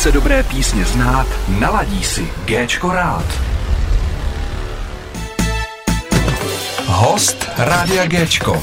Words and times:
Chce 0.00 0.12
dobré 0.12 0.42
písně 0.42 0.84
znát, 0.84 1.26
naladí 1.60 2.04
si 2.04 2.28
Géčko 2.44 2.92
rád. 2.92 3.24
Host 6.86 7.46
Rádia 7.58 8.06
Géčko. 8.06 8.62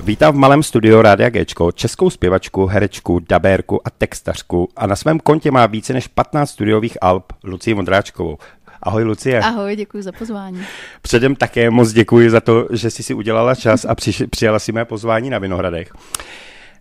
Vítám 0.00 0.34
v 0.34 0.36
malém 0.36 0.62
studiu 0.62 1.02
Rádia 1.02 1.30
Géčko 1.30 1.72
českou 1.72 2.10
zpěvačku, 2.10 2.66
herečku, 2.66 3.18
dabérku 3.28 3.86
a 3.86 3.90
textařku 3.90 4.68
a 4.76 4.86
na 4.86 4.96
svém 4.96 5.20
kontě 5.20 5.50
má 5.50 5.66
více 5.66 5.92
než 5.92 6.08
15 6.08 6.50
studiových 6.50 6.98
alb 7.00 7.32
Lucii 7.44 7.74
Mondráčkovou. 7.74 8.38
Ahoj 8.82 9.04
Lucie. 9.04 9.40
Ahoj, 9.40 9.76
děkuji 9.76 10.02
za 10.02 10.12
pozvání. 10.12 10.62
Předem 11.02 11.36
také 11.36 11.70
moc 11.70 11.92
děkuji 11.92 12.30
za 12.30 12.40
to, 12.40 12.66
že 12.70 12.90
jsi 12.90 13.02
si 13.02 13.14
udělala 13.14 13.54
čas 13.54 13.84
a 13.84 13.94
přiš, 13.94 14.22
přijala 14.30 14.58
si 14.58 14.72
mé 14.72 14.84
pozvání 14.84 15.30
na 15.30 15.38
Vinohradech. 15.38 15.92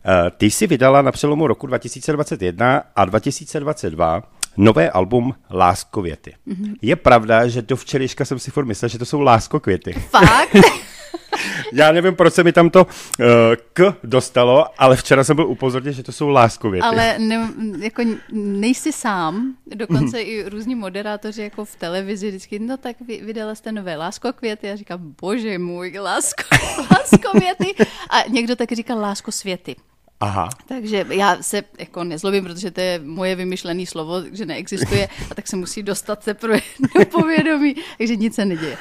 Eh, 0.08 0.32
ty 0.38 0.52
jsi 0.52 0.68
vydala 0.68 1.02
na 1.02 1.12
přelomu 1.12 1.48
roku 1.48 1.68
2021 1.68 2.84
a 2.96 3.06
2022 3.06 4.24
nové 4.58 4.90
album 4.90 5.36
Láskověty. 5.52 6.34
Mm-hmm. 6.48 6.76
Je 6.82 6.96
pravda, 6.96 7.48
že 7.48 7.62
do 7.62 7.76
včerejška 7.76 8.26
jsem 8.26 8.40
si 8.40 8.52
furt 8.52 8.66
myslel, 8.66 8.90
že 8.90 9.00
to 9.00 9.06
jsou 9.06 9.22
láskokvěty. 9.22 9.94
Fakt? 9.94 10.56
Já 11.74 11.92
nevím, 11.92 12.16
proč 12.16 12.34
se 12.34 12.44
mi 12.44 12.54
tam 12.54 12.70
to 12.70 12.84
uh, 12.86 13.26
k 13.74 13.96
dostalo, 14.04 14.66
ale 14.78 14.96
včera 14.96 15.24
jsem 15.24 15.36
byl 15.36 15.48
upozorněn, 15.48 15.94
že 15.94 16.04
to 16.04 16.12
jsou 16.12 16.30
láskověty. 16.30 16.88
Ale 16.88 17.20
ne, 17.20 17.50
jako 17.80 18.04
nejsi 18.32 18.92
sám, 18.92 19.54
dokonce 19.76 20.18
mm. 20.18 20.24
i 20.26 20.50
různí 20.50 20.76
moderátoři 20.76 21.42
jako 21.42 21.66
v 21.66 21.76
televizi 21.76 22.28
vždycky, 22.28 22.60
no 22.60 22.78
tak 22.78 22.96
vy, 23.08 23.22
vydala 23.24 23.56
jste 23.56 23.72
nové 23.72 23.96
láskokvěty. 23.96 24.68
Já 24.68 24.76
říkám, 24.76 25.16
bože 25.22 25.60
můj, 25.60 26.00
lásko, 26.00 26.44
láskověty. 26.92 27.86
A 28.10 28.30
někdo 28.30 28.56
taky 28.56 28.76
říká 28.76 28.96
láskosvěty. 28.96 29.76
Aha. 30.20 30.50
Takže 30.68 31.06
já 31.10 31.38
se 31.42 31.64
jako 31.80 32.04
nezlobím, 32.04 32.44
protože 32.44 32.72
to 32.72 32.82
je 32.82 33.00
moje 33.04 33.36
vymyšlené 33.36 33.86
slovo, 33.86 34.24
že 34.32 34.46
neexistuje 34.46 35.10
a 35.32 35.36
tak 35.36 35.48
se 35.48 35.56
musí 35.56 35.84
dostat 35.84 36.24
teprve 36.26 36.60
do 37.00 37.06
povědomí, 37.06 37.76
takže 37.98 38.16
nic 38.16 38.36
se 38.36 38.46
neděje. 38.46 38.78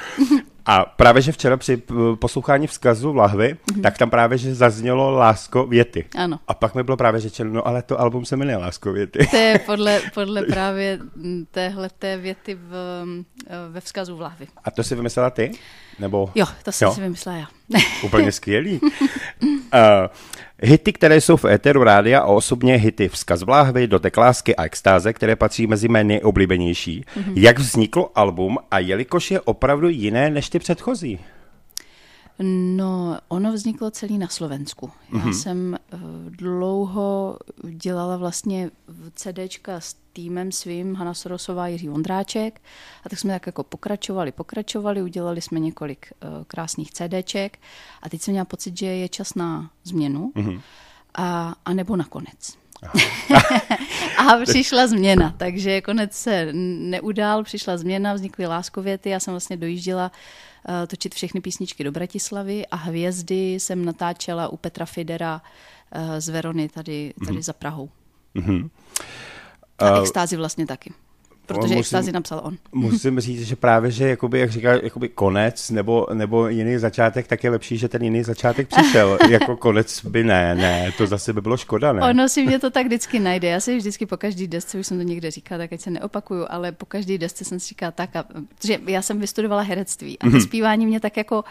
A 0.65 0.85
právě, 0.85 1.21
že 1.21 1.31
včera 1.31 1.57
při 1.57 1.81
poslouchání 2.19 2.67
vzkazu 2.67 3.13
lahvy, 3.13 3.53
mm-hmm. 3.53 3.81
tak 3.81 3.97
tam 3.97 4.09
právě, 4.09 4.37
že 4.37 4.55
zaznělo 4.55 5.11
Lásko 5.11 5.67
věty. 5.67 6.05
Ano. 6.17 6.39
A 6.47 6.53
pak 6.53 6.75
mi 6.75 6.83
bylo 6.83 6.97
právě 6.97 7.21
řečeno, 7.21 7.53
no 7.53 7.67
ale 7.67 7.81
to 7.81 7.99
album 7.99 8.25
se 8.25 8.37
jmenuje 8.37 8.57
Lásko 8.57 8.91
věty. 8.91 9.27
To 9.31 9.37
je 9.37 9.59
podle, 9.65 10.01
podle 10.13 10.43
právě 10.43 10.99
téhle 11.51 11.89
té 11.99 12.17
věty 12.17 12.55
v, 12.55 13.03
ve 13.69 13.81
vzkazu 13.81 14.17
v 14.17 14.21
lahvi. 14.21 14.47
A 14.63 14.71
to 14.71 14.83
si 14.83 14.95
vymyslela 14.95 15.29
ty? 15.29 15.51
Nebo... 15.99 16.31
Jo, 16.35 16.45
to 16.63 16.71
jsem 16.71 16.85
jo? 16.85 16.93
si 16.93 17.01
vymyslela 17.01 17.37
já. 17.37 17.47
Úplně 18.03 18.31
skvělý. 18.31 18.79
uh, 18.81 18.89
hity, 20.61 20.93
které 20.93 21.21
jsou 21.21 21.37
v 21.37 21.45
éteru 21.45 21.83
rádia 21.83 22.19
a 22.19 22.25
osobně 22.25 22.75
hity 22.75 23.09
Vzkaz 23.09 23.43
vláhvy, 23.43 23.87
Dotek 23.87 24.17
lásky 24.17 24.55
a 24.55 24.63
extáze, 24.63 25.13
které 25.13 25.35
patří 25.35 25.67
mezi 25.67 25.87
mé 25.87 26.03
nejoblíbenější. 26.03 27.01
Mm-hmm. 27.01 27.33
Jak 27.35 27.59
vzniklo 27.59 28.11
album 28.15 28.57
a 28.71 28.79
jelikož 28.79 29.31
je 29.31 29.41
opravdu 29.41 29.89
jiné 29.89 30.29
než 30.29 30.49
ty 30.49 30.59
předchozí? 30.59 31.19
No, 32.39 33.17
ono 33.27 33.53
vzniklo 33.53 33.91
celý 33.91 34.17
na 34.17 34.27
Slovensku. 34.27 34.91
Já 35.13 35.19
mm-hmm. 35.19 35.41
jsem 35.41 35.77
uh, 35.93 35.99
dlouho 36.29 37.37
dělala 37.63 38.17
vlastně 38.17 38.71
CDčka 39.13 39.79
s 39.79 39.95
týmem 40.13 40.51
svým, 40.51 40.95
Hanna 40.95 41.13
Sorosová, 41.13 41.67
Jiří 41.67 41.87
Vondráček. 41.87 42.61
A 43.03 43.09
tak 43.09 43.19
jsme 43.19 43.33
tak 43.33 43.47
jako 43.47 43.63
pokračovali, 43.63 44.31
pokračovali, 44.31 45.01
udělali 45.01 45.41
jsme 45.41 45.59
několik 45.59 46.13
uh, 46.23 46.43
krásných 46.47 46.91
CDček. 46.91 47.59
A 48.01 48.09
teď 48.09 48.21
jsem 48.21 48.31
měla 48.31 48.45
pocit, 48.45 48.77
že 48.77 48.85
je 48.85 49.09
čas 49.09 49.35
na 49.35 49.69
změnu. 49.83 50.31
Mm-hmm. 50.35 50.61
A, 51.15 51.55
a 51.65 51.73
nebo 51.73 51.95
na 51.95 52.05
konec. 52.05 52.57
a 54.17 54.37
přišla 54.45 54.87
změna, 54.87 55.33
takže 55.37 55.81
konec 55.81 56.13
se 56.13 56.47
neudál, 56.53 57.43
přišla 57.43 57.77
změna, 57.77 58.13
vznikly 58.13 58.47
láskověty, 58.47 59.09
já 59.09 59.19
jsem 59.19 59.33
vlastně 59.33 59.57
dojížděla 59.57 60.11
uh, 60.69 60.73
točit 60.87 61.15
všechny 61.15 61.41
písničky 61.41 61.83
do 61.83 61.91
Bratislavy 61.91 62.67
a 62.67 62.75
hvězdy 62.75 63.53
jsem 63.53 63.85
natáčela 63.85 64.47
u 64.47 64.57
Petra 64.57 64.85
Fidera 64.85 65.41
uh, 65.95 66.01
z 66.19 66.29
Verony 66.29 66.69
tady, 66.69 67.13
tady 67.25 67.37
mm-hmm. 67.37 67.41
za 67.41 67.53
Prahou. 67.53 67.89
Mm-hmm. 68.35 68.69
A 69.79 69.99
extázi 69.99 70.37
vlastně 70.37 70.65
taky. 70.65 70.93
Protože 71.47 71.61
musím, 71.61 71.77
extázi 71.77 72.11
napsal 72.11 72.41
on. 72.43 72.57
Musím 72.71 73.19
říct, 73.19 73.47
že 73.47 73.55
právě, 73.55 73.91
že 73.91 74.09
jakoby, 74.09 74.39
jak 74.39 74.51
říká, 74.51 74.73
jakoby 74.73 75.09
konec 75.09 75.69
nebo, 75.69 76.07
nebo 76.13 76.47
jiný 76.47 76.77
začátek, 76.77 77.27
tak 77.27 77.43
je 77.43 77.49
lepší, 77.49 77.77
že 77.77 77.87
ten 77.87 78.03
jiný 78.03 78.23
začátek 78.23 78.67
přišel. 78.67 79.17
jako 79.29 79.57
konec 79.57 80.05
by 80.05 80.23
ne, 80.23 80.55
ne, 80.55 80.91
to 80.97 81.07
zase 81.07 81.33
by 81.33 81.41
bylo 81.41 81.57
škoda, 81.57 81.93
ne? 81.93 82.01
Ono 82.01 82.29
si 82.29 82.45
mě 82.45 82.59
to 82.59 82.69
tak 82.69 82.85
vždycky 82.85 83.19
najde. 83.19 83.47
Já 83.47 83.59
si 83.59 83.77
vždycky 83.77 84.05
po 84.05 84.17
každý 84.17 84.47
desce, 84.47 84.79
už 84.79 84.87
jsem 84.87 84.97
to 84.97 85.03
někde 85.03 85.31
říkala, 85.31 85.59
tak 85.59 85.73
ať 85.73 85.81
se 85.81 85.89
neopakuju, 85.89 86.45
ale 86.49 86.71
po 86.71 86.85
každý 86.85 87.17
desce 87.17 87.45
jsem 87.45 87.59
si 87.59 87.67
říkala 87.67 87.91
tak, 87.91 88.15
a, 88.15 88.25
protože 88.55 88.79
já 88.87 89.01
jsem 89.01 89.19
vystudovala 89.19 89.61
herectví 89.61 90.19
a 90.19 90.25
to 90.25 90.31
mm-hmm. 90.31 90.43
zpívání 90.43 90.85
mě 90.85 90.99
tak 90.99 91.17
jako 91.17 91.43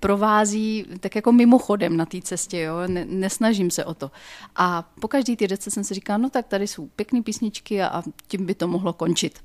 provází 0.00 0.86
tak 1.00 1.16
jako 1.16 1.32
mimochodem 1.32 1.96
na 1.96 2.06
té 2.06 2.20
cestě, 2.20 2.60
jo? 2.60 2.76
Ne, 2.86 3.04
nesnažím 3.04 3.70
se 3.70 3.84
o 3.84 3.94
to. 3.94 4.10
A 4.56 4.90
po 5.00 5.08
každý 5.08 5.36
té 5.36 5.48
desce 5.48 5.70
jsem 5.70 5.84
si 5.84 5.94
říkala, 5.94 6.18
no 6.18 6.30
tak 6.30 6.46
tady 6.46 6.66
jsou 6.66 6.86
pěkné 6.86 7.22
písničky 7.22 7.82
a, 7.82 7.86
a 7.86 8.02
tím 8.28 8.46
by 8.46 8.54
to 8.54 8.68
mohlo 8.68 8.92
končit. 8.92 9.38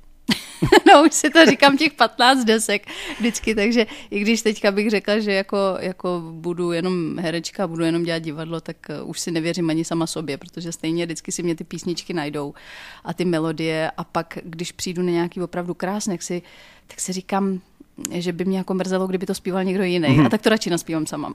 no 0.86 1.02
už 1.04 1.14
si 1.14 1.30
to 1.30 1.46
říkám 1.46 1.76
těch 1.76 1.92
15 1.92 2.44
desek 2.44 2.86
vždycky, 3.18 3.54
takže 3.54 3.86
i 4.10 4.20
když 4.20 4.42
teďka 4.42 4.70
bych 4.70 4.90
řekla, 4.90 5.18
že 5.18 5.32
jako, 5.32 5.56
jako 5.80 6.22
budu 6.30 6.72
jenom 6.72 7.18
herečka, 7.18 7.66
budu 7.66 7.84
jenom 7.84 8.02
dělat 8.02 8.18
divadlo, 8.18 8.60
tak 8.60 8.76
uh, 9.02 9.10
už 9.10 9.20
si 9.20 9.30
nevěřím 9.30 9.70
ani 9.70 9.84
sama 9.84 10.06
sobě, 10.06 10.38
protože 10.38 10.72
stejně 10.72 11.06
vždycky 11.06 11.32
si 11.32 11.42
mě 11.42 11.54
ty 11.54 11.64
písničky 11.64 12.12
najdou 12.12 12.54
a 13.04 13.14
ty 13.14 13.24
melodie 13.24 13.90
a 13.96 14.04
pak, 14.04 14.38
když 14.44 14.72
přijdu 14.72 15.02
na 15.02 15.10
nějaký 15.10 15.42
opravdu 15.42 15.74
krásný, 15.74 16.14
tak 16.14 16.22
si, 16.22 16.42
tak 16.86 17.00
si 17.00 17.12
říkám, 17.12 17.60
že 18.10 18.32
by 18.32 18.44
mě 18.44 18.58
jako 18.58 18.74
mrzelo, 18.74 19.06
kdyby 19.06 19.26
to 19.26 19.34
zpíval 19.34 19.64
někdo 19.64 19.84
jiný. 19.84 20.08
Mm-hmm. 20.08 20.26
A 20.26 20.28
tak 20.28 20.42
to 20.42 20.48
radši 20.48 20.70
naspívám 20.70 21.06
sama. 21.06 21.34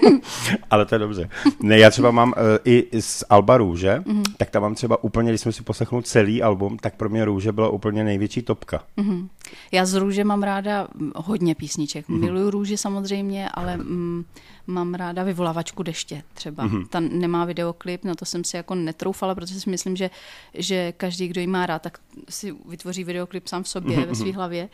Ale 0.70 0.86
to 0.86 0.94
je 0.94 0.98
dobře. 0.98 1.28
Ne, 1.62 1.78
já 1.78 1.90
třeba 1.90 2.10
mám 2.10 2.28
uh, 2.36 2.44
i 2.64 3.00
z 3.00 3.24
Alba 3.30 3.56
Růže, 3.56 4.02
mm-hmm. 4.06 4.22
tak 4.36 4.50
tam 4.50 4.62
mám 4.62 4.74
třeba 4.74 5.04
úplně, 5.04 5.30
když 5.30 5.40
jsem 5.40 5.52
si 5.52 5.62
poslechnul 5.62 6.02
celý 6.02 6.42
album, 6.42 6.76
tak 6.76 6.96
pro 6.96 7.08
mě 7.08 7.24
Růže 7.24 7.52
byla 7.52 7.68
úplně 7.68 8.04
největší 8.04 8.42
topka. 8.42 8.82
Mm-hmm. 8.98 9.28
Já 9.72 9.86
z 9.86 9.94
Růže 9.94 10.24
mám 10.24 10.42
ráda 10.42 10.88
hodně 11.16 11.54
písniček. 11.54 12.08
Mm-hmm. 12.08 12.20
Miluju 12.20 12.50
Růži 12.50 12.76
samozřejmě, 12.76 13.48
ale 13.48 13.76
mm, 13.76 14.24
mám 14.66 14.94
ráda 14.94 15.22
vyvolávačku 15.22 15.82
deště 15.82 16.22
třeba. 16.34 16.66
Mm-hmm. 16.66 16.86
Ta 16.86 17.00
nemá 17.00 17.44
videoklip, 17.44 18.04
na 18.04 18.14
to 18.14 18.24
jsem 18.24 18.44
si 18.44 18.56
jako 18.56 18.74
netroufala, 18.74 19.34
protože 19.34 19.60
si 19.60 19.70
myslím, 19.70 19.96
že, 19.96 20.10
že 20.54 20.92
každý, 20.92 21.28
kdo 21.28 21.40
ji 21.40 21.46
má 21.46 21.66
rád, 21.66 21.82
tak 21.82 21.98
si 22.28 22.54
vytvoří 22.68 23.04
videoklip 23.04 23.48
sám 23.48 23.62
v 23.62 23.68
sobě, 23.68 23.96
mm-hmm. 23.96 24.06
ve 24.06 24.14
své 24.14 24.32
hlavě, 24.32 24.68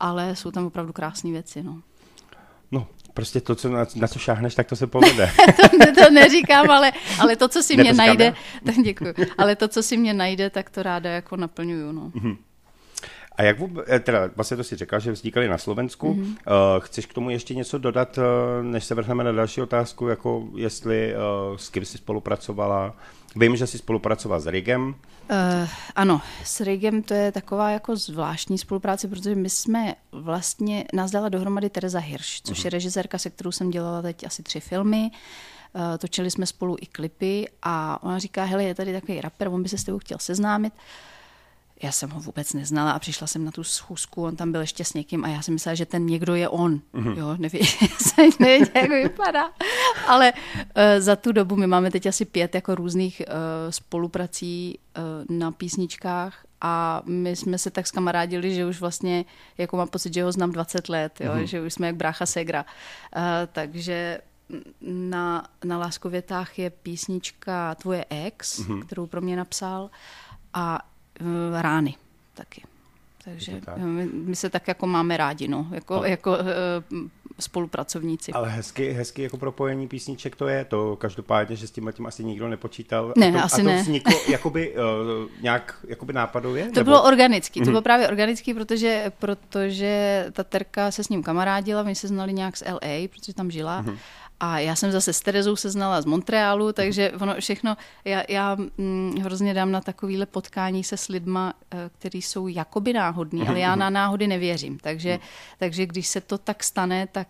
ale 0.00 0.36
jsou 0.36 0.50
tam 0.50 0.66
opravdu 0.66 0.92
krásné 0.92 1.30
věci. 1.30 1.62
No. 1.62 1.82
No, 2.72 2.86
prostě 3.14 3.40
to, 3.40 3.54
co, 3.54 3.68
na, 3.68 3.86
na 3.96 4.08
co 4.08 4.18
šáhneš, 4.18 4.54
tak 4.54 4.66
to 4.66 4.76
se 4.76 4.86
povede. 4.86 5.32
to, 5.56 6.04
to 6.04 6.10
neříkám, 6.10 6.70
ale, 6.70 6.92
ale 7.18 7.36
to, 7.36 7.48
co 7.48 7.62
si 7.62 7.76
mě 7.76 7.92
najde, 7.92 8.34
tak 8.66 8.74
děkuji, 8.74 9.14
ale 9.38 9.56
to, 9.56 9.68
co 9.68 9.82
si 9.82 9.96
mě 9.96 10.14
najde, 10.14 10.50
tak 10.50 10.70
to 10.70 10.82
ráda 10.82 11.10
jako 11.10 11.36
naplňuju. 11.36 11.92
No. 11.92 12.10
Mm-hmm. 12.10 12.36
A 13.36 13.42
jak 13.42 13.58
vůbec, 13.58 13.86
eh, 13.88 14.00
teda 14.00 14.30
vlastně 14.36 14.56
to 14.56 14.64
si 14.64 14.76
řekla, 14.76 14.98
že 14.98 15.12
vznikaly 15.12 15.48
na 15.48 15.58
Slovensku. 15.58 16.14
Mm-hmm. 16.14 16.26
Uh, 16.26 16.80
chceš 16.80 17.06
k 17.06 17.14
tomu 17.14 17.30
ještě 17.30 17.54
něco 17.54 17.78
dodat, 17.78 18.18
uh, 18.18 18.24
než 18.64 18.84
se 18.84 18.94
vrhneme 18.94 19.24
na 19.24 19.32
další 19.32 19.62
otázku, 19.62 20.08
jako 20.08 20.48
jestli 20.56 21.14
uh, 21.14 21.56
s 21.56 21.68
kým 21.68 21.84
jsi 21.84 21.98
spolupracovala? 21.98 22.94
Vím, 23.36 23.56
že 23.56 23.66
jsi 23.66 23.78
spolupracovala 23.78 24.40
s 24.40 24.46
Rigem. 24.46 24.88
Uh, 24.88 25.68
ano, 25.94 26.20
s 26.44 26.60
Rigem 26.60 27.02
to 27.02 27.14
je 27.14 27.32
taková 27.32 27.70
jako 27.70 27.96
zvláštní 27.96 28.58
spolupráce, 28.58 29.08
protože 29.08 29.34
my 29.34 29.50
jsme 29.50 29.94
vlastně, 30.12 30.84
nás 30.92 31.10
dala 31.10 31.28
dohromady 31.28 31.70
Teresa 31.70 31.98
Hirsch, 31.98 32.40
což 32.42 32.58
uh-huh. 32.58 32.64
je 32.64 32.70
režisérka, 32.70 33.18
se 33.18 33.30
kterou 33.30 33.52
jsem 33.52 33.70
dělala 33.70 34.02
teď 34.02 34.26
asi 34.26 34.42
tři 34.42 34.60
filmy. 34.60 35.10
Uh, 35.74 35.82
točili 35.98 36.30
jsme 36.30 36.46
spolu 36.46 36.76
i 36.80 36.86
klipy 36.86 37.46
a 37.62 38.02
ona 38.02 38.18
říká, 38.18 38.44
hele, 38.44 38.64
je 38.64 38.74
tady 38.74 38.92
takový 38.92 39.20
rapper, 39.20 39.48
on 39.48 39.62
by 39.62 39.68
se 39.68 39.78
s 39.78 39.84
tebou 39.84 39.98
chtěl 39.98 40.18
seznámit. 40.18 40.72
Uh, 40.72 40.80
já 41.82 41.92
jsem 41.92 42.10
ho 42.10 42.20
vůbec 42.20 42.52
neznala 42.52 42.92
a 42.92 42.98
přišla 42.98 43.26
jsem 43.26 43.44
na 43.44 43.50
tu 43.50 43.64
schůzku, 43.64 44.24
on 44.24 44.36
tam 44.36 44.52
byl 44.52 44.60
ještě 44.60 44.84
s 44.84 44.94
někým 44.94 45.24
a 45.24 45.28
já 45.28 45.42
jsem 45.42 45.54
myslela, 45.54 45.74
že 45.74 45.86
ten 45.86 46.06
někdo 46.06 46.34
je 46.34 46.48
on. 46.48 46.80
Mm-hmm. 46.94 47.18
Jo, 47.18 47.36
nevím, 47.38 47.66
nevím, 48.40 48.66
jak 48.74 48.90
vypadá. 48.90 49.52
Ale 50.06 50.32
uh, 50.32 50.72
za 50.98 51.16
tu 51.16 51.32
dobu 51.32 51.56
my 51.56 51.66
máme 51.66 51.90
teď 51.90 52.06
asi 52.06 52.24
pět 52.24 52.54
jako 52.54 52.74
různých 52.74 53.22
uh, 53.28 53.34
spoluprací 53.70 54.78
uh, 55.28 55.36
na 55.38 55.52
písničkách 55.52 56.46
a 56.60 57.02
my 57.06 57.36
jsme 57.36 57.58
se 57.58 57.70
tak 57.70 57.86
skamarádili, 57.86 58.54
že 58.54 58.66
už 58.66 58.80
vlastně, 58.80 59.24
jako 59.58 59.76
mám 59.76 59.88
pocit, 59.88 60.14
že 60.14 60.24
ho 60.24 60.32
znám 60.32 60.52
20 60.52 60.88
let, 60.88 61.20
jo, 61.20 61.32
mm-hmm. 61.32 61.42
že 61.42 61.60
už 61.60 61.74
jsme 61.74 61.86
jak 61.86 61.96
brácha 61.96 62.26
segra. 62.26 62.64
Uh, 63.16 63.22
takže 63.52 64.18
na, 64.80 65.48
na 65.64 65.78
Láskovětách 65.78 66.58
je 66.58 66.70
písnička 66.70 67.74
Tvoje 67.74 68.04
ex, 68.10 68.60
mm-hmm. 68.60 68.86
kterou 68.86 69.06
pro 69.06 69.20
mě 69.20 69.36
napsal 69.36 69.90
a 70.54 70.78
rány 71.60 71.94
taky. 72.34 72.62
Takže 73.24 73.60
tak. 73.64 73.78
my, 73.78 74.06
my 74.06 74.36
se 74.36 74.50
tak 74.50 74.68
jako 74.68 74.86
máme 74.86 75.16
rádi, 75.16 75.48
no. 75.48 75.66
Jako, 75.70 76.04
jako 76.04 76.30
uh, 76.30 76.46
spolupracovníci. 77.40 78.32
Ale 78.32 78.48
hezky, 78.48 78.92
hezky 78.92 79.22
jako 79.22 79.36
propojení 79.36 79.88
písniček 79.88 80.36
to 80.36 80.48
je, 80.48 80.64
to 80.64 80.96
každopádně, 80.96 81.56
že 81.56 81.66
s 81.66 81.70
tím 81.70 81.92
tím 81.92 82.06
asi 82.06 82.24
nikdo 82.24 82.48
nepočítal. 82.48 83.12
Ne, 83.16 83.28
a 83.28 83.32
to, 83.32 83.44
asi 83.44 83.60
a 83.60 83.64
to 83.64 83.70
ne. 83.70 83.82
vzniklo 83.82 84.20
jakoby 84.28 84.74
uh, 84.74 85.30
nějak 85.42 85.78
jakoby 85.88 86.12
nápadově? 86.12 86.64
To 86.64 86.70
nebo? 86.70 86.84
bylo 86.84 87.02
organický, 87.02 87.60
to 87.60 87.70
bylo 87.70 87.82
právě 87.82 88.08
organický, 88.08 88.54
protože, 88.54 89.12
protože 89.18 90.26
ta 90.32 90.44
Terka 90.44 90.90
se 90.90 91.04
s 91.04 91.08
ním 91.08 91.22
kamarádila, 91.22 91.82
oni 91.82 91.94
se 91.94 92.08
znali 92.08 92.32
nějak 92.32 92.56
z 92.56 92.62
LA, 92.70 93.08
protože 93.10 93.34
tam 93.34 93.50
žila. 93.50 93.84
A 94.40 94.58
já 94.58 94.74
jsem 94.76 94.92
zase 94.92 95.12
s 95.12 95.20
Terezou 95.20 95.56
se 95.56 95.70
znala 95.70 96.00
z 96.02 96.04
Montrealu, 96.04 96.72
takže 96.72 97.12
ono 97.20 97.34
všechno, 97.40 97.76
já, 98.04 98.22
já 98.28 98.56
hm, 98.78 99.14
hrozně 99.22 99.54
dám 99.54 99.72
na 99.72 99.80
takovýhle 99.80 100.26
potkání 100.26 100.84
se 100.84 100.96
s 100.96 101.08
lidma, 101.08 101.52
eh, 101.70 101.90
který 101.98 102.22
jsou 102.22 102.46
jakoby 102.48 102.92
náhodný, 102.92 103.48
ale 103.48 103.60
já 103.60 103.76
na 103.76 103.90
náhody 103.90 104.26
nevěřím. 104.26 104.78
Takže, 104.78 105.18
takže 105.58 105.86
když 105.86 106.06
se 106.06 106.20
to 106.20 106.38
tak 106.38 106.64
stane, 106.64 107.06
tak 107.06 107.28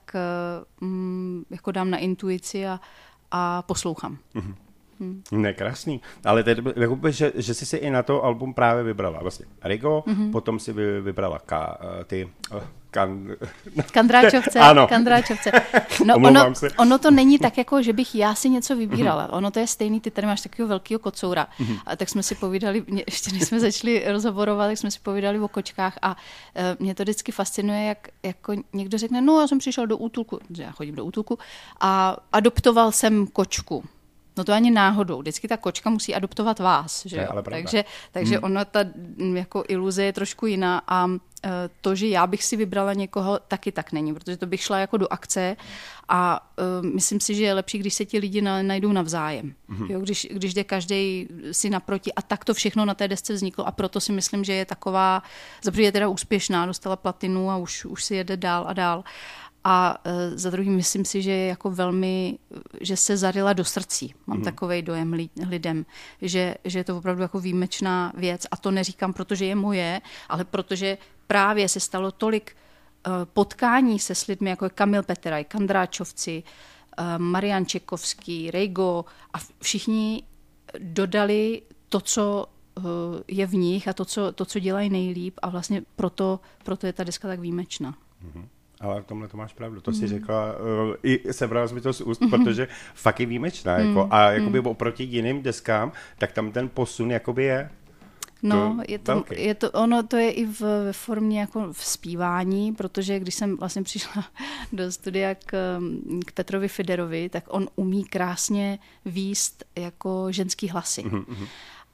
hm, 0.81 1.45
jako 1.51 1.73
dám 1.73 1.91
na 1.91 1.99
intuici 1.99 2.67
a, 2.67 2.81
a 3.31 3.63
poslouchám. 3.63 4.19
Ne, 5.33 5.53
krásný. 5.53 6.01
Ale 6.25 6.43
tedy, 6.45 6.63
jakoby, 6.77 7.13
že, 7.13 7.33
že 7.37 7.55
jsi 7.55 7.67
si 7.67 7.77
i 7.77 7.91
na 7.91 8.03
to 8.03 8.25
album 8.25 8.55
právě 8.55 8.85
vybrala. 8.85 9.19
Vlastně 9.23 9.47
Rigo, 9.65 10.05
Mhm. 10.07 10.17
mm-hmm. 10.17 10.33
potom 10.33 10.59
si 10.59 10.73
vy, 10.73 11.01
vybrala 11.01 11.39
ka, 11.39 11.79
eh, 12.01 12.05
ty... 12.05 12.29
Uh, 12.55 12.61
kan, 12.93 13.29
Kandráčovce, 13.93 14.61
Ano. 14.71 14.87
Kandráčovce. 14.87 15.50
No 16.05 16.15
ono, 16.17 16.55
se. 16.55 16.71
ono 16.71 16.99
to 16.99 17.11
není 17.11 17.39
tak, 17.39 17.59
jako 17.59 17.83
že 17.83 17.93
bych 17.93 18.15
já 18.15 18.35
si 18.35 18.49
něco 18.49 18.77
vybírala. 18.77 19.33
Ono 19.33 19.50
to 19.50 19.59
je 19.59 19.67
stejný, 19.67 20.00
ty 20.00 20.11
tady 20.11 20.27
máš 20.27 20.41
takového 20.41 20.69
velkého 20.69 20.99
kocoura. 20.99 21.47
A 21.87 21.97
tak 21.97 22.09
jsme 22.09 22.23
si 22.23 22.35
povídali, 22.35 22.85
ještě 23.06 23.33
než 23.33 23.43
jsme 23.43 23.61
začali 23.61 24.05
rozhovorovat, 24.06 24.69
tak 24.69 24.79
jsme 24.79 24.91
si 24.91 24.99
povídali 25.03 25.41
o 25.41 25.49
kočkách 25.49 25.99
a 26.03 26.17
e, 26.55 26.77
mě 26.79 26.94
to 26.94 27.03
vždycky 27.03 27.33
fascinuje, 27.33 27.85
jak 27.85 28.09
jako 28.23 28.55
někdo 28.73 28.99
řekne, 28.99 29.21
no 29.21 29.41
já 29.41 29.47
jsem 29.47 29.59
přišel 29.59 29.87
do 29.87 29.97
útulku, 29.97 30.39
že 30.50 30.62
já 30.62 30.71
chodím 30.71 30.94
do 30.94 31.05
útulku, 31.05 31.39
a 31.81 32.17
adoptoval 32.33 32.93
jsem 32.93 33.27
kočku. 33.27 33.85
No 34.37 34.44
to 34.44 34.52
ani 34.52 34.70
náhodou. 34.70 35.20
Vždycky 35.20 35.49
ta 35.49 35.56
kočka 35.56 35.90
musí 35.90 36.14
adoptovat 36.14 36.58
vás. 36.58 37.06
Že 37.06 37.17
jo? 37.17 37.43
Takže, 37.50 37.84
takže 38.12 38.34
hmm. 38.34 38.44
ona 38.44 38.64
ta 38.64 38.81
mm, 39.17 39.37
jako 39.37 39.64
iluze 39.69 40.05
je 40.05 40.12
trošku 40.12 40.46
jiná 40.46 40.82
a 40.88 41.08
e, 41.08 41.50
to, 41.81 41.94
že 41.94 42.08
já 42.08 42.26
bych 42.26 42.44
si 42.44 42.56
vybrala 42.56 42.93
někoho, 42.93 43.38
taky 43.49 43.73
tak 43.73 43.93
není, 43.93 44.14
protože 44.14 44.37
to 44.37 44.46
bych 44.46 44.62
šla 44.62 44.79
jako 44.79 44.96
do 44.96 45.12
akce 45.12 45.56
a 46.08 46.52
uh, 46.58 46.87
myslím 46.87 47.20
si, 47.20 47.34
že 47.34 47.44
je 47.44 47.55
lepší, 47.55 47.79
když 47.79 47.94
se 47.94 48.05
ti 48.05 48.19
lidi 48.19 48.43
na, 48.43 48.62
najdou 48.62 48.93
navzájem. 48.93 49.55
Mm-hmm. 49.70 49.90
Jo, 49.90 50.00
když, 50.00 50.29
když 50.31 50.55
jde 50.55 50.64
každý 50.64 51.29
si 51.52 51.70
naproti 51.70 52.12
a 52.12 52.23
tak 52.23 52.44
to 52.44 52.55
všechno 52.55 52.84
na 52.84 52.94
té 52.94 53.08
desce 53.08 53.32
vzniklo 53.32 53.67
a 53.67 53.73
proto 53.73 54.00
si 54.00 54.12
myslím, 54.12 54.44
že 54.44 54.52
je 54.52 54.64
taková, 54.64 55.23
zaprvé 55.62 55.82
je 55.82 55.93
teda 55.93 56.08
úspěšná, 56.08 56.67
dostala 56.67 56.96
platinu 56.96 57.50
a 57.50 57.56
už, 57.56 57.84
už 57.84 58.05
si 58.05 58.14
jede 58.14 58.37
dál 58.37 58.64
a 58.69 58.73
dál. 58.73 59.05
A 59.64 59.99
uh, 60.06 60.12
za 60.35 60.50
druhý 60.50 60.70
myslím 60.70 61.05
si, 61.05 61.23
že 61.23 61.31
je 61.31 61.47
jako 61.47 61.70
velmi, 61.70 62.38
že 62.81 62.97
se 62.97 63.17
zarila 63.17 63.53
do 63.53 63.64
srdcí. 63.64 64.14
Mám 64.26 64.38
mm. 64.38 64.44
takový 64.44 64.82
dojem 64.82 65.12
li, 65.12 65.29
lidem, 65.49 65.87
že, 66.23 66.55
že 66.64 66.79
je 66.79 66.85
to 66.85 66.99
opravdu 66.99 67.23
jako 67.23 67.41
výjimečná 67.41 68.12
věc. 68.17 68.47
A 68.50 68.56
to 68.56 68.70
neříkám, 68.70 69.12
protože 69.12 69.44
je 69.44 69.55
moje, 69.55 70.00
ale 70.29 70.44
protože 70.44 70.99
právě 71.26 71.69
se 71.69 71.81
stalo 71.81 72.12
tolik 72.12 72.56
uh, 73.06 73.12
potkání 73.25 73.99
se 73.99 74.14
s 74.14 74.26
lidmi, 74.26 74.50
jako 74.50 74.64
je 74.64 74.70
Kamil 74.70 75.03
Peteraj, 75.03 75.44
Kandráčovci, 75.44 76.43
uh, 76.99 77.05
Marian 77.19 77.67
Čekovský, 77.67 78.50
Rejgo 78.50 79.05
a 79.32 79.38
všichni 79.61 80.23
dodali 80.79 81.62
to, 81.88 82.00
co 82.00 82.47
je 83.29 83.47
v 83.47 83.55
nich 83.55 83.88
a 83.88 83.93
to 83.93 84.05
co, 84.05 84.32
to, 84.32 84.44
co 84.44 84.58
dělají 84.58 84.91
nejlíp 84.91 85.38
a 85.43 85.50
vlastně 85.50 85.82
proto, 85.97 86.41
proto 86.65 86.87
je 86.87 86.93
ta 86.93 87.05
deska 87.05 87.29
tak 87.29 87.41
výjimečná. 87.41 87.94
Mhm. 88.23 88.49
Ale 88.82 89.02
v 89.02 89.06
tomhle 89.06 89.29
to 89.29 89.37
máš 89.37 89.52
pravdu, 89.52 89.81
to 89.81 89.93
si 89.93 90.06
řekla, 90.06 90.55
uh, 90.58 90.94
i 91.02 91.32
sebrala 91.32 91.69
jsi 91.69 91.75
mi 91.75 91.81
to 91.81 91.93
z 91.93 92.00
úst, 92.00 92.23
protože 92.31 92.69
fakt 92.94 93.20
je 93.20 93.26
výjimečná, 93.26 93.79
jako, 93.79 94.08
a 94.11 94.31
jakoby 94.31 94.58
oproti 94.58 95.05
jiným 95.05 95.43
deskám, 95.43 95.93
tak 96.19 96.32
tam 96.32 96.52
ten 96.52 96.69
posun 96.69 97.11
jakoby 97.11 97.44
je. 97.44 97.70
No, 98.43 98.76
To 98.76 98.93
je 98.93 98.99
to, 98.99 99.12
velký. 99.12 99.44
je 99.44 99.55
to, 99.55 99.70
ono 99.70 100.02
to 100.02 100.17
je 100.17 100.31
i 100.31 100.46
v, 100.46 100.61
ve 100.61 100.93
formě 100.93 101.40
jako 101.40 101.73
v 101.73 101.84
zpívání, 101.84 102.73
protože 102.73 103.19
když 103.19 103.34
jsem 103.34 103.56
vlastně 103.56 103.82
přišla 103.90 104.25
do 104.73 104.93
studia 104.93 105.34
k, 105.34 105.81
k 106.26 106.32
Petrovi 106.32 106.69
Fiderovi, 106.69 107.29
tak 107.29 107.44
on 107.49 107.69
umí 107.76 108.05
krásně 108.05 108.79
výst 109.05 109.64
jako 109.76 110.26
ženský 110.31 110.69
hlasy. 110.69 111.02
Mm-hmm. 111.02 111.46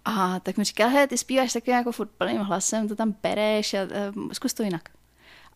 A 0.04 0.40
tak 0.40 0.56
mi 0.56 0.64
říká, 0.64 0.86
he, 0.86 1.06
ty 1.06 1.18
zpíváš 1.18 1.52
takovým 1.52 1.76
jako 1.76 1.92
furt 1.92 2.10
plným 2.18 2.40
hlasem, 2.40 2.88
to 2.88 2.96
tam 2.96 3.12
pereš 3.12 3.74
a, 3.74 3.80
a 3.82 3.86
zkus 4.32 4.54
to 4.54 4.62
jinak. 4.62 4.88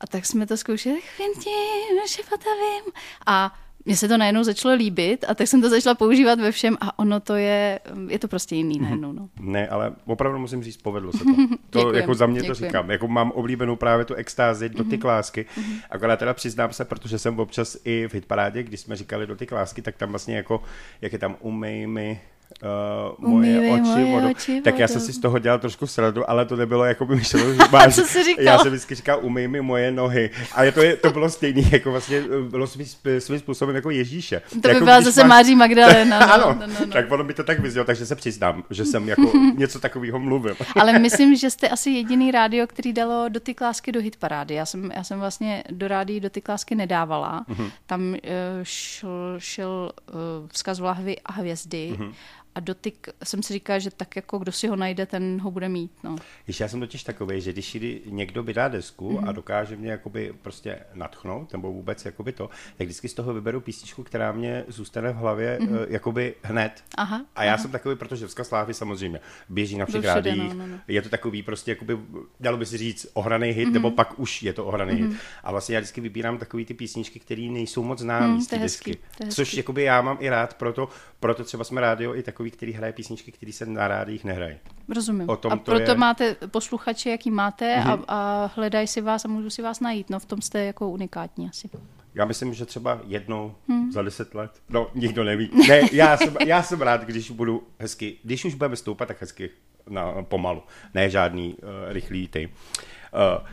A 0.03 0.07
tak 0.07 0.27
jsme 0.27 0.47
to 0.47 0.57
zkoušeli, 0.57 1.01
chvintím, 1.17 1.99
šepotavím. 2.07 2.85
A 3.27 3.55
mně 3.85 3.97
se 3.97 4.09
to 4.09 4.19
najednou 4.19 4.45
začalo 4.45 4.75
líbit 4.75 5.25
a 5.29 5.35
tak 5.35 5.49
jsem 5.49 5.63
to 5.63 5.69
začala 5.71 5.95
používat 5.95 6.41
ve 6.41 6.53
všem 6.53 6.77
a 6.81 6.99
ono 6.99 7.21
to 7.21 7.35
je, 7.35 7.81
je 8.09 8.19
to 8.19 8.29
prostě 8.29 8.55
jiný 8.57 8.79
najednou. 8.79 9.13
No. 9.13 9.29
Ne, 9.41 9.69
ale 9.69 9.93
opravdu 10.07 10.39
musím 10.39 10.63
říct, 10.63 10.77
povedlo 10.77 11.13
se 11.13 11.19
to. 11.19 11.25
To 11.71 11.79
Děkujem, 11.79 11.97
jako 11.97 12.15
za 12.15 12.27
mě 12.27 12.41
to 12.43 12.47
děkujem. 12.47 12.69
říkám. 12.71 12.91
Jako 12.91 13.09
mám 13.09 13.31
oblíbenou 13.31 13.77
právě 13.77 14.05
tu 14.05 14.15
extázi 14.15 14.69
do 14.69 14.83
Mhm. 14.83 14.91
ty 14.91 14.99
klásky. 14.99 15.47
Akorát 15.91 16.19
teda 16.19 16.35
přiznám 16.35 16.73
se, 16.73 16.85
protože 16.85 17.19
jsem 17.19 17.39
občas 17.39 17.77
i 17.85 18.09
v 18.09 18.15
hitparádě, 18.15 18.63
když 18.63 18.81
jsme 18.81 18.97
říkali 18.97 19.27
do 19.27 19.37
ty 19.37 19.47
klásky, 19.47 19.83
tak 19.83 19.97
tam 19.97 20.09
vlastně 20.11 20.37
jako, 20.37 20.63
jak 21.01 21.13
je 21.13 21.19
tam 21.19 21.37
umej 21.41 21.87
mi 21.87 22.21
uh, 22.63 23.29
moje 23.31 23.51
Umývej 23.59 23.73
oči, 23.73 23.83
moje 23.83 24.05
vodu. 24.05 24.31
oči 24.31 24.61
tak 24.61 24.79
já 24.79 24.89
jsem 24.89 25.01
vodou. 25.01 25.07
si 25.07 25.13
z 25.13 25.19
toho 25.19 25.39
dělal 25.39 25.59
trošku 25.59 25.87
sradu, 25.87 26.31
ale 26.31 26.45
to 26.45 26.57
nebylo 26.57 26.85
jako 26.85 27.07
by 27.07 27.17
myšleno, 27.17 27.55
že 27.55 27.61
máš. 27.73 27.95
Co 27.95 28.01
jsi 28.03 28.25
říkal? 28.25 28.45
Já 28.45 28.59
jsem 28.59 28.73
vždycky 28.73 28.95
říkal, 28.95 29.19
umej 29.23 29.49
mi 29.49 29.61
moje 29.61 29.91
nohy. 29.93 30.31
A 30.55 30.73
to, 30.73 30.83
je, 30.83 30.97
to 30.97 31.11
bylo 31.11 31.31
stejný, 31.31 31.67
jako 31.73 31.91
vlastně 31.91 32.19
eh, 32.19 32.51
bylo 32.51 32.67
svým, 32.67 32.87
svým 33.19 33.39
způsobem 33.39 33.77
jako 33.77 33.91
Ježíše. 33.91 34.43
To 34.51 34.59
by 34.59 34.69
jako 34.69 34.85
byla 34.85 34.97
když 34.97 35.15
zase 35.15 35.29
Máří 35.29 35.57
Magdalena. 35.57 36.19
No, 36.23 36.33
ano, 36.35 36.57
no, 36.61 36.67
no, 36.67 36.75
no. 36.81 36.93
tak 36.93 37.13
ono 37.13 37.25
by 37.25 37.35
to 37.35 37.45
tak 37.45 37.61
vyznělo, 37.61 37.85
takže 37.85 38.07
se 38.07 38.17
přiznám, 38.17 38.65
že 38.71 38.85
jsem 38.85 39.09
jako 39.09 39.33
něco 39.57 39.79
takového 39.81 40.19
mluvil. 40.19 40.57
Ale 40.81 40.99
myslím, 40.99 41.37
že 41.37 41.51
jste 41.51 41.69
asi 41.69 41.91
jediný 41.91 42.31
rádio, 42.31 42.67
který 42.67 42.93
dalo 42.93 43.29
do 43.29 43.41
ty 43.41 43.55
klásky 43.55 43.93
do 43.93 44.01
hitparády. 44.01 44.55
Já 44.55 44.67
jsem, 44.67 44.91
já 44.97 45.05
jsem 45.05 45.21
vlastně 45.21 45.65
do 45.71 45.89
rádií 45.89 46.21
do 46.21 46.31
ty 46.31 46.41
klásky 46.41 46.75
nedávala. 46.75 47.45
Mhm. 47.49 47.63
Mm-hmm. 47.63 47.71
Tam 47.87 48.01
uh, 48.03 48.17
šel, 48.63 49.35
šel 49.39 49.93
uh, 50.13 50.49
vzkaz 50.53 50.79
lahvy 50.79 51.17
a 51.25 51.33
hvězdy. 51.33 51.95
Mhm. 51.99 52.07
Mm-hmm. 52.07 52.15
A 52.55 52.61
dotyk 52.61 53.09
jsem 53.25 53.43
si 53.43 53.53
říkala, 53.53 53.79
že 53.79 53.91
tak 53.91 54.17
jako 54.17 54.39
kdo 54.39 54.53
si 54.53 54.69
ho 54.69 54.77
najde, 54.77 55.07
ten 55.07 55.41
ho 55.41 55.51
bude 55.51 55.69
mít. 55.69 55.91
No. 56.05 56.17
Víš, 56.49 56.61
já 56.61 56.69
jsem 56.69 56.81
totiž 56.81 57.05
takový, 57.05 57.41
že 57.41 57.53
když 57.53 57.77
někdo 58.07 58.43
vydá 58.43 58.69
desku 58.69 59.11
Mhm. 59.13 59.19
mm-hmm. 59.25 59.29
a 59.29 59.33
dokáže 59.33 59.77
mě 59.77 59.91
jakoby 59.91 60.35
prostě 60.43 60.79
natchnout, 60.95 61.53
nebo 61.53 61.73
vůbec 61.73 62.05
jakoby 62.05 62.33
to, 62.33 62.51
tak 62.77 62.87
vždycky 62.87 63.09
z 63.09 63.15
toho 63.15 63.35
vyberu 63.35 63.61
písničku, 63.61 64.03
která 64.03 64.33
mě 64.33 64.65
zůstane 64.69 65.13
v 65.13 65.17
hlavě 65.17 65.59
Mhm. 65.61 65.69
mm-hmm. 65.75 65.87
jakoby 65.89 66.35
hned. 66.43 66.85
Aha, 66.97 67.25
A 67.37 67.45
já 67.45 67.53
aha. 67.55 67.63
jsem 67.63 67.71
takový, 67.71 67.97
protože 67.97 68.27
vzkaz 68.27 68.49
slávy 68.49 68.75
samozřejmě 68.75 69.21
běží 69.49 69.79
na 69.79 69.87
všech 69.87 70.05
rádiích, 70.05 70.49
no, 70.55 70.55
no, 70.55 70.67
no. 70.67 70.79
je 70.89 71.03
to 71.03 71.09
takový 71.09 71.43
prostě 71.43 71.71
jakoby, 71.71 71.99
dalo 72.41 72.57
by 72.57 72.67
si 72.67 72.77
říct, 72.79 73.07
ohraný 73.15 73.49
hit, 73.49 73.57
Mhm. 73.57 73.69
mm-hmm. 73.71 73.73
nebo 73.73 73.91
pak 73.91 74.19
už 74.21 74.43
je 74.43 74.53
to 74.53 74.67
ohraný 74.67 74.93
mm-hmm. 74.93 75.09
hit. 75.11 75.19
A 75.45 75.51
vlastně 75.51 75.75
já 75.75 75.81
vždycky 75.81 76.01
vybírám 76.01 76.39
takový 76.39 76.65
ty 76.65 76.75
písničky, 76.75 77.19
které 77.19 77.43
nejsou 77.43 77.83
moc 77.83 77.99
známé 77.99 78.27
Mm, 78.29 78.41
z 78.41 78.47
té 78.47 78.59
desky. 78.59 78.99
je 79.21 79.27
Což 79.27 79.55
jakoby 79.55 79.83
já 79.83 80.03
mám 80.03 80.17
i 80.21 80.29
rád, 80.29 80.55
proto, 80.55 80.89
proto 81.21 81.45
třeba 81.45 81.65
jsme 81.65 81.81
rádio 81.81 82.15
i 82.15 82.23
takový, 82.23 82.42
který 82.51 82.73
hraje 82.73 82.93
písničky, 82.93 83.33
které 83.33 83.53
se 83.53 83.67
na 83.67 83.89
rádiích 83.89 84.25
nehrají. 84.25 84.57
Rozumím. 84.89 85.29
O 85.29 85.37
tom 85.37 85.53
a 85.53 85.57
to 85.57 85.63
proto 85.63 85.81
je. 85.81 85.89
Mhm. 85.89 86.01
máte 86.01 86.35
posluchače, 86.35 87.11
jaký 87.11 87.31
máte 87.31 87.77
mm-hmm. 87.77 88.05
a, 88.09 88.15
a 88.45 88.51
hledají 88.57 88.87
si 88.87 89.01
vás 89.01 89.25
a 89.25 89.29
můžu 89.29 89.51
si 89.51 89.63
vás 89.63 89.81
najít. 89.81 90.11
No 90.11 90.21
v 90.21 90.27
tom 90.27 90.43
jste 90.43 90.65
jako 90.65 90.91
unikátní 90.91 91.49
asi. 91.49 91.71
Já 92.15 92.25
myslím, 92.25 92.55
že 92.55 92.67
třeba 92.67 93.01
jednou 93.07 93.55
hmm. 93.69 93.93
za 93.93 94.03
deset 94.03 94.35
let. 94.35 94.51
No, 94.69 94.91
nikdo 94.95 95.25
neví. 95.25 95.51
Ne, 95.69 95.81
já 95.93 96.17
jsem, 96.17 96.37
já 96.47 96.63
jsem 96.63 96.81
rád, 96.81 97.05
když 97.05 97.31
budu 97.31 97.63
hezky, 97.79 98.19
když 98.23 98.45
už 98.45 98.55
budeme 98.55 98.77
stoupat, 98.77 99.09
tak 99.09 99.21
hezky 99.21 99.51
na, 99.89 100.23
pomalu. 100.23 100.63
Ne 100.95 101.11
žádný 101.11 101.55
uh, 101.55 101.69
rychlý 101.89 102.29
ty. 102.29 102.47
Uh, 102.49 103.49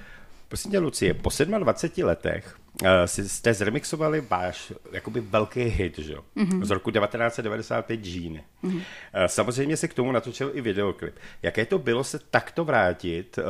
prosím 0.48 0.72
tě, 0.72 0.80
Lucie, 0.80 1.14
po 1.14 1.30
27 1.60 2.08
letech 2.08 2.58
jste 3.06 3.54
zremixovali 3.54 4.22
váš 4.22 4.74
jakoby 4.92 5.20
velký 5.20 5.62
hit, 5.64 6.00
že? 6.00 6.16
Mm-hmm. 6.16 6.64
Z 6.64 6.70
roku 6.70 6.92
1995 6.92 8.06
Jean. 8.06 8.40
Mm-hmm. 8.64 8.82
Samozřejmě 9.28 9.78
se 9.78 9.88
k 9.88 9.94
tomu 9.94 10.12
natočil 10.12 10.52
i 10.54 10.62
videoklip. 10.62 11.16
Jaké 11.42 11.66
to 11.66 11.80
bylo 11.80 12.04
se 12.04 12.20
takto 12.20 12.66
vrátit 12.66 13.38
uh, 13.38 13.44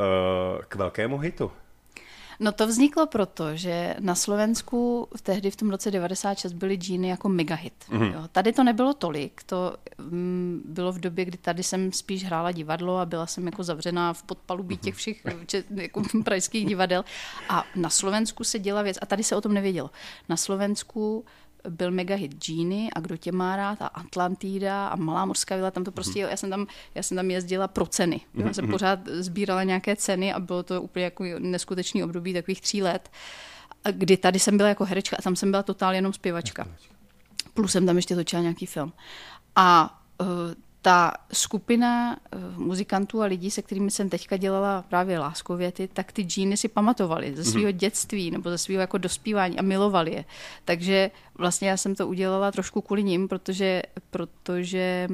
k 0.68 0.74
velkému 0.74 1.18
hitu? 1.18 1.52
No 2.40 2.52
to 2.52 2.66
vzniklo 2.66 3.06
proto, 3.06 3.56
že 3.56 3.96
na 4.00 4.14
Slovensku 4.14 5.08
tehdy 5.22 5.50
v 5.50 5.56
tom 5.56 5.70
roce 5.70 5.90
96 5.90 6.52
byly 6.52 6.74
džíny 6.76 7.08
jako 7.08 7.28
megahit. 7.28 7.74
Mm-hmm. 7.88 8.12
Jo. 8.12 8.28
Tady 8.32 8.52
to 8.52 8.64
nebylo 8.64 8.94
tolik, 8.94 9.42
to 9.42 9.76
mm, 9.98 10.62
bylo 10.64 10.92
v 10.92 11.00
době, 11.00 11.24
kdy 11.24 11.38
tady 11.38 11.62
jsem 11.62 11.92
spíš 11.92 12.24
hrála 12.24 12.52
divadlo 12.52 12.98
a 12.98 13.06
byla 13.06 13.26
jsem 13.26 13.46
jako 13.46 13.62
zavřená 13.62 14.12
v 14.12 14.22
podpalubí 14.22 14.76
těch 14.76 14.94
všech 14.94 15.22
čet, 15.46 15.66
jako 15.70 16.02
pražských 16.24 16.66
divadel. 16.66 17.04
A 17.48 17.64
na 17.76 17.90
Slovensku 17.90 18.44
se 18.44 18.58
děla 18.58 18.82
věc, 18.82 18.98
a 19.02 19.06
tady 19.06 19.22
se 19.22 19.36
o 19.36 19.40
tom 19.40 19.54
nevědělo. 19.54 19.90
Na 20.28 20.36
Slovensku 20.36 21.24
byl 21.68 21.90
megahit 21.90 22.46
Genie 22.46 22.90
a 22.96 23.00
Kdo 23.00 23.16
tě 23.16 23.32
má 23.32 23.56
rád 23.56 23.82
a 23.82 23.86
Atlantida 23.86 24.88
a 24.88 24.96
Malá 24.96 25.24
morská 25.24 25.56
vila, 25.56 25.70
tam 25.70 25.84
to 25.84 25.92
prostě, 25.92 26.20
já 26.20 26.36
jsem 26.36 26.50
tam, 26.50 26.66
já 26.94 27.02
jsem 27.02 27.16
tam 27.16 27.30
jezdila 27.30 27.68
pro 27.68 27.86
ceny. 27.86 28.20
Já 28.34 28.52
jsem 28.52 28.68
pořád 28.68 29.08
sbírala 29.08 29.62
nějaké 29.62 29.96
ceny 29.96 30.32
a 30.32 30.40
bylo 30.40 30.62
to 30.62 30.82
úplně 30.82 31.04
jako 31.04 31.24
neskutečný 31.38 32.04
období 32.04 32.34
takových 32.34 32.60
tří 32.60 32.82
let. 32.82 33.10
kdy 33.92 34.16
tady 34.16 34.38
jsem 34.38 34.56
byla 34.56 34.68
jako 34.68 34.84
herečka 34.84 35.16
a 35.18 35.22
tam 35.22 35.36
jsem 35.36 35.50
byla 35.50 35.62
totálně 35.62 35.98
jenom 35.98 36.12
zpěvačka. 36.12 36.68
Plus 37.54 37.72
jsem 37.72 37.86
tam 37.86 37.96
ještě 37.96 38.14
točila 38.14 38.42
nějaký 38.42 38.66
film. 38.66 38.92
A 39.56 39.98
uh, 40.20 40.26
ta 40.82 41.12
skupina 41.32 42.16
uh, 42.16 42.58
muzikantů 42.58 43.22
a 43.22 43.24
lidí, 43.24 43.50
se 43.50 43.62
kterými 43.62 43.90
jsem 43.90 44.08
teďka 44.08 44.36
dělala 44.36 44.82
právě 44.82 45.18
láskověty, 45.18 45.88
tak 45.92 46.12
ty 46.12 46.22
džíny 46.22 46.56
si 46.56 46.68
pamatovali 46.68 47.36
ze 47.36 47.44
svého 47.44 47.66
mm-hmm. 47.66 47.76
dětství 47.76 48.30
nebo 48.30 48.50
ze 48.50 48.58
svého 48.58 48.80
jako 48.80 48.98
dospívání 48.98 49.58
a 49.58 49.62
milovali 49.62 50.14
je. 50.14 50.24
Takže 50.64 51.10
vlastně 51.38 51.68
já 51.68 51.76
jsem 51.76 51.94
to 51.94 52.08
udělala 52.08 52.52
trošku 52.52 52.80
kvůli 52.80 53.02
ním, 53.02 53.28
protože, 53.28 53.82
protože 54.10 55.08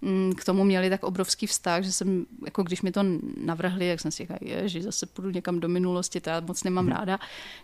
mm, 0.00 0.32
k 0.36 0.44
tomu 0.44 0.64
měli 0.64 0.90
tak 0.90 1.02
obrovský 1.02 1.46
vztah, 1.46 1.82
že 1.82 1.92
jsem, 1.92 2.26
jako 2.44 2.62
když 2.62 2.82
mi 2.82 2.92
to 2.92 3.00
navrhli, 3.40 3.86
jak 3.86 4.00
jsem 4.00 4.10
si 4.10 4.22
říkala, 4.22 4.38
že 4.64 4.82
zase 4.82 5.06
půjdu 5.06 5.30
někam 5.30 5.60
do 5.60 5.68
minulosti, 5.68 6.20
to 6.20 6.30
já 6.30 6.40
moc 6.40 6.64
nemám 6.64 6.86
mm-hmm. 6.86 6.96
ráda, 6.98 7.18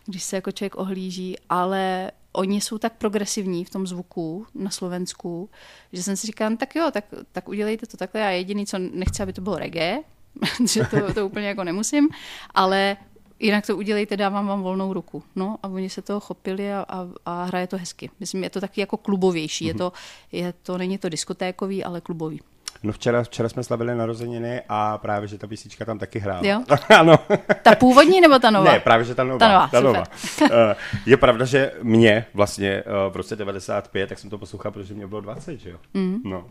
když 0.06 0.22
se 0.22 0.36
jako 0.36 0.52
člověk 0.52 0.76
ohlíží, 0.76 1.36
ale 1.48 2.10
oni 2.32 2.60
jsou 2.60 2.78
tak 2.78 2.92
progresivní 2.92 3.64
v 3.64 3.70
tom 3.70 3.86
zvuku 3.86 4.46
na 4.54 4.70
Slovensku, 4.70 5.50
že 5.92 6.02
jsem 6.02 6.16
si 6.16 6.26
říkala, 6.26 6.50
no, 6.50 6.56
tak 6.56 6.76
jo, 6.76 6.90
tak, 6.92 7.04
tak 7.32 7.48
udělejte 7.48 7.86
to 7.86 7.96
takhle. 7.96 8.20
Já 8.20 8.30
jediný, 8.30 8.66
co 8.66 8.78
nechci, 8.78 9.22
aby 9.22 9.32
to 9.32 9.40
bylo 9.40 9.58
reggae, 9.58 10.02
že 10.72 10.84
to, 10.84 11.14
to 11.14 11.26
úplně 11.26 11.48
jako 11.48 11.64
nemusím, 11.64 12.08
ale 12.54 12.96
jinak 13.38 13.66
to 13.66 13.76
udělejte, 13.76 14.16
dávám 14.16 14.46
vám 14.46 14.62
volnou 14.62 14.92
ruku. 14.92 15.22
No 15.36 15.58
a 15.62 15.68
oni 15.68 15.90
se 15.90 16.02
toho 16.02 16.20
chopili 16.20 16.72
a, 16.72 16.84
a, 16.88 17.08
a 17.26 17.44
hraje 17.44 17.66
to 17.66 17.78
hezky. 17.78 18.10
Myslím, 18.20 18.44
je 18.44 18.50
to 18.50 18.60
taky 18.60 18.80
jako 18.80 18.96
klubovější. 18.96 19.64
Je, 19.64 19.74
to, 19.74 19.92
je 20.32 20.52
to, 20.52 20.78
není 20.78 20.98
to 20.98 21.08
diskotékový, 21.08 21.84
ale 21.84 22.00
klubový. 22.00 22.40
No 22.82 22.92
včera, 22.92 23.22
včera 23.22 23.48
jsme 23.48 23.62
slavili 23.62 23.94
narozeniny 23.94 24.62
a 24.68 24.98
právě, 24.98 25.28
že 25.28 25.38
ta 25.38 25.46
písnička 25.46 25.84
tam 25.84 25.98
taky 25.98 26.18
hrála. 26.18 26.40
Jo? 26.46 26.62
ano. 26.98 27.18
Ta 27.62 27.74
původní 27.74 28.20
nebo 28.20 28.38
ta 28.38 28.50
nová? 28.50 28.72
Ne, 28.72 28.80
právě, 28.80 29.04
že 29.04 29.14
ta 29.14 29.24
nová. 29.24 29.38
Ta 29.38 29.48
nová, 29.48 29.68
ta 29.68 29.80
nová. 29.80 30.04
Eh, 30.52 30.76
je 31.06 31.16
pravda, 31.16 31.44
že 31.44 31.72
mě 31.82 32.24
vlastně 32.34 32.70
eh, 32.70 32.84
v 33.10 33.16
roce 33.16 33.36
95, 33.36 34.08
tak 34.08 34.18
jsem 34.18 34.30
to 34.30 34.38
poslouchal, 34.38 34.72
protože 34.72 34.94
mě 34.94 35.06
bylo 35.06 35.20
20, 35.20 35.60
že 35.60 35.70
jo? 35.70 35.76
Mm. 35.94 36.16
No. 36.24 36.44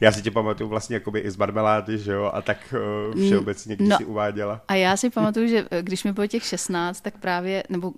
Já 0.00 0.12
si 0.12 0.22
tě 0.22 0.30
pamatuju 0.30 0.68
vlastně 0.68 0.96
jakoby 0.96 1.20
i 1.20 1.30
z 1.30 1.36
marmelády, 1.36 1.98
že 1.98 2.12
jo, 2.12 2.30
a 2.34 2.42
tak 2.42 2.74
uh, 3.14 3.22
všeobecně, 3.26 3.76
když 3.76 3.88
no, 3.88 3.96
si 3.96 4.04
uváděla. 4.04 4.60
A 4.68 4.74
já 4.74 4.96
si 4.96 5.10
pamatuju, 5.10 5.48
že 5.48 5.66
eh, 5.70 5.82
když 5.82 6.04
mi 6.04 6.12
bylo 6.12 6.26
těch 6.26 6.44
16, 6.44 7.00
tak 7.00 7.18
právě, 7.18 7.62
nebo 7.68 7.92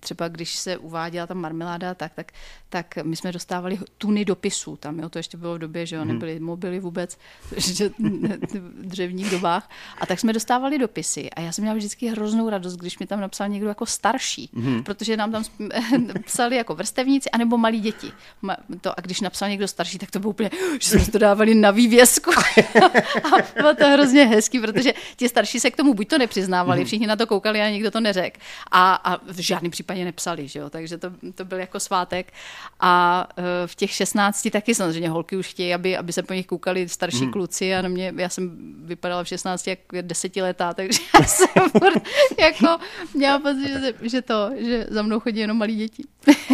třeba 0.00 0.28
když 0.28 0.56
se 0.56 0.76
uváděla 0.76 1.26
ta 1.26 1.34
marmeláda, 1.34 1.94
tak, 1.94 2.12
tak, 2.14 2.32
tak 2.68 2.98
my 3.02 3.16
jsme 3.16 3.32
dostávali 3.32 3.78
tuny 3.98 4.24
dopisů 4.24 4.76
tam, 4.76 4.98
jo, 4.98 5.08
to 5.08 5.18
ještě 5.18 5.36
bylo 5.36 5.54
v 5.54 5.58
době, 5.58 5.86
že 5.86 5.96
jo, 5.96 6.04
mhm. 6.04 6.12
nebyly 6.12 6.40
mobily 6.40 6.80
vůbec, 6.80 7.18
že 7.56 7.88
v 7.88 8.86
dřevních 8.86 9.30
dobách, 9.30 9.70
a 9.98 10.06
tak 10.06 10.20
jsme 10.20 10.32
dostávali 10.32 10.78
dopisy 10.78 11.30
a 11.30 11.40
já 11.40 11.52
jsem 11.52 11.62
měla 11.62 11.76
vždycky 11.76 12.08
hroznou 12.08 12.50
radost, 12.50 12.76
když 12.76 12.98
mi 12.98 13.06
tam 13.06 13.20
napsal 13.20 13.48
někdo 13.48 13.68
jako 13.68 13.86
starší, 13.86 14.50
mm-hmm. 14.54 14.82
protože 14.82 15.16
nám 15.16 15.32
tam 15.32 15.44
psali 16.24 16.56
jako 16.56 16.74
vrstevníci 16.74 17.30
anebo 17.30 17.58
malí 17.58 17.80
děti. 17.80 18.12
To, 18.80 18.98
a 18.98 19.00
když 19.00 19.20
napsal 19.20 19.48
někdo 19.48 19.68
starší, 19.68 19.98
tak 19.98 20.10
to 20.10 20.18
bylo 20.18 20.30
úplně, 20.30 20.50
že 20.80 20.90
jsme 20.90 21.12
to 21.12 21.18
dávali 21.22 21.54
na 21.54 21.70
vývězku. 21.70 22.30
a 23.24 23.36
bylo 23.54 23.74
to 23.74 23.88
hrozně 23.88 24.26
hezký, 24.26 24.60
protože 24.60 24.92
ti 25.16 25.28
starší 25.28 25.60
se 25.60 25.70
k 25.70 25.76
tomu 25.76 25.94
buď 25.94 26.08
to 26.08 26.18
nepřiznávali, 26.18 26.80
mhm. 26.80 26.86
všichni 26.86 27.06
na 27.06 27.16
to 27.16 27.26
koukali 27.26 27.60
a 27.60 27.70
nikdo 27.70 27.90
to 27.90 28.00
neřekl. 28.00 28.40
A, 28.70 28.94
a 28.94 29.16
v 29.16 29.38
žádném 29.38 29.70
případě 29.70 30.04
nepsali, 30.04 30.48
že 30.48 30.58
jo? 30.58 30.70
takže 30.70 30.98
to, 30.98 31.10
to 31.34 31.44
byl 31.44 31.58
jako 31.58 31.80
svátek. 31.80 32.32
A 32.80 33.26
e, 33.36 33.66
v 33.66 33.74
těch 33.74 33.90
16 33.90 34.48
taky 34.52 34.74
samozřejmě 34.74 35.08
holky 35.08 35.36
už 35.36 35.46
chtějí, 35.46 35.74
aby, 35.74 35.96
aby 35.96 36.12
se 36.12 36.22
po 36.22 36.34
nich 36.34 36.46
koukali 36.46 36.88
starší 36.88 37.22
hmm. 37.22 37.32
kluci 37.32 37.74
a 37.74 37.82
na 37.82 37.88
mě, 37.88 38.14
já 38.16 38.28
jsem 38.28 38.50
vypadala 38.86 39.24
v 39.24 39.28
16 39.28 39.66
jak 39.66 39.78
desetiletá, 40.02 40.74
takže 40.74 41.00
já 41.20 41.26
jsem 41.26 41.48
jako 42.38 42.78
měla 43.14 43.38
pocit, 43.38 43.68
že, 43.68 43.94
že 44.02 44.22
to, 44.22 44.50
že 44.58 44.86
za 44.90 45.02
mnou 45.02 45.20
chodí 45.20 45.40
jenom 45.40 45.58
malí 45.58 45.76
děti. 45.76 46.04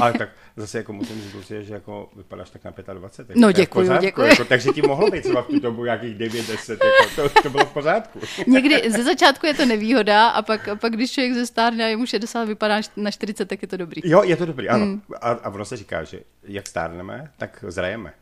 Ale 0.00 0.12
tak 0.12 0.28
zase 0.58 0.78
jako 0.78 0.92
musím 0.92 1.20
říct, 1.20 1.66
že 1.66 1.74
jako 1.74 2.08
vypadáš 2.16 2.50
tak 2.50 2.64
na 2.64 2.94
25. 2.94 3.36
No 3.36 3.52
děkuji, 3.52 3.90
děkuji. 4.00 4.22
Jako, 4.22 4.44
takže 4.44 4.70
ti 4.70 4.82
mohlo 4.82 5.10
být 5.10 5.20
třeba 5.20 5.42
v 5.42 5.46
tu 5.46 5.60
dobu 5.60 5.84
nějakých 5.84 6.16
9-10, 6.16 6.70
jako, 6.70 7.28
to, 7.28 7.42
to 7.42 7.50
bylo 7.50 7.66
v 7.66 7.72
pořádku. 7.72 8.20
Někdy 8.46 8.90
ze 8.90 9.04
začátku 9.04 9.46
je 9.46 9.54
to 9.54 9.66
nevýhoda 9.66 10.28
a 10.28 10.42
pak, 10.42 10.68
a 10.68 10.76
pak 10.76 10.92
když 10.92 11.12
člověk 11.12 11.34
ze 11.34 11.46
stárne 11.46 11.84
a 11.84 11.88
je 11.88 11.96
mu 11.96 12.06
60 12.06 12.44
vypadá 12.44 12.80
na 12.96 13.10
40, 13.10 13.48
tak 13.48 13.62
je 13.62 13.68
to 13.68 13.76
dobrý. 13.76 14.02
Jo, 14.04 14.22
je 14.22 14.36
to 14.36 14.46
dobrý, 14.46 14.68
ano. 14.68 14.86
Mm. 14.86 15.02
A, 15.20 15.30
a 15.30 15.50
ono 15.50 15.64
se 15.64 15.76
říká, 15.76 16.04
že 16.04 16.20
jak 16.42 16.66
stárneme, 16.66 17.30
tak 17.38 17.64
zrajeme. 17.68 18.12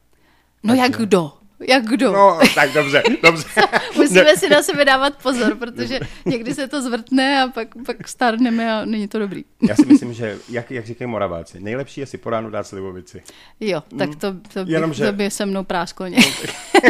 No 0.63 0.69
Takže... 0.69 0.83
jak 0.83 0.97
kdo? 0.97 1.33
Jak 1.69 1.85
kdo? 1.85 2.13
No, 2.13 2.39
tak 2.55 2.73
dobře, 2.73 3.03
dobře. 3.23 3.45
Musíme 3.97 4.37
si 4.37 4.49
na 4.49 4.63
sebe 4.63 4.85
dávat 4.85 5.23
pozor, 5.23 5.57
protože 5.57 6.01
někdy 6.25 6.55
se 6.55 6.69
to 6.69 6.83
zvrtne 6.83 7.43
a 7.43 7.49
pak, 7.49 7.69
pak 7.87 8.09
starneme 8.09 8.73
a 8.73 8.85
není 8.85 9.09
to 9.09 9.19
dobrý. 9.19 9.45
Já 9.69 9.75
si 9.75 9.87
myslím, 9.87 10.13
že, 10.13 10.39
jak, 10.49 10.71
jak 10.71 10.87
říkají 10.87 11.11
moraváci, 11.11 11.61
nejlepší 11.61 12.01
je 12.01 12.07
si 12.07 12.19
po 12.19 12.31
ránu 12.31 12.51
dát 12.51 12.67
slivovici. 12.67 13.23
Jo, 13.61 13.83
tak 13.99 14.17
to, 14.17 14.35
to, 14.53 14.65
by, 14.65 14.73
jenom, 14.73 14.95
že... 14.95 15.07
to 15.07 15.13
by 15.13 15.31
se 15.31 15.47
mnou 15.47 15.65
prásklo 15.65 16.07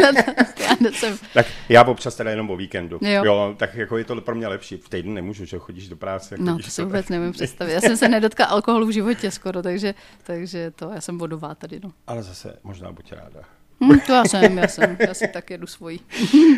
já 0.77 0.91
jsem... 0.91 1.17
Tak 1.33 1.45
já 1.69 1.83
občas 1.83 2.15
teda 2.15 2.29
jenom 2.29 2.49
o 2.49 2.57
víkendu. 2.57 2.99
Jo. 3.01 3.23
jo. 3.25 3.55
tak 3.57 3.75
jako 3.75 3.97
je 3.97 4.03
to 4.03 4.21
pro 4.21 4.35
mě 4.35 4.47
lepší. 4.47 4.77
V 4.77 4.89
týdnu 4.89 5.13
nemůžu, 5.13 5.45
že 5.45 5.59
chodíš 5.59 5.87
do 5.89 5.95
práce. 5.95 6.35
No, 6.39 6.57
to 6.57 6.69
si 6.69 6.83
vůbec 6.83 7.05
tak... 7.05 7.09
nevím 7.09 7.31
představit. 7.37 7.73
Já 7.73 7.81
jsem 7.81 7.97
se 7.97 8.07
nedotkla 8.07 8.45
alkoholu 8.45 8.87
v 8.87 8.91
životě 8.91 9.31
skoro, 9.31 9.61
takže, 9.61 9.93
takže 10.23 10.71
to, 10.71 10.91
já 10.93 11.01
jsem 11.01 11.17
vodová 11.17 11.55
tady. 11.55 11.79
No. 11.83 11.91
Ale 12.07 12.23
zase 12.23 12.59
možná 12.63 12.91
buď 12.91 13.11
ráda. 13.11 13.56
Hmm, 13.81 13.99
to 13.99 14.13
já 14.13 14.25
jsem, 14.25 14.57
já 14.57 14.67
jsem, 14.67 14.97
já 15.07 15.13
si 15.13 15.27
tak 15.27 15.49
jedu 15.49 15.67
svojí. 15.67 15.99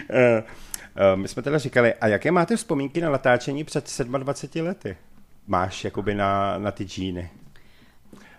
Eh, 0.10 0.44
eh, 0.96 1.16
my 1.16 1.28
jsme 1.28 1.42
teda 1.42 1.58
říkali, 1.58 1.94
a 1.94 2.08
jaké 2.08 2.32
máte 2.32 2.56
vzpomínky 2.56 3.02
na 3.02 3.10
natáčení 3.10 3.64
před 3.64 4.02
27 4.02 4.68
lety? 4.68 4.98
Máš 5.48 5.84
jakoby 5.84 6.16
na, 6.16 6.58
na 6.58 6.72
ty 6.72 6.84
džíny? 6.84 7.30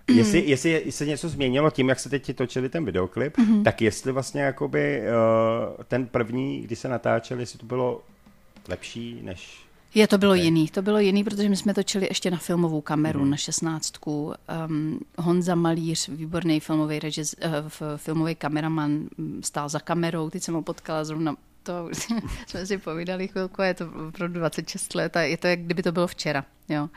Hmm. 0.08 0.18
Jestli, 0.18 0.40
jestli 0.40 0.92
se 0.92 1.06
něco 1.06 1.28
změnilo 1.28 1.70
tím, 1.70 1.88
jak 1.88 2.00
se 2.00 2.08
teď 2.08 2.36
točili 2.36 2.68
ten 2.68 2.84
videoklip, 2.84 3.38
mm-hmm. 3.38 3.62
tak 3.62 3.82
jestli 3.82 4.12
vlastně 4.12 4.42
jakoby 4.42 5.02
uh, 5.02 5.84
ten 5.84 6.06
první, 6.06 6.60
kdy 6.60 6.76
se 6.76 6.88
natáčeli, 6.88 7.42
jestli 7.42 7.58
to 7.58 7.66
bylo 7.66 8.02
lepší 8.68 9.20
než 9.22 9.58
je, 9.94 10.06
to 10.06 10.18
bylo 10.18 10.32
okay. 10.32 10.44
jiný. 10.44 10.68
To 10.68 10.82
bylo 10.82 10.98
jiný, 10.98 11.24
protože 11.24 11.48
my 11.48 11.56
jsme 11.56 11.74
točili 11.74 12.06
ještě 12.10 12.30
na 12.30 12.38
filmovou 12.38 12.80
kameru, 12.80 13.24
mm. 13.24 13.30
na 13.30 13.36
šestnáctku. 13.36 14.34
Um, 14.68 15.00
Honza 15.18 15.54
Malíř, 15.54 16.08
výborný 16.08 16.60
filmový, 16.60 16.98
režiz, 16.98 17.34
uh, 17.44 17.52
filmový 17.96 18.34
kameraman, 18.34 19.08
stál 19.40 19.68
za 19.68 19.80
kamerou. 19.80 20.30
Teď 20.30 20.42
jsem 20.42 20.54
ho 20.54 20.62
potkala 20.62 21.04
zrovna 21.04 21.36
to 21.62 21.88
jsme 22.46 22.66
si 22.66 22.78
povídali 22.78 23.28
chvilku, 23.28 23.62
je 23.62 23.74
to 23.74 23.84
pro 24.12 24.28
26 24.28 24.94
let 24.94 25.16
a 25.16 25.22
je 25.22 25.36
to, 25.36 25.46
jak 25.46 25.60
kdyby 25.60 25.82
to 25.82 25.92
bylo 25.92 26.06
včera. 26.06 26.44
Jo. 26.68 26.88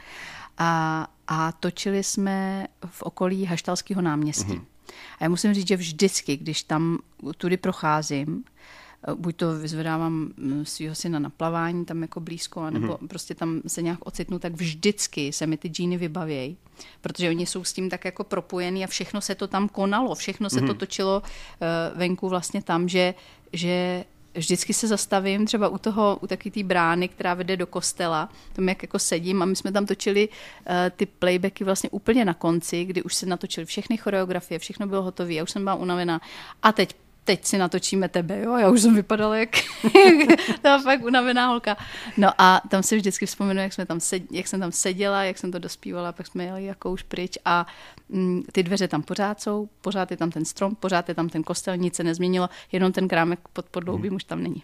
A, 0.57 1.07
a 1.27 1.51
točili 1.51 2.03
jsme 2.03 2.67
v 2.85 3.01
okolí 3.01 3.45
Haštalského 3.45 4.01
náměstí. 4.01 4.53
Mm-hmm. 4.53 4.65
A 5.19 5.23
já 5.23 5.29
musím 5.29 5.53
říct, 5.53 5.67
že 5.67 5.77
vždycky, 5.77 6.37
když 6.37 6.63
tam 6.63 6.99
tudy 7.37 7.57
procházím, 7.57 8.43
buď 9.15 9.35
to 9.35 9.57
vyzvedávám 9.57 10.13
mm, 10.37 10.65
svého 10.65 10.95
syna 10.95 11.19
na 11.19 11.29
plavání 11.29 11.85
tam 11.85 12.01
jako 12.01 12.19
blízko, 12.19 12.69
nebo 12.69 12.93
mm-hmm. 12.93 13.07
prostě 13.07 13.35
tam 13.35 13.61
se 13.67 13.81
nějak 13.81 13.99
ocitnu, 14.05 14.39
tak 14.39 14.53
vždycky 14.53 15.33
se 15.33 15.47
mi 15.47 15.57
ty 15.57 15.67
džíny 15.67 15.97
vybavějí, 15.97 16.57
protože 17.01 17.29
oni 17.29 17.45
jsou 17.45 17.63
s 17.63 17.73
tím 17.73 17.89
tak 17.89 18.05
jako 18.05 18.23
propojený 18.23 18.83
a 18.83 18.87
všechno 18.87 19.21
se 19.21 19.35
to 19.35 19.47
tam 19.47 19.69
konalo, 19.69 20.15
všechno 20.15 20.49
se 20.49 20.61
mm-hmm. 20.61 20.67
to 20.67 20.73
točilo 20.73 21.23
uh, 21.23 21.99
venku 21.99 22.29
vlastně 22.29 22.61
tam, 22.61 22.89
že, 22.89 23.13
že 23.53 24.05
vždycky 24.35 24.73
se 24.73 24.87
zastavím 24.87 25.45
třeba 25.45 25.67
u 25.67 25.77
toho, 25.77 26.19
u 26.21 26.27
taky 26.27 26.51
té 26.51 26.63
brány, 26.63 27.07
která 27.07 27.33
vede 27.33 27.57
do 27.57 27.67
kostela, 27.67 28.29
tam 28.53 28.69
jak 28.69 28.81
jako 28.83 28.99
sedím 28.99 29.41
a 29.41 29.45
my 29.45 29.55
jsme 29.55 29.71
tam 29.71 29.85
točili 29.85 30.29
uh, 30.29 30.75
ty 30.95 31.05
playbacky 31.05 31.63
vlastně 31.63 31.89
úplně 31.89 32.25
na 32.25 32.33
konci, 32.33 32.85
kdy 32.85 33.03
už 33.03 33.15
se 33.15 33.25
natočili 33.25 33.65
všechny 33.65 33.97
choreografie, 33.97 34.59
všechno 34.59 34.87
bylo 34.87 35.01
hotové, 35.01 35.33
já 35.33 35.43
už 35.43 35.51
jsem 35.51 35.63
byla 35.63 35.75
unavená 35.75 36.21
a 36.63 36.71
teď 36.71 36.95
teď 37.23 37.45
si 37.45 37.57
natočíme 37.57 38.09
tebe, 38.09 38.41
jo, 38.41 38.57
já 38.57 38.69
už 38.69 38.81
jsem 38.81 38.95
vypadala 38.95 39.37
jak 39.37 39.49
ta 40.61 40.79
fakt 40.79 41.03
unavená 41.03 41.47
holka. 41.47 41.77
No 42.17 42.29
a 42.37 42.61
tam 42.69 42.83
si 42.83 42.95
vždycky 42.95 43.25
vzpomenu, 43.25 43.61
jak, 43.61 43.73
jsme 43.73 43.85
tam 43.85 43.99
sed, 43.99 44.23
jak 44.31 44.47
jsem 44.47 44.59
tam 44.59 44.71
seděla, 44.71 45.23
jak 45.23 45.37
jsem 45.37 45.51
to 45.51 45.59
dospívala, 45.59 46.11
pak 46.11 46.27
jsme 46.27 46.43
jeli 46.43 46.65
jako 46.65 46.91
už 46.91 47.03
pryč 47.03 47.37
a 47.45 47.67
mm, 48.09 48.43
ty 48.51 48.63
dveře 48.63 48.87
tam 48.87 49.01
pořád 49.01 49.41
jsou, 49.41 49.69
pořád 49.81 50.11
je 50.11 50.17
tam 50.17 50.31
ten 50.31 50.45
strom, 50.45 50.75
pořád 50.75 51.09
je 51.09 51.15
tam 51.15 51.29
ten 51.29 51.43
kostel, 51.43 51.77
nic 51.77 51.95
se 51.95 52.03
nezměnilo, 52.03 52.49
jenom 52.71 52.91
ten 52.91 53.07
krámek 53.07 53.39
pod 53.53 53.65
podloubím 53.65 54.09
hmm. 54.09 54.15
už 54.15 54.23
tam 54.23 54.43
není. 54.43 54.63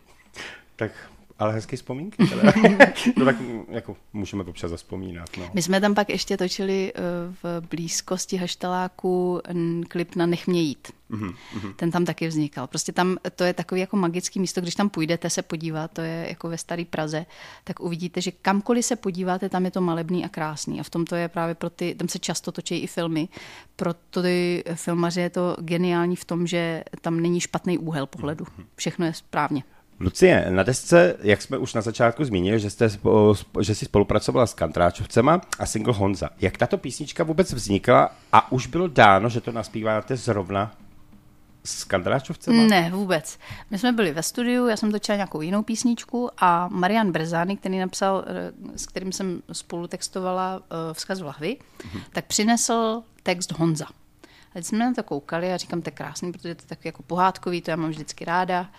Tak 0.76 0.92
ale 1.40 1.54
hezké 1.54 1.76
vzpomínky. 1.76 2.24
no 3.18 3.26
tak 3.26 3.36
jako 3.70 3.98
můžeme 4.14 4.44
občas 4.44 4.72
zaspomínat. 4.72 5.30
No. 5.38 5.50
My 5.54 5.62
jsme 5.62 5.82
tam 5.82 5.96
pak 5.96 6.10
ještě 6.10 6.38
točili 6.38 6.94
eh, 6.96 7.02
v 7.44 7.68
blízkosti 7.70 8.38
Haštaláku 8.38 9.42
klip 9.88 10.16
na 10.16 10.26
Nech 10.26 10.48
mě 10.48 10.62
jít. 10.62 10.88
Mm-hmm. 11.12 11.34
Ten 11.76 11.92
tam 11.92 12.06
taky 12.06 12.28
vznikal. 12.28 12.68
Prostě 12.68 12.92
tam 12.92 13.18
to 13.36 13.44
je 13.44 13.54
takový 13.54 13.82
jako 13.82 13.98
magický 13.98 14.40
místo, 14.40 14.62
když 14.62 14.76
tam 14.76 14.90
půjdete 14.90 15.30
se 15.30 15.42
podívat, 15.42 15.92
to 15.92 16.02
je 16.02 16.26
jako 16.30 16.50
ve 16.50 16.58
staré 16.58 16.86
Praze, 16.86 17.26
tak 17.64 17.80
uvidíte, 17.80 18.22
že 18.22 18.32
kamkoliv 18.32 18.86
se 18.86 18.96
podíváte, 18.96 19.50
tam 19.50 19.66
je 19.66 19.72
to 19.72 19.82
malebný 19.82 20.26
a 20.26 20.30
krásný. 20.30 20.80
A 20.80 20.84
v 20.84 20.90
tom 20.90 21.06
to 21.06 21.16
je 21.16 21.28
právě 21.28 21.56
pro 21.56 21.70
ty, 21.70 21.96
tam 21.96 22.08
se 22.08 22.20
často 22.20 22.52
točí 22.52 22.78
i 22.78 22.88
filmy, 22.88 23.28
pro 23.76 23.94
ty 23.94 24.64
filmaře 24.76 25.22
je 25.22 25.30
to 25.30 25.58
geniální 25.60 26.16
v 26.16 26.26
tom, 26.26 26.48
že 26.48 26.84
tam 27.02 27.20
není 27.20 27.40
špatný 27.40 27.78
úhel 27.78 28.06
pohledu. 28.06 28.46
Mhm. 28.58 28.68
Všechno 28.76 29.06
je 29.06 29.14
správně. 29.14 29.64
Lucie, 30.00 30.46
na 30.50 30.64
desce, 30.64 31.16
jak 31.22 31.42
jsme 31.42 31.58
už 31.58 31.74
na 31.74 31.82
začátku 31.82 32.26
zmínili, 32.26 32.60
že, 32.60 32.70
jste, 32.70 32.90
že 33.62 33.76
jsi 33.76 33.86
spolupracovala 33.86 34.48
s 34.48 34.54
Kantráčovcema 34.54 35.42
a 35.60 35.66
single 35.66 35.94
Honza. 35.94 36.30
Jak 36.40 36.58
tato 36.58 36.78
písnička 36.78 37.24
vůbec 37.24 37.54
vznikla 37.54 38.12
a 38.32 38.52
už 38.52 38.68
bylo 38.68 38.88
dáno, 38.88 39.30
že 39.30 39.42
to 39.42 39.52
naspíváte 39.52 40.16
zrovna 40.16 40.72
s 41.64 41.84
Kandráčovcema? 41.84 42.64
Ne, 42.64 42.92
vůbec. 42.92 43.40
My 43.72 43.78
jsme 43.78 43.92
byli 43.92 44.12
ve 44.12 44.24
studiu, 44.24 44.68
já 44.68 44.78
jsem 44.78 44.92
točila 44.92 45.16
nějakou 45.16 45.42
jinou 45.42 45.64
písničku 45.64 46.30
a 46.38 46.68
Marian 46.68 47.12
Brzány, 47.12 47.58
který 47.58 47.80
napsal, 47.80 48.26
eh, 48.28 48.52
s 48.76 48.86
kterým 48.86 49.12
jsem 49.12 49.42
spolu 49.52 49.88
textovala 49.88 50.58
uh, 50.58 50.64
vzkaz 50.94 51.20
lahvy, 51.20 51.58
mm-hmm. 51.58 52.02
tak 52.14 52.26
přinesl 52.26 53.04
text 53.24 53.52
Honza. 53.52 53.86
A 53.86 54.54
teď 54.54 54.66
jsme 54.66 54.80
na 54.80 54.94
to 54.94 55.04
koukali 55.04 55.54
a 55.54 55.58
říkám, 55.58 55.82
to 55.82 55.88
je 55.88 55.92
krásný, 55.92 56.32
protože 56.32 56.56
to 56.56 56.64
je 56.64 56.68
tak 56.68 56.86
jako 56.86 57.04
pohádkový, 57.04 57.62
to 57.62 57.72
já 57.72 57.78
mám 57.78 57.90
vždycky 57.90 58.26
ráda. 58.26 58.70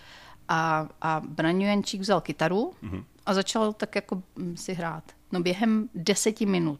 A, 0.53 0.87
a 1.01 1.21
Braňu 1.27 1.65
Jančík 1.65 2.01
vzal 2.01 2.21
kytaru 2.21 2.73
mm-hmm. 2.83 3.03
a 3.25 3.33
začal 3.33 3.73
tak 3.73 3.95
jako 3.95 4.23
mm, 4.35 4.57
si 4.57 4.73
hrát. 4.73 5.03
No 5.31 5.39
během 5.39 5.89
deseti 5.95 6.45
minut 6.45 6.79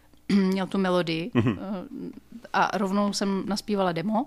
měl 0.28 0.66
tu 0.66 0.78
melodii 0.78 1.30
mm-hmm. 1.34 1.58
a 2.52 2.78
rovnou 2.78 3.12
jsem 3.12 3.42
naspívala 3.46 3.92
demo 3.92 4.26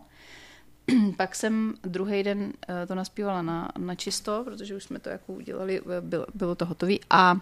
pak 1.18 1.36
jsem 1.36 1.74
druhý 1.84 2.24
den 2.24 2.54
eh, 2.70 2.88
to 2.88 2.96
naspívala 2.96 3.42
na, 3.42 3.72
na 3.78 3.96
čisto, 3.96 4.42
protože 4.44 4.76
už 4.76 4.84
jsme 4.84 5.00
to 5.00 5.10
jako 5.10 5.34
udělali, 5.34 5.82
eh, 5.98 6.02
bylo, 6.02 6.26
bylo 6.34 6.56
to 6.56 6.66
hotové. 6.66 6.96
A 7.10 7.38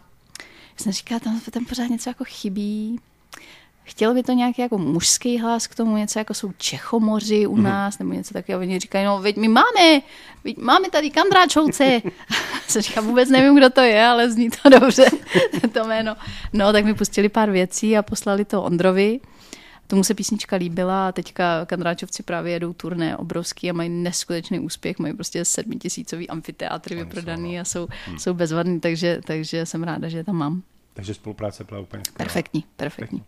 jsem 0.78 0.92
říkala, 0.92 1.20
tam, 1.20 1.40
tam 1.52 1.66
pořád 1.66 1.88
něco 1.88 2.10
jako 2.10 2.24
chybí. 2.28 3.00
Chtěl 3.92 4.14
by 4.14 4.24
to 4.24 4.32
nějaký 4.32 4.62
jako 4.62 4.78
mužský 4.78 5.40
hlas 5.40 5.68
k 5.68 5.76
tomu, 5.76 5.98
něco 5.98 6.20
jako 6.20 6.34
jsou 6.34 6.52
Čechomoři 6.58 7.48
u 7.48 7.56
mhm. 7.56 7.64
nás, 7.64 7.96
mm-hmm. 7.96 8.00
nebo 8.00 8.14
něco 8.14 8.34
takového. 8.34 8.62
Oni 8.62 8.80
říkají, 8.80 9.06
no 9.06 9.20
veď 9.20 9.38
my 9.38 9.48
máme, 9.48 10.02
veď 10.44 10.58
máme 10.58 10.90
tady 10.90 11.10
Kandráčovce. 11.10 12.02
jsem 12.68 12.82
říkala, 12.82 13.08
vůbec 13.08 13.30
nevím, 13.30 13.56
kdo 13.56 13.70
to 13.70 13.82
je, 13.82 14.06
ale 14.06 14.32
zní 14.32 14.50
to 14.50 14.70
dobře, 14.70 15.06
to 15.74 15.88
jméno. 15.88 16.16
No, 16.54 16.72
tak 16.74 16.86
mi 16.86 16.94
pustili 16.94 17.30
pár 17.30 17.52
věcí 17.52 17.98
a 17.98 18.02
poslali 18.02 18.46
to 18.46 18.64
Ondrovi. 18.64 19.20
Tomu 19.88 20.04
se 20.04 20.14
písnička 20.14 20.56
líbila 20.56 21.08
a 21.08 21.12
teďka 21.12 21.66
Kandráčovci 21.66 22.24
právě 22.24 22.54
jedou 22.54 22.74
turné 22.74 23.18
obrovský 23.18 23.70
a 23.70 23.74
mají 23.74 23.90
neskutečný 23.90 24.60
úspěch, 24.60 25.00
mají 25.00 25.14
prostě 25.14 25.46
sedmitisícový 25.46 26.30
amfiteátry 26.30 26.96
vyprodaný 26.96 27.60
a 27.60 27.66
jsou, 27.66 27.88
hmm. 28.06 28.20
jsou 28.20 28.34
bezvadný, 28.34 28.80
takže, 28.80 29.22
takže 29.26 29.66
jsem 29.66 29.84
ráda, 29.84 30.10
že 30.10 30.18
je 30.18 30.24
tam 30.24 30.36
mám. 30.36 30.62
Takže 30.94 31.14
spolupráce 31.14 31.64
byla 31.64 31.80
úplně 31.80 32.04
skvělá. 32.06 32.26
Perfektní, 32.26 32.64
perfektní. 32.76 33.24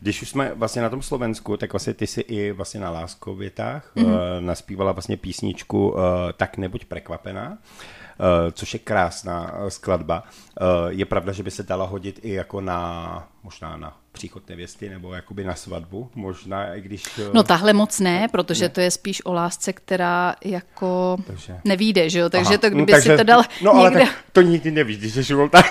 Když 0.00 0.22
už 0.22 0.28
jsme 0.28 0.54
vlastně 0.54 0.82
na 0.82 0.90
tom 0.90 1.02
Slovensku, 1.02 1.56
tak 1.56 1.72
vlastně 1.72 1.94
ty 1.94 2.06
si 2.06 2.20
i 2.20 2.52
vlastně 2.52 2.80
na 2.80 2.90
Láskovětách 2.90 3.92
mm-hmm. 3.96 4.06
uh, 4.06 4.14
naspívala 4.40 4.92
vlastně 4.92 5.16
písničku 5.16 5.88
uh, 5.88 5.98
Tak 6.36 6.56
nebuď 6.56 6.84
prekvapená. 6.84 7.48
Uh, 7.50 8.50
což 8.52 8.74
je 8.74 8.80
krásná 8.80 9.54
skladba. 9.68 10.22
Uh, 10.60 10.66
je 10.88 11.04
pravda, 11.04 11.32
že 11.32 11.42
by 11.42 11.50
se 11.50 11.62
dala 11.62 11.86
hodit 11.86 12.20
i 12.22 12.32
jako 12.32 12.60
na, 12.60 13.28
možná 13.42 13.76
na 13.76 13.96
příchod 14.12 14.48
nevěsty 14.48 14.88
nebo 14.88 15.14
jakoby 15.14 15.44
na 15.44 15.54
svatbu, 15.54 16.10
možná 16.14 16.74
i 16.74 16.80
když... 16.80 17.04
Eh, 17.18 17.30
no 17.32 17.42
tahle 17.42 17.72
moc 17.72 18.00
ne, 18.00 18.28
protože 18.32 18.64
ne. 18.64 18.68
to 18.68 18.80
je 18.80 18.90
spíš 18.90 19.24
o 19.24 19.32
lásce, 19.32 19.72
která 19.72 20.34
jako 20.44 21.16
takže... 21.26 21.56
nevíde, 21.64 22.10
že 22.10 22.18
jo, 22.18 22.28
takže 22.28 22.48
Aha. 22.48 22.58
to 22.58 22.70
kdyby 22.70 22.92
no, 22.92 22.96
takže, 22.96 23.10
si 23.10 23.16
to 23.16 23.22
dal 23.22 23.42
No 23.62 23.72
někde... 23.72 23.98
ale 23.98 24.06
tak 24.06 24.24
to 24.32 24.42
nikdy 24.42 24.70
nevíš, 24.70 24.98
když 24.98 25.14
jsi 25.14 25.34
tak... 25.50 25.66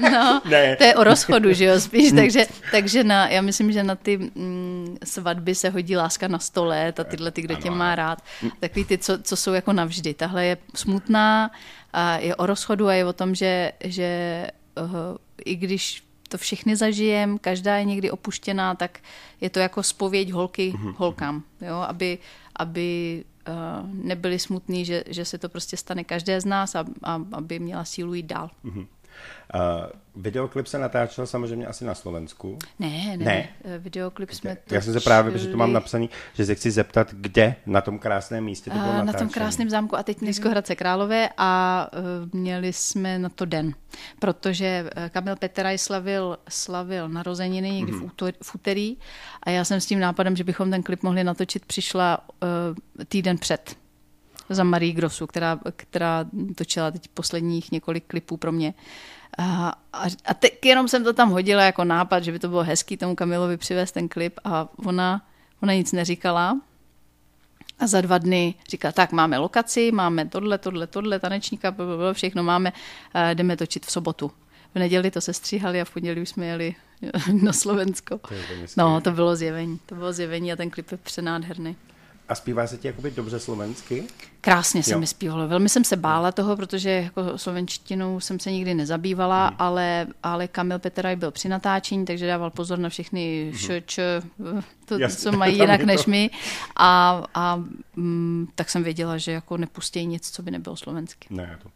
No, 0.00 0.42
ne. 0.44 0.76
to 0.76 0.84
je 0.84 0.94
o 0.94 1.04
rozchodu, 1.04 1.52
že 1.52 1.64
jo, 1.64 1.80
spíš, 1.80 2.08
hmm. 2.08 2.18
takže, 2.18 2.46
takže 2.70 3.04
na, 3.04 3.28
já 3.28 3.42
myslím, 3.42 3.72
že 3.72 3.82
na 3.82 3.94
ty 3.94 4.16
mm, 4.18 4.96
svatby 5.04 5.54
se 5.54 5.70
hodí 5.70 5.96
láska 5.96 6.28
na 6.28 6.38
stole, 6.38 6.92
a 6.98 7.04
tyhle 7.04 7.30
ty, 7.30 7.42
kdo 7.42 7.54
ano, 7.54 7.62
tě 7.62 7.70
má 7.70 7.94
rád, 7.94 8.18
hm. 8.42 8.50
takový 8.60 8.84
ty, 8.84 8.98
co, 8.98 9.18
co 9.22 9.36
jsou 9.36 9.52
jako 9.52 9.72
navždy. 9.72 10.14
Tahle 10.14 10.44
je 10.44 10.56
smutná, 10.74 11.50
a 11.92 12.16
je 12.18 12.36
o 12.36 12.46
rozchodu 12.46 12.88
a 12.88 12.92
je 12.92 13.04
o 13.04 13.12
tom, 13.12 13.34
že, 13.34 13.72
že 13.84 14.46
uh, 14.80 15.16
i 15.44 15.56
když 15.56 16.04
to 16.28 16.38
všechny 16.38 16.76
zažijem, 16.76 17.38
každá 17.38 17.76
je 17.76 17.84
někdy 17.84 18.10
opuštěná, 18.10 18.74
tak 18.74 19.00
je 19.40 19.50
to 19.50 19.58
jako 19.58 19.82
spověď 19.82 20.32
holky 20.32 20.72
mm-hmm. 20.72 20.94
holkám, 20.96 21.42
jo, 21.60 21.76
aby, 21.76 22.18
aby 22.56 23.24
uh, 23.48 23.88
nebyli 23.92 24.38
smutní, 24.38 24.84
že, 24.84 25.04
že 25.06 25.24
se 25.24 25.38
to 25.38 25.48
prostě 25.48 25.76
stane 25.76 26.04
každé 26.04 26.40
z 26.40 26.44
nás 26.44 26.74
a, 26.74 26.84
a 27.02 27.20
aby 27.32 27.58
měla 27.58 27.84
sílu 27.84 28.14
jít 28.14 28.26
dál. 28.26 28.50
Mm-hmm. 28.64 28.86
Uh, 29.54 29.86
videoklip 30.16 30.66
se 30.66 30.78
natáčel 30.78 31.26
samozřejmě 31.26 31.66
asi 31.66 31.84
na 31.84 31.94
Slovensku. 31.94 32.58
Ne, 32.78 33.16
ne, 33.16 33.24
ne. 33.24 33.48
Eh, 33.64 33.78
videoklip 33.78 34.30
jsme 34.30 34.56
to. 34.56 34.74
Já 34.74 34.80
jsem 34.80 34.92
se 34.92 35.00
právě, 35.00 35.32
protože 35.32 35.48
to 35.48 35.56
mám 35.56 35.72
napsaný, 35.72 36.10
že 36.34 36.46
se 36.46 36.54
chci 36.54 36.70
zeptat, 36.70 37.08
kde 37.12 37.54
na 37.66 37.80
tom 37.80 37.98
krásném 37.98 38.44
místě 38.44 38.70
to 38.70 38.78
bylo 38.78 38.90
uh, 38.90 39.04
Na 39.04 39.12
tom 39.12 39.28
krásném 39.28 39.70
zámku 39.70 39.96
a 39.96 40.02
teď 40.02 40.20
Nízko 40.20 40.48
Hradce 40.48 40.76
Králové 40.76 41.28
a 41.36 41.88
uh, 41.92 42.40
měli 42.40 42.72
jsme 42.72 43.18
na 43.18 43.28
to 43.28 43.44
den, 43.44 43.74
protože 44.18 44.90
Kamil 45.10 45.36
Peteraj 45.36 45.78
slavil, 45.78 46.38
slavil 46.48 47.08
narozeniny 47.08 47.70
někdy 47.70 47.92
mm-hmm. 47.92 48.00
v, 48.00 48.04
útor, 48.04 48.32
v 48.42 48.54
úterý 48.54 48.96
a 49.42 49.50
já 49.50 49.64
jsem 49.64 49.80
s 49.80 49.86
tím 49.86 50.00
nápadem, 50.00 50.36
že 50.36 50.44
bychom 50.44 50.70
ten 50.70 50.82
klip 50.82 51.02
mohli 51.02 51.24
natočit, 51.24 51.66
přišla 51.66 52.18
uh, 52.18 52.48
týden 53.08 53.38
před 53.38 53.81
za 54.54 54.64
Marie 54.64 54.92
Grossu, 54.92 55.26
která, 55.26 55.58
která 55.76 56.24
točila 56.54 56.90
teď 56.90 57.08
posledních 57.08 57.72
několik 57.72 58.04
klipů 58.06 58.36
pro 58.36 58.52
mě. 58.52 58.74
A, 59.38 59.74
a, 59.92 60.04
a 60.24 60.34
teď 60.34 60.66
jenom 60.66 60.88
jsem 60.88 61.04
to 61.04 61.12
tam 61.12 61.30
hodila 61.30 61.62
jako 61.62 61.84
nápad, 61.84 62.24
že 62.24 62.32
by 62.32 62.38
to 62.38 62.48
bylo 62.48 62.62
hezký 62.62 62.96
tomu 62.96 63.14
Kamilovi 63.14 63.56
přivést 63.56 63.92
ten 63.92 64.08
klip 64.08 64.40
a 64.44 64.68
ona, 64.86 65.22
ona 65.62 65.72
nic 65.72 65.92
neříkala. 65.92 66.60
A 67.78 67.86
za 67.86 68.00
dva 68.00 68.18
dny 68.18 68.54
říká, 68.68 68.92
tak 68.92 69.12
máme 69.12 69.38
lokaci, 69.38 69.92
máme 69.92 70.26
tohle, 70.28 70.58
tohle, 70.58 70.86
tohle, 70.86 71.18
tanečníka, 71.18 71.74
všechno 72.12 72.42
máme, 72.42 72.72
jdeme 73.34 73.56
točit 73.56 73.86
v 73.86 73.92
sobotu. 73.92 74.30
V 74.74 74.78
neděli 74.78 75.10
to 75.10 75.20
se 75.20 75.32
stříhali 75.32 75.80
a 75.80 75.84
v 75.84 75.90
pondělí 75.90 76.22
už 76.22 76.28
jsme 76.28 76.46
jeli 76.46 76.74
na 77.42 77.52
Slovensko. 77.52 78.20
No, 78.76 79.00
to 79.00 79.10
bylo 79.10 79.36
zjevení. 79.36 79.80
To 79.86 79.94
bylo 79.94 80.12
zjevení 80.12 80.52
a 80.52 80.56
ten 80.56 80.70
klip 80.70 80.90
je 80.90 80.96
přenádherný. 80.96 81.76
A 82.28 82.34
zpívá 82.34 82.66
se 82.66 82.76
ti 82.76 82.86
jakoby 82.86 83.10
dobře 83.10 83.40
slovensky? 83.40 84.04
Krásně 84.40 84.82
se 84.82 84.96
mi 84.96 85.06
zpívalo. 85.06 85.48
Velmi 85.48 85.68
jsem 85.68 85.84
se 85.84 85.96
bála 85.96 86.32
toho, 86.32 86.56
protože 86.56 86.90
jako 86.90 87.38
slovenštinou 87.38 88.20
jsem 88.20 88.40
se 88.40 88.52
nikdy 88.52 88.74
nezabývala, 88.74 89.46
hmm. 89.46 89.56
ale, 89.58 90.06
ale 90.22 90.48
Kamil 90.48 90.78
Peteraj 90.78 91.16
byl 91.16 91.30
při 91.30 91.48
natáčení, 91.48 92.04
takže 92.04 92.26
dával 92.26 92.50
pozor 92.50 92.78
na 92.78 92.88
všechny 92.88 93.44
hmm. 93.50 93.58
šč, 93.58 93.98
to, 94.84 94.98
Jasně, 94.98 95.16
co 95.16 95.32
mají 95.32 95.58
jinak 95.58 95.84
než 95.84 96.06
my. 96.06 96.30
A, 96.76 97.22
a 97.34 97.54
m, 97.56 97.82
mm, 97.96 98.48
tak 98.54 98.70
jsem 98.70 98.82
věděla, 98.82 99.18
že 99.18 99.32
jako 99.32 99.56
nepustí 99.56 100.06
nic, 100.06 100.30
co 100.30 100.42
by 100.42 100.50
nebylo 100.50 100.76
slovensky. 100.76 101.26
Ne, 101.30 101.58
to 101.62 101.68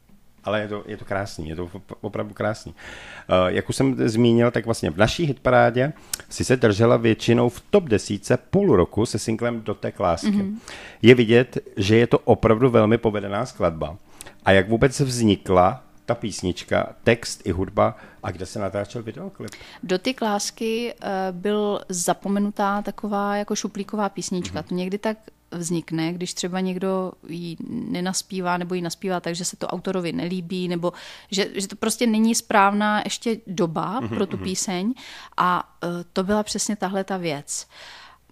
ale 0.47 0.61
je 0.61 0.69
to, 0.69 0.85
je 0.87 0.97
to 0.97 1.05
krásný, 1.05 1.49
je 1.49 1.57
to 1.57 1.71
opravdu 2.01 2.35
krásný. 2.35 2.75
Uh, 2.75 3.47
jak 3.47 3.69
už 3.69 3.77
jsem 3.77 4.09
zmínil, 4.09 4.51
tak 4.51 4.65
vlastně 4.65 4.91
v 4.91 4.97
naší 4.97 5.25
hitparádě 5.25 5.93
si 6.29 6.45
se 6.45 6.57
držela 6.57 6.97
většinou 6.97 7.49
v 7.49 7.63
top 7.71 7.85
desíce 7.85 8.37
půl 8.37 8.77
roku 8.77 9.07
se 9.07 9.19
singlem 9.19 9.63
Dotek 9.63 10.01
lásky. 10.01 10.31
Mm-hmm. 10.31 10.57
Je 11.03 11.15
vidět, 11.15 11.59
že 11.77 11.97
je 11.97 12.07
to 12.07 12.19
opravdu 12.19 12.71
velmi 12.71 12.99
povedená 12.99 13.47
skladba. 13.47 13.97
A 14.45 14.53
jak 14.53 14.69
vůbec 14.69 15.01
vznikla 15.01 15.83
ta 16.07 16.15
písnička, 16.15 16.95
text 17.05 17.41
i 17.45 17.51
hudba 17.51 17.97
a 18.23 18.31
kde 18.31 18.47
se 18.47 18.59
natáčel 18.59 19.03
videoklip? 19.03 19.51
Dotyk 19.83 20.23
lásky 20.23 20.95
uh, 20.95 21.09
byl 21.31 21.81
zapomenutá 21.89 22.83
taková 22.83 23.37
jako 23.37 23.57
šuplíková 23.57 24.09
písnička. 24.09 24.61
Mm-hmm. 24.61 24.69
To 24.69 24.75
někdy 24.75 24.99
tak 24.99 25.17
vznikne, 25.51 26.13
když 26.13 26.35
třeba 26.35 26.61
někdo 26.61 27.13
ji 27.29 27.57
nenaspívá 27.69 28.57
nebo 28.57 28.75
ji 28.75 28.83
naspívá 28.83 29.21
tak, 29.21 29.35
že 29.35 29.45
se 29.45 29.57
to 29.57 29.67
autorovi 29.67 30.13
nelíbí, 30.13 30.69
nebo 30.69 30.93
že, 31.31 31.49
že 31.55 31.69
to 31.69 31.77
prostě 31.77 32.07
není 32.07 32.35
správná 32.35 33.03
ještě 33.05 33.41
doba 33.47 34.01
mm-hmm, 34.01 34.09
pro 34.09 34.27
tu 34.27 34.37
mhm. 34.37 34.45
píseň 34.45 34.95
a 35.37 35.77
uh, 35.85 35.91
to 36.13 36.25
byla 36.25 36.43
přesně 36.43 36.77
tahle 36.77 37.05
ta 37.05 37.17
věc. 37.17 37.67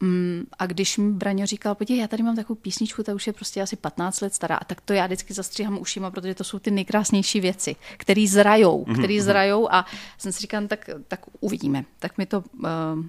Um, 0.03 0.47
a 0.59 0.67
když 0.67 0.99
mi 0.99 1.13
Braňo 1.13 1.47
říkal, 1.47 1.75
podívej, 1.75 2.01
já 2.01 2.09
tady 2.09 2.23
mám 2.23 2.37
takovou 2.37 2.61
písničku, 2.61 3.03
ta 3.03 3.15
už 3.15 3.27
je 3.27 3.33
prostě 3.33 3.63
asi 3.63 3.77
15 3.77 4.21
let 4.21 4.35
stará, 4.35 4.57
a 4.57 4.65
tak 4.65 4.81
to 4.81 4.93
já 4.93 5.07
vždycky 5.07 5.35
zastříhám 5.35 5.79
ušima, 5.79 6.11
protože 6.11 6.35
to 6.35 6.45
jsou 6.45 6.59
ty 6.59 6.71
nejkrásnější 6.71 7.41
věci, 7.41 7.77
které 7.97 8.25
zrajou, 8.29 8.85
mm-hmm. 8.85 8.99
které 8.99 9.23
zrajou 9.23 9.73
a 9.73 9.87
jsem 10.19 10.33
si 10.33 10.41
říkal, 10.41 10.67
tak, 10.67 10.91
tak 11.09 11.21
uvidíme. 11.41 11.85
Tak 11.99 12.19
mi 12.19 12.27
to, 12.27 12.39
uh, 12.39 13.05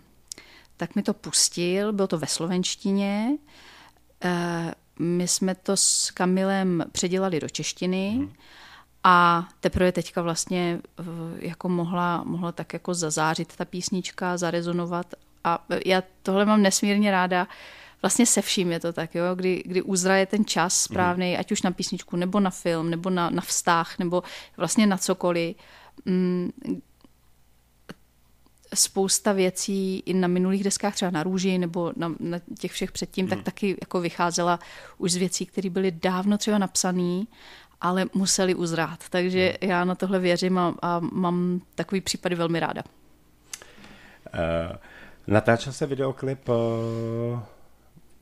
tak 0.77 0.95
mi 0.95 1.03
to 1.03 1.13
pustil, 1.13 1.93
bylo 1.93 2.07
to 2.07 2.17
ve 2.17 2.27
slovenštině, 2.27 3.37
Eh, 3.37 3.73
my 4.99 5.28
jsme 5.28 5.56
to 5.56 5.78
s 5.78 6.12
Kamilem 6.12 6.84
předělali 6.91 7.39
do 7.39 7.49
češtiny 7.49 8.10
hmm. 8.10 8.34
a 9.04 9.47
teprve 9.60 9.91
teďka 9.91 10.21
vlastně 10.21 10.80
eh, 10.99 11.04
jako 11.39 11.69
mohla, 11.69 12.23
mohla 12.23 12.51
tak 12.51 12.73
jako 12.73 12.93
zazářit 12.93 13.56
ta 13.56 13.65
písnička, 13.65 14.38
zarezonovat 14.38 15.13
a 15.43 15.65
já 15.86 16.04
tohle 16.23 16.45
mám 16.45 16.62
nesmírně 16.62 17.12
ráda, 17.12 17.47
vlastně 18.01 18.25
se 18.25 18.41
vším 18.41 18.71
je 18.71 18.80
to 18.80 18.93
tak, 18.93 19.15
jo? 19.15 19.36
Kdy, 19.36 19.63
kdy 19.65 19.82
uzraje 19.82 20.25
ten 20.25 20.45
čas 20.45 20.82
správný, 20.82 21.34
mm. 21.34 21.39
ať 21.39 21.51
už 21.51 21.62
na 21.62 21.71
písničku, 21.71 22.15
nebo 22.15 22.39
na 22.39 22.49
film, 22.49 22.89
nebo 22.89 23.10
na, 23.10 23.30
na 23.30 23.41
vztah, 23.41 23.99
nebo 23.99 24.23
vlastně 24.58 24.88
na 24.88 24.97
cokoliv. 24.97 25.56
Mm, 26.06 26.51
spousta 28.75 29.33
věcí 29.33 29.99
i 29.99 30.13
na 30.13 30.27
minulých 30.27 30.63
deskách, 30.63 30.95
třeba 30.95 31.11
na 31.11 31.23
Růži 31.23 31.57
nebo 31.57 31.93
na, 31.95 32.15
na 32.19 32.39
těch 32.59 32.71
všech 32.71 32.91
předtím, 32.91 33.25
hmm. 33.25 33.35
tak 33.35 33.45
taky 33.45 33.77
jako 33.81 34.01
vycházela 34.01 34.59
už 34.97 35.11
z 35.11 35.15
věcí, 35.15 35.45
které 35.45 35.69
byly 35.69 35.91
dávno 35.91 36.38
třeba 36.38 36.57
napsané 36.57 37.25
ale 37.81 38.05
museli 38.13 38.55
uzrát. 38.55 39.09
Takže 39.09 39.53
já 39.61 39.85
na 39.85 39.95
tohle 39.95 40.19
věřím 40.19 40.57
a, 40.57 40.75
a 40.81 40.99
mám 40.99 41.61
takový 41.75 42.01
případy 42.01 42.35
velmi 42.35 42.59
ráda. 42.59 42.83
Uh, 44.33 44.75
natáčel 45.27 45.73
se 45.73 45.85
videoklip 45.85 46.49
uh, 46.49 46.55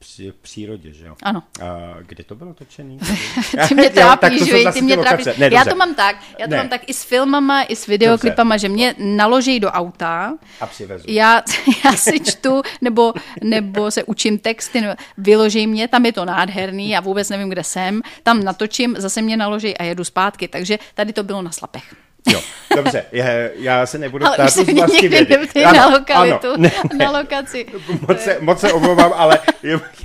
při 0.03 0.33
přírodě, 0.41 0.93
že 0.93 1.05
jo? 1.05 1.15
Ano. 1.23 1.43
A 1.61 1.95
kde 2.01 2.23
to 2.23 2.35
bylo 2.35 2.53
točený? 2.53 2.99
ty 3.67 3.75
mě 3.75 3.89
trápíš, 3.89 4.47
jo, 4.47 4.71
ty 4.71 4.81
mě 4.81 4.97
trápíš. 4.97 5.25
Ne, 5.37 5.49
já 5.53 5.65
to 5.65 5.75
mám 5.75 5.95
tak, 5.95 6.15
já 6.39 6.45
to 6.45 6.51
ne. 6.51 6.57
mám 6.57 6.69
tak 6.69 6.89
i 6.89 6.93
s 6.93 7.03
filmama, 7.03 7.63
i 7.63 7.75
s 7.75 7.87
videoklipama, 7.87 8.55
dobře. 8.55 8.67
že 8.67 8.69
mě 8.69 8.95
naloží 8.97 9.59
do 9.59 9.69
auta. 9.69 10.33
A 10.61 10.67
přivezu. 10.67 11.05
Já, 11.07 11.43
já 11.85 11.95
si 11.95 12.19
čtu, 12.19 12.61
nebo, 12.81 13.13
nebo 13.43 13.91
se 13.91 14.03
učím 14.03 14.39
texty, 14.39 14.81
nebo 14.81 14.93
vyloží 15.17 15.67
mě, 15.67 15.87
tam 15.87 16.05
je 16.05 16.13
to 16.13 16.25
nádherný, 16.25 16.89
já 16.89 16.99
vůbec 16.99 17.29
nevím, 17.29 17.49
kde 17.49 17.63
jsem, 17.63 18.01
tam 18.23 18.43
natočím, 18.43 18.95
zase 18.97 19.21
mě 19.21 19.37
naloží 19.37 19.77
a 19.77 19.83
jedu 19.83 20.03
zpátky, 20.03 20.47
takže 20.47 20.79
tady 20.93 21.13
to 21.13 21.23
bylo 21.23 21.41
na 21.41 21.51
slapech. 21.51 21.95
Jo, 22.31 22.41
dobře, 22.75 23.05
já, 23.11 23.25
já 23.55 23.85
se 23.85 23.97
nebudu 23.97 24.25
ptát 24.33 24.49
z 24.49 24.73
vlasti 24.73 25.07
vědy. 25.07 25.37
Ano, 25.65 25.73
na 25.77 25.87
lokalitu, 25.87 26.47
ano, 26.47 26.57
ne, 26.57 26.71
na 26.97 27.11
lokaci. 27.11 27.65
Moc 28.07 28.21
se, 28.21 28.37
moc 28.39 28.59
se 28.59 28.73
omlouvám, 28.73 29.13
ale 29.15 29.39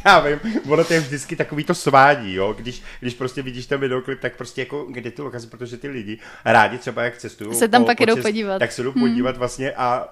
já 0.05 0.21
vím, 0.21 0.63
ono 0.69 0.85
to 0.85 0.93
je 0.93 1.01
vždycky 1.01 1.37
takový 1.37 1.65
to 1.65 1.75
svádí, 1.75 2.35
jo, 2.35 2.55
když, 2.59 2.83
když 3.01 3.15
prostě 3.15 3.43
vidíš 3.43 3.67
ten 3.67 3.81
videoklip, 3.81 4.21
tak 4.21 4.37
prostě 4.37 4.63
jako 4.63 4.87
kde 4.91 5.11
ty 5.11 5.23
lokace, 5.23 5.47
protože 5.47 5.77
ty 5.77 5.89
lidi 5.89 6.19
rádi 6.45 6.79
třeba 6.79 7.03
jak 7.03 7.19
cestují. 7.19 7.55
Se 7.55 7.69
tam 7.69 7.83
po, 7.83 7.87
pak 7.87 8.01
jdou 8.01 8.23
podívat. 8.23 8.59
Tak 8.59 8.73
se 8.73 8.83
jdou 8.83 8.93
hmm. 8.93 9.03
podívat 9.03 9.37
vlastně 9.37 9.73
a 9.73 10.09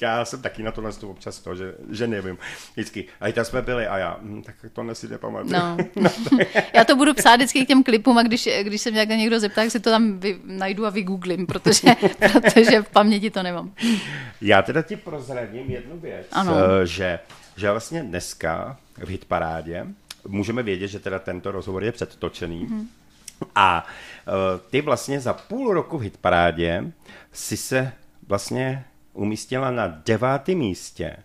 já 0.00 0.24
jsem 0.24 0.42
taky 0.42 0.62
na 0.62 0.70
to 0.70 0.80
nastup 0.80 1.10
občas 1.10 1.38
to, 1.38 1.54
že, 1.54 1.74
že 1.90 2.06
nevím. 2.06 2.38
Vždycky, 2.72 3.04
a 3.20 3.28
i 3.28 3.32
tam 3.32 3.44
jsme 3.44 3.62
byli 3.62 3.86
a 3.86 3.98
já, 3.98 4.18
hm, 4.22 4.42
tak 4.42 4.54
to 4.72 4.94
si 4.94 5.08
nepamatuju. 5.08 5.52
No. 5.52 5.76
no 5.96 6.10
já 6.72 6.84
to 6.84 6.96
budu 6.96 7.14
psát 7.14 7.36
vždycky 7.36 7.64
k 7.64 7.68
těm 7.68 7.82
klipům 7.82 8.18
a 8.18 8.22
když, 8.22 8.48
když 8.62 8.80
se 8.80 8.90
mě 8.90 9.06
někdo 9.06 9.40
zeptá, 9.40 9.62
tak 9.62 9.70
si 9.70 9.80
to 9.80 9.90
tam 9.90 10.18
vy, 10.18 10.38
najdu 10.44 10.86
a 10.86 10.90
vygooglím, 10.90 11.46
protože, 11.58 11.88
protože 12.42 12.82
v 12.82 12.88
paměti 12.88 13.30
to 13.30 13.42
nemám. 13.42 13.72
Já 14.40 14.62
teda 14.62 14.82
ti 14.82 14.96
prozradím 14.96 15.70
jednu 15.70 15.98
věc, 15.98 16.26
ano. 16.32 16.54
Eh, 16.56 16.86
že, 16.86 17.18
že 17.56 17.70
vlastně 17.70 18.02
dneska 18.02 18.76
v 19.04 19.08
hitparádě 19.08 19.86
můžeme 20.28 20.62
vědět, 20.62 20.88
že 20.88 20.98
teda 20.98 21.18
tento 21.18 21.50
rozhovor 21.50 21.84
je 21.84 21.92
předtočený 21.92 22.66
mm-hmm. 22.66 22.86
a 23.54 23.86
uh, 24.26 24.60
ty 24.70 24.80
vlastně 24.80 25.20
za 25.20 25.32
půl 25.32 25.74
roku 25.74 25.98
v 25.98 26.02
hitparádě 26.02 26.92
si 27.32 27.56
se 27.56 27.92
vlastně 28.28 28.84
umístila 29.12 29.70
na 29.70 30.02
devátém 30.06 30.58
místě 30.58 31.16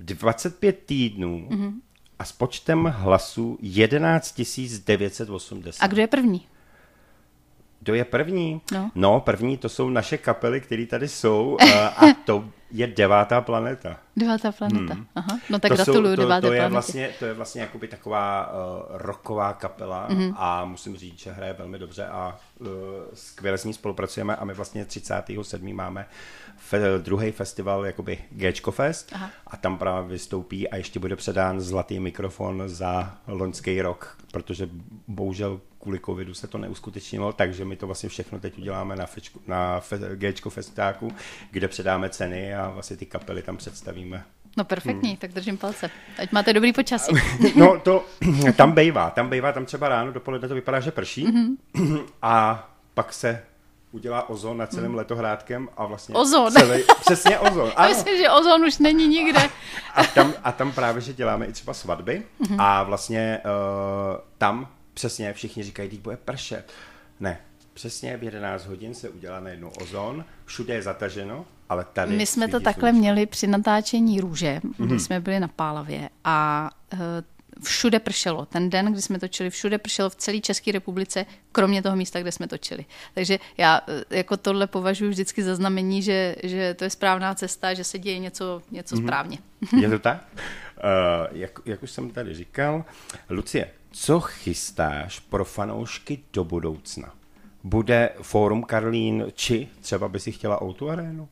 25 0.00 0.78
týdnů 0.86 1.48
mm-hmm. 1.50 1.72
a 2.18 2.24
s 2.24 2.32
počtem 2.32 2.84
hlasů 2.84 3.58
11 3.62 4.40
980. 4.86 5.84
A 5.84 5.86
kdo 5.86 6.00
je 6.00 6.06
první? 6.06 6.46
Kdo 7.82 7.94
je 7.94 8.04
první? 8.04 8.60
No. 8.72 8.90
no, 8.94 9.20
první 9.20 9.56
to 9.56 9.68
jsou 9.68 9.90
naše 9.90 10.18
kapely, 10.18 10.60
které 10.60 10.86
tady 10.86 11.08
jsou 11.08 11.58
a, 11.74 11.86
a 12.06 12.14
to 12.24 12.44
je 12.70 12.86
devátá 12.86 13.40
planeta. 13.40 13.96
Devátá 14.16 14.52
planeta, 14.52 14.94
hmm. 14.94 15.06
aha. 15.14 15.38
No 15.50 15.58
tak 15.58 15.68
to 15.68 15.74
gratuluju 15.74 16.12
jsou, 16.12 16.16
to, 16.16 16.22
deváté 16.22 16.46
to 16.46 16.52
je 16.52 16.60
planetě. 16.60 16.72
Vlastně, 16.72 17.10
to 17.18 17.24
je 17.24 17.34
vlastně 17.34 17.60
jakoby 17.60 17.88
taková 17.88 18.52
uh, 18.52 18.56
rocková 18.90 19.52
kapela 19.52 20.08
mm-hmm. 20.08 20.34
a 20.36 20.64
musím 20.64 20.96
říct, 20.96 21.18
že 21.18 21.32
hraje 21.32 21.52
velmi 21.52 21.78
dobře 21.78 22.06
a 22.06 22.38
uh, 22.60 22.68
skvěle 23.14 23.58
s 23.58 23.64
ní 23.64 23.72
spolupracujeme 23.72 24.36
a 24.36 24.44
my 24.44 24.54
vlastně 24.54 24.84
37. 24.84 25.74
máme 25.74 26.06
fe, 26.56 26.98
druhý 26.98 27.30
festival, 27.30 27.86
jakoby 27.86 28.18
Gčko 28.30 28.70
Fest 28.70 29.12
aha. 29.14 29.30
a 29.46 29.56
tam 29.56 29.78
právě 29.78 30.08
vystoupí 30.08 30.68
a 30.68 30.76
ještě 30.76 31.00
bude 31.00 31.16
předán 31.16 31.60
zlatý 31.60 32.00
mikrofon 32.00 32.62
za 32.66 33.14
loňský 33.26 33.82
rok, 33.82 34.16
protože 34.32 34.68
bohužel 35.08 35.60
kvůli 35.82 36.00
covidu 36.06 36.34
se 36.34 36.46
to 36.46 36.58
neuskutečnilo, 36.58 37.32
takže 37.32 37.64
my 37.64 37.76
to 37.76 37.86
vlastně 37.86 38.08
všechno 38.08 38.40
teď 38.40 38.58
uděláme 38.58 38.96
na, 38.96 39.06
fečku, 39.06 39.40
na 39.46 39.80
fe, 39.80 39.98
Gčko 40.14 40.50
Festáku, 40.50 41.12
kde 41.50 41.68
předáme 41.68 42.08
ceny 42.08 42.54
a 42.54 42.70
vlastně 42.70 42.96
ty 42.96 43.06
kapely 43.06 43.42
tam 43.42 43.56
představíme. 43.56 44.24
No 44.56 44.64
perfektní, 44.64 45.08
hmm. 45.08 45.16
tak 45.16 45.32
držím 45.32 45.58
palce. 45.58 45.90
Ať 46.18 46.32
máte 46.32 46.52
dobrý 46.52 46.72
počasí. 46.72 47.12
No 47.56 47.80
to 47.80 48.04
tam 48.56 48.72
bejvá, 48.72 49.10
tam 49.10 49.28
bejvá, 49.28 49.52
tam 49.52 49.64
třeba 49.64 49.88
ráno, 49.88 50.12
dopoledne 50.12 50.48
to 50.48 50.54
vypadá, 50.54 50.80
že 50.80 50.90
prší 50.90 51.26
mm-hmm. 51.26 52.06
a 52.22 52.68
pak 52.94 53.12
se 53.12 53.42
udělá 53.92 54.28
ozon 54.28 54.56
na 54.56 54.66
celém 54.66 54.90
mm. 54.90 54.96
letohrádkem 54.96 55.68
a 55.76 55.86
vlastně 55.86 56.14
ozon. 56.14 56.52
Celý, 56.52 56.82
přesně 57.00 57.38
ozon. 57.38 57.72
Ano. 57.76 57.88
Myslím, 57.88 58.16
že 58.16 58.30
ozon 58.30 58.64
už 58.64 58.78
není 58.78 59.08
nikde. 59.08 59.40
A 59.94 60.04
tam, 60.04 60.34
a 60.44 60.52
tam 60.52 60.72
právě, 60.72 61.00
že 61.02 61.12
děláme 61.12 61.46
i 61.46 61.52
třeba 61.52 61.74
svatby 61.74 62.22
mm-hmm. 62.40 62.56
a 62.58 62.82
vlastně 62.82 63.40
uh, 63.44 64.20
tam 64.38 64.68
přesně 64.94 65.32
všichni 65.32 65.62
říkají, 65.62 65.88
teď 65.88 66.00
bude 66.00 66.16
pršet. 66.16 66.72
Ne, 67.20 67.40
přesně 67.74 68.16
v 68.16 68.22
11 68.22 68.66
hodin 68.66 68.94
se 68.94 69.08
udělá 69.08 69.40
najednou 69.40 69.68
ozon, 69.68 70.24
všude 70.44 70.74
je 70.74 70.82
zataženo, 70.82 71.46
ale 71.68 71.86
tady... 71.92 72.16
My 72.16 72.26
jsme 72.26 72.48
to 72.48 72.60
takhle 72.60 72.90
sluneční. 72.90 73.00
měli 73.00 73.26
při 73.26 73.46
natáčení 73.46 74.20
růže, 74.20 74.60
mm-hmm. 74.64 74.86
kdy 74.86 75.00
jsme 75.00 75.20
byli 75.20 75.40
na 75.40 75.48
Pálavě 75.48 76.08
a 76.24 76.70
uh, 76.92 76.98
všude 77.62 77.98
pršelo. 77.98 78.46
Ten 78.46 78.70
den, 78.70 78.92
kdy 78.92 79.02
jsme 79.02 79.18
točili, 79.18 79.50
všude 79.50 79.78
pršelo 79.78 80.10
v 80.10 80.14
celé 80.14 80.40
České 80.40 80.72
republice, 80.72 81.26
kromě 81.52 81.82
toho 81.82 81.96
místa, 81.96 82.20
kde 82.20 82.32
jsme 82.32 82.48
točili. 82.48 82.84
Takže 83.14 83.38
já 83.56 83.80
eh, 83.88 84.16
jako 84.16 84.36
tohle 84.36 84.66
považuji 84.66 85.08
vždycky 85.10 85.42
za 85.42 85.54
znamení, 85.54 86.02
že, 86.02 86.36
že 86.42 86.74
to 86.74 86.84
je 86.84 86.90
správná 86.90 87.34
cesta, 87.34 87.74
že 87.74 87.84
se 87.84 87.98
děje 87.98 88.18
něco, 88.18 88.62
něco 88.70 88.94
mm-hmm. 88.94 89.02
správně. 89.02 89.38
Je 89.80 89.90
to 89.90 89.98
tak? 90.08 90.24
Uh, 90.34 91.38
jak, 91.38 91.58
jak 91.64 91.82
už 91.82 91.90
jsem 91.90 92.10
tady 92.10 92.34
říkal, 92.34 92.84
Lucie, 93.30 93.70
co 93.92 94.20
chystáš 94.20 95.18
pro 95.18 95.44
fanoušky 95.44 96.20
do 96.32 96.44
budoucna? 96.44 97.14
Bude 97.64 98.10
Fórum 98.22 98.62
Karlín, 98.62 99.26
či 99.34 99.68
třeba 99.80 100.08
by 100.08 100.20
si 100.20 100.32
chtěla 100.32 100.62
Outu 100.62 100.90
arénu? 100.90 101.28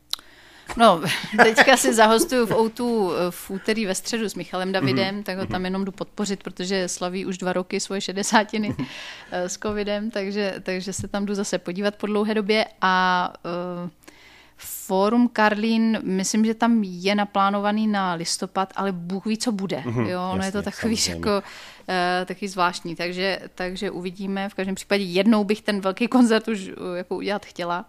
No, 0.77 1.03
teďka 1.45 1.77
si 1.77 1.95
zahostuju 1.95 2.47
v 2.47 2.53
Outu 2.53 3.13
eh, 3.13 3.31
v 3.31 3.51
úterý 3.51 3.87
ve 3.87 3.95
středu 3.95 4.29
s 4.29 4.35
Michalem 4.35 4.73
Davidem, 4.73 5.21
mm-hmm. 5.21 5.23
tak 5.23 5.39
ho 5.39 5.47
tam 5.47 5.65
jenom 5.65 5.85
jdu 5.85 5.93
podpořit, 5.93 6.43
protože 6.43 6.89
slaví 6.89 7.27
už 7.27 7.39
dva 7.39 7.53
roky 7.53 7.81
svoje 7.81 8.01
šedesátiny 8.01 8.71
mm-hmm. 8.71 8.87
s 9.33 9.59
covidem, 9.59 10.11
takže, 10.11 10.55
takže 10.63 10.93
se 10.93 11.09
tam 11.09 11.27
jdu 11.27 11.35
zase 11.35 11.59
podívat 11.59 11.97
po 11.97 12.07
dlouhé 12.07 12.35
době 12.35 12.67
a 12.81 13.33
uh, 13.85 13.91
Fórum 14.63 15.29
Karlín, 15.29 15.99
myslím, 16.03 16.45
že 16.45 16.55
tam 16.55 16.83
je 16.83 17.15
naplánovaný 17.15 17.87
na 17.87 18.15
listopad, 18.15 18.73
ale 18.77 18.93
Bůh 18.93 19.27
ví, 19.27 19.39
co 19.39 19.53
bude. 19.53 19.77
Mm-hmm, 19.77 20.07
jo, 20.07 20.21
ono 20.33 20.45
je 20.45 20.53
to 20.53 20.63
takový 20.63 20.97
jako 21.09 21.31
uh, 21.31 22.27
takový 22.27 22.49
zvláštní, 22.49 22.97
takže, 22.97 23.41
takže 23.55 23.91
uvidíme. 23.91 24.49
V 24.49 24.55
každém 24.55 24.75
případě 24.75 25.05
jednou 25.05 25.45
bych 25.45 25.63
ten 25.63 25.81
velký 25.81 26.09
koncert 26.09 26.49
už 26.49 26.69
uh, 26.69 26.97
jako 26.97 27.17
udělat 27.17 27.47
chtěla. 27.47 27.89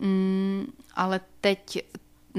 Mm, 0.00 0.66
ale 0.94 1.20
teď 1.40 1.78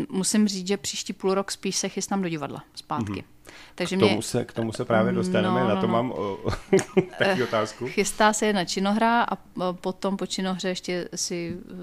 musím 0.10 0.48
říct, 0.48 0.68
že 0.68 0.78
příští 0.78 1.14
půl 1.14 1.34
rok 1.34 1.52
spíš 1.52 1.76
se 1.76 1.90
chystám 1.90 2.22
do 2.22 2.30
divadla 2.30 2.64
zpátky. 2.76 3.12
Mm-hmm. 3.12 3.38
Takže 3.76 3.98
k, 3.98 4.00
tomu 4.00 4.14
mě... 4.14 4.22
se, 4.22 4.46
k 4.46 4.54
tomu 4.54 4.74
se 4.74 4.86
právě 4.86 5.14
dostaneme, 5.14 5.60
no, 5.60 5.68
no, 5.68 5.76
na 5.76 5.82
to 5.82 5.88
no. 5.88 5.94
mám 5.94 6.12
o, 6.12 6.38
taky 7.18 7.44
otázku. 7.44 7.88
Chystá 7.88 8.34
se 8.34 8.46
jedna 8.46 8.66
činohra 8.66 9.24
a 9.24 9.38
potom 9.74 10.18
po 10.18 10.26
činohře 10.26 10.70
ještě 10.70 11.10
si 11.16 11.56
uh, 11.56 11.80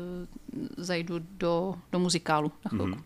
zajdu 0.76 1.14
do, 1.18 1.74
do 1.92 1.98
muzikálu 1.98 2.52
na 2.64 2.68
chvilku. 2.68 2.90
Mm-hmm. 2.90 3.02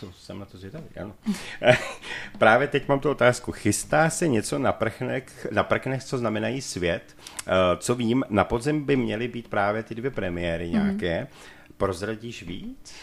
To 0.00 0.12
jsem 0.12 0.38
na 0.38 0.44
to 0.44 0.58
zvědavý, 0.58 0.86
ano. 1.00 1.14
Právě 2.38 2.68
teď 2.68 2.88
mám 2.88 3.00
tu 3.00 3.10
otázku. 3.10 3.52
Chystá 3.52 4.10
se 4.10 4.28
něco 4.28 4.58
na 4.58 4.72
prknech, 4.72 5.46
na 5.50 5.62
prknech 5.62 6.04
co 6.04 6.18
znamenají 6.18 6.60
svět? 6.60 7.16
Uh, 7.16 7.52
co 7.78 7.94
vím, 7.94 8.24
na 8.28 8.44
podzem 8.44 8.84
by 8.84 8.96
měly 8.96 9.28
být 9.28 9.48
právě 9.48 9.82
ty 9.82 9.94
dvě 9.94 10.10
premiéry 10.10 10.64
mhm. 10.64 10.72
nějaké. 10.72 11.24
Mm-hmm. 11.24 11.74
Prozradíš 11.76 12.42
víc? 12.42 12.94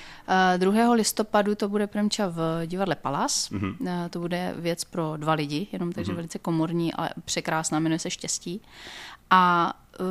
2. 0.58 0.94
listopadu 0.94 1.56
to 1.56 1.70
bude 1.70 1.88
premča 1.88 2.28
v 2.28 2.62
divadle 2.66 2.96
Palas. 2.96 3.52
Mm-hmm. 3.52 4.10
To 4.10 4.20
bude 4.20 4.54
věc 4.58 4.84
pro 4.84 5.14
dva 5.18 5.34
lidi, 5.34 5.68
jenom 5.72 5.92
takže 5.92 6.12
mm-hmm. 6.12 6.16
velice 6.16 6.40
komorní, 6.40 6.94
ale 6.94 7.10
překrásná, 7.26 7.80
jmenuje 7.80 8.00
se 8.00 8.10
Štěstí. 8.10 8.62
A 9.30 9.74
uh, 10.00 10.06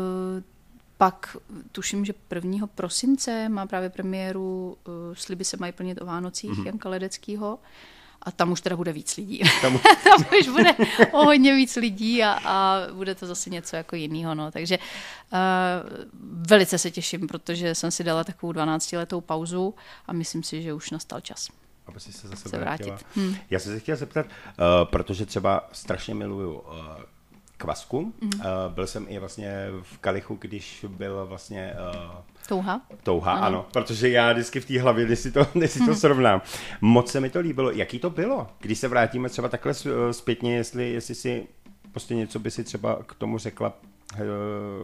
pak 0.98 1.36
tuším, 1.72 2.04
že 2.04 2.14
1. 2.34 2.66
prosince 2.66 3.48
má 3.48 3.66
právě 3.66 3.90
premiéru 3.90 4.76
uh, 4.86 4.94
Sliby 5.14 5.44
se 5.44 5.56
mají 5.60 5.72
plnit 5.72 6.02
o 6.02 6.06
Vánocích 6.06 6.50
mm-hmm. 6.50 6.66
Janka 6.66 6.88
Ledeckýho. 6.88 7.58
A 8.22 8.30
tam 8.30 8.52
už 8.52 8.60
teda 8.60 8.76
bude 8.76 8.92
víc 8.92 9.16
lidí. 9.16 9.40
Tam, 9.62 9.78
tam 10.04 10.24
už 10.40 10.48
bude 10.48 10.74
o 11.12 11.24
hodně 11.24 11.54
víc 11.54 11.76
lidí 11.76 12.22
a, 12.22 12.38
a 12.44 12.80
bude 12.92 13.14
to 13.14 13.26
zase 13.26 13.50
něco 13.50 13.76
jako 13.76 13.96
jiného. 13.96 14.34
No. 14.34 14.50
Takže 14.50 14.78
uh, 14.78 15.38
velice 16.22 16.78
se 16.78 16.90
těším, 16.90 17.26
protože 17.26 17.74
jsem 17.74 17.90
si 17.90 18.04
dala 18.04 18.24
takovou 18.24 18.52
12-letou 18.52 19.20
pauzu 19.20 19.74
a 20.06 20.12
myslím 20.12 20.42
si, 20.42 20.62
že 20.62 20.72
už 20.72 20.90
nastal 20.90 21.20
čas. 21.20 21.48
Aby 21.86 22.00
si 22.00 22.12
se 22.12 22.28
zase 22.28 22.48
se 22.48 22.58
vrátit. 22.58 22.94
Hmm. 23.16 23.36
Já 23.50 23.58
jsem 23.58 23.72
se 23.72 23.80
chtěl 23.80 23.96
zeptat, 23.96 24.26
uh, 24.26 24.32
protože 24.90 25.26
třeba 25.26 25.68
strašně 25.72 26.14
miluju 26.14 26.54
uh, 26.54 26.72
kvasku. 27.56 28.12
Mm-hmm. 28.20 28.38
Uh, 28.38 28.74
byl 28.74 28.86
jsem 28.86 29.06
i 29.08 29.18
vlastně 29.18 29.68
v 29.82 29.98
Kalichu, 29.98 30.36
když 30.40 30.84
byl 30.88 31.26
vlastně... 31.26 31.74
Uh, 31.94 32.10
touha. 32.48 32.80
Touha, 33.02 33.32
ano. 33.32 33.46
ano. 33.46 33.66
Protože 33.72 34.08
já 34.08 34.32
vždycky 34.32 34.60
v 34.60 34.66
té 34.66 34.80
hlavě, 34.80 35.06
když 35.06 35.18
si 35.18 35.32
to, 35.32 35.46
když 35.54 35.70
si 35.70 35.78
to 35.78 35.84
mm-hmm. 35.84 35.98
srovnám. 35.98 36.42
Moc 36.80 37.10
se 37.10 37.20
mi 37.20 37.30
to 37.30 37.40
líbilo. 37.40 37.70
Jaký 37.70 37.98
to 37.98 38.10
bylo? 38.10 38.48
Když 38.58 38.78
se 38.78 38.88
vrátíme 38.88 39.28
třeba 39.28 39.48
takhle 39.48 39.72
eh, 39.72 40.12
zpětně, 40.12 40.56
jestli, 40.56 40.92
jestli 40.92 41.14
si 41.14 41.46
prostě 41.92 42.14
něco 42.14 42.38
by 42.38 42.50
si 42.50 42.64
třeba 42.64 43.02
k 43.06 43.14
tomu 43.14 43.38
řekla 43.38 43.72
uh, 44.12 44.20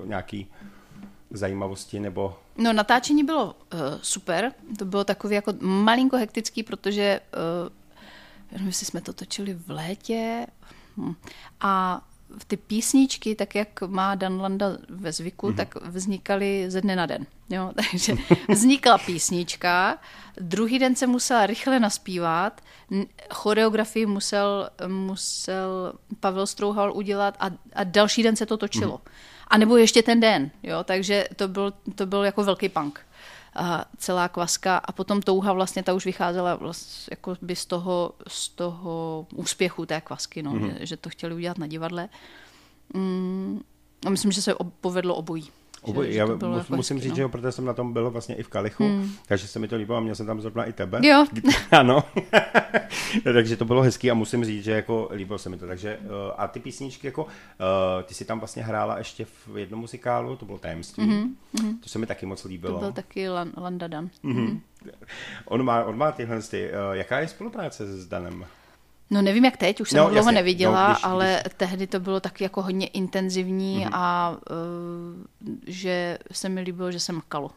nějaký 0.08 0.50
zajímavosti 1.30 2.00
nebo... 2.00 2.38
No 2.56 2.72
natáčení 2.72 3.24
bylo 3.24 3.44
uh, 3.44 3.80
super, 4.02 4.52
to 4.78 4.84
bylo 4.84 5.04
takový 5.04 5.34
jako 5.34 5.52
malinko 5.60 6.16
hektický, 6.16 6.62
protože 6.62 7.20
uh, 7.64 7.68
nevím, 8.52 8.66
jestli 8.66 8.86
jsme 8.86 9.00
to 9.00 9.12
točili 9.12 9.54
v 9.54 9.70
létě 9.70 10.46
hm. 10.96 11.14
a 11.60 12.02
ty 12.46 12.56
písničky, 12.56 13.34
tak 13.34 13.54
jak 13.54 13.82
má 13.86 14.14
Dan 14.14 14.40
Landa 14.40 14.66
ve 14.88 15.12
zvyku, 15.12 15.48
mm-hmm. 15.48 15.56
tak 15.56 15.74
vznikaly 15.82 16.64
ze 16.68 16.80
dne 16.80 16.96
na 16.96 17.06
den. 17.06 17.26
Jo? 17.50 17.72
Takže 17.90 18.14
vznikla 18.48 18.98
písnička, 18.98 19.98
druhý 20.40 20.78
den 20.78 20.96
se 20.96 21.06
musela 21.06 21.46
rychle 21.46 21.80
naspívat, 21.80 22.60
choreografii 23.30 24.06
musel, 24.06 24.70
musel 24.86 25.92
Pavel 26.20 26.46
Strouhal 26.46 26.92
udělat 26.96 27.36
a, 27.40 27.50
a 27.72 27.84
další 27.84 28.22
den 28.22 28.36
se 28.36 28.46
to 28.46 28.56
točilo. 28.56 28.96
Mm-hmm. 28.96 29.10
A 29.48 29.58
nebo 29.58 29.76
ještě 29.76 30.02
ten 30.02 30.20
den, 30.20 30.50
jo? 30.62 30.84
takže 30.84 31.28
to 31.36 31.48
byl, 31.48 31.72
to 31.94 32.06
byl 32.06 32.24
jako 32.24 32.44
velký 32.44 32.68
punk. 32.68 33.00
A 33.54 33.84
celá 33.98 34.28
kvaska 34.28 34.76
a 34.76 34.92
potom 34.92 35.22
touha 35.22 35.52
vlastně, 35.52 35.82
ta 35.82 35.92
už 35.94 36.04
vycházela 36.04 36.54
vlastně 36.54 37.10
jako 37.10 37.36
by 37.42 37.56
z 37.56 37.66
toho, 37.66 38.14
z 38.28 38.48
toho 38.48 39.26
úspěchu 39.34 39.86
té 39.86 40.00
kvasky, 40.00 40.42
no, 40.42 40.52
mm-hmm. 40.52 40.78
že, 40.78 40.86
že 40.86 40.96
to 40.96 41.10
chtěli 41.10 41.34
udělat 41.34 41.58
na 41.58 41.66
divadle. 41.66 42.08
Mm, 42.94 43.60
a 44.06 44.10
myslím, 44.10 44.32
že 44.32 44.42
se 44.42 44.54
povedlo 44.80 45.14
obojí. 45.14 45.50
Oboj, 45.82 46.12
že, 46.12 46.18
já 46.18 46.26
že 46.26 46.32
mus, 46.32 46.42
jako 46.42 46.76
musím 46.76 46.96
hezky, 46.96 47.04
říct, 47.04 47.12
no. 47.12 47.16
že 47.16 47.22
jo, 47.22 47.28
protože 47.28 47.52
jsem 47.52 47.64
na 47.64 47.74
tom 47.74 47.92
byl 47.92 48.10
vlastně 48.10 48.34
i 48.34 48.42
v 48.42 48.48
Kalichu, 48.48 48.84
hmm. 48.84 49.10
takže 49.26 49.48
se 49.48 49.58
mi 49.58 49.68
to 49.68 49.76
líbilo 49.76 49.98
a 49.98 50.00
měl 50.00 50.14
jsem 50.14 50.26
tam 50.26 50.40
zrovna 50.40 50.64
i 50.64 50.72
tebe. 50.72 51.00
Jo. 51.02 51.26
ano. 51.70 52.04
takže 53.24 53.56
to 53.56 53.64
bylo 53.64 53.82
hezký 53.82 54.10
a 54.10 54.14
musím 54.14 54.44
říct, 54.44 54.64
že 54.64 54.72
jako 54.72 55.08
líbilo 55.12 55.38
se 55.38 55.48
mi 55.48 55.58
to. 55.58 55.66
Takže 55.66 55.98
uh, 55.98 56.10
a 56.36 56.48
ty 56.48 56.60
písničky, 56.60 57.06
jako 57.06 57.24
uh, 57.24 57.30
ty 58.04 58.14
si 58.14 58.24
tam 58.24 58.38
vlastně 58.38 58.62
hrála 58.62 58.98
ještě 58.98 59.24
v 59.24 59.58
jednom 59.58 59.80
muzikálu, 59.80 60.36
to 60.36 60.46
bylo 60.46 60.58
Tajemství. 60.58 61.04
Mm-hmm. 61.04 61.78
To 61.80 61.88
se 61.88 61.98
mi 61.98 62.06
taky 62.06 62.26
moc 62.26 62.44
líbilo. 62.44 62.74
To 62.74 62.80
byl 62.80 62.92
taky 62.92 63.28
Lan, 63.28 63.52
Landa 63.56 63.88
Dan. 63.88 64.10
Mm-hmm. 64.24 64.60
On, 65.44 65.62
má, 65.62 65.84
on 65.84 65.98
má 65.98 66.12
tyhle, 66.12 66.42
ty, 66.42 66.70
uh, 66.70 66.92
jaká 66.92 67.20
je 67.20 67.28
spolupráce 67.28 67.86
s 67.86 68.06
Danem? 68.06 68.44
No 69.12 69.22
nevím 69.22 69.44
jak 69.44 69.56
teď, 69.56 69.80
už 69.80 69.90
jsem 69.90 69.96
no, 69.98 70.04
ho 70.04 70.10
dlouho 70.10 70.28
jasně. 70.28 70.34
neviděla, 70.34 70.88
no, 70.88 70.94
když, 70.94 71.04
ale 71.04 71.40
když... 71.42 71.54
tehdy 71.56 71.86
to 71.86 72.00
bylo 72.00 72.20
taky 72.20 72.44
jako 72.44 72.62
hodně 72.62 72.86
intenzivní 72.86 73.84
mm-hmm. 73.84 73.90
a 73.92 74.36
uh, 74.50 75.56
že 75.66 76.18
se 76.32 76.48
mi 76.48 76.60
líbilo, 76.60 76.92
že 76.92 77.00
se 77.00 77.12
makalo. 77.12 77.50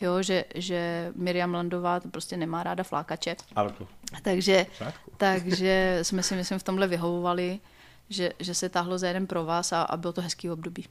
Jo, 0.00 0.22
že, 0.22 0.44
že 0.54 1.12
Miriam 1.14 1.54
Landová 1.54 2.00
to 2.00 2.08
prostě 2.08 2.36
nemá 2.36 2.62
ráda 2.62 2.84
flákače. 2.84 3.36
Ale 3.56 3.72
to. 3.72 3.86
Takže, 4.22 4.66
takže 5.16 5.98
jsme 6.02 6.22
si 6.22 6.34
myslím 6.34 6.58
v 6.58 6.62
tomhle 6.62 6.86
vyhovovali, 6.86 7.60
že, 8.08 8.32
že 8.38 8.54
se 8.54 8.68
táhlo 8.68 8.98
za 8.98 9.08
jeden 9.08 9.26
pro 9.26 9.44
vás 9.44 9.72
a, 9.72 9.82
a 9.82 9.96
bylo 9.96 10.12
to 10.12 10.20
hezký 10.20 10.50
období. 10.50 10.84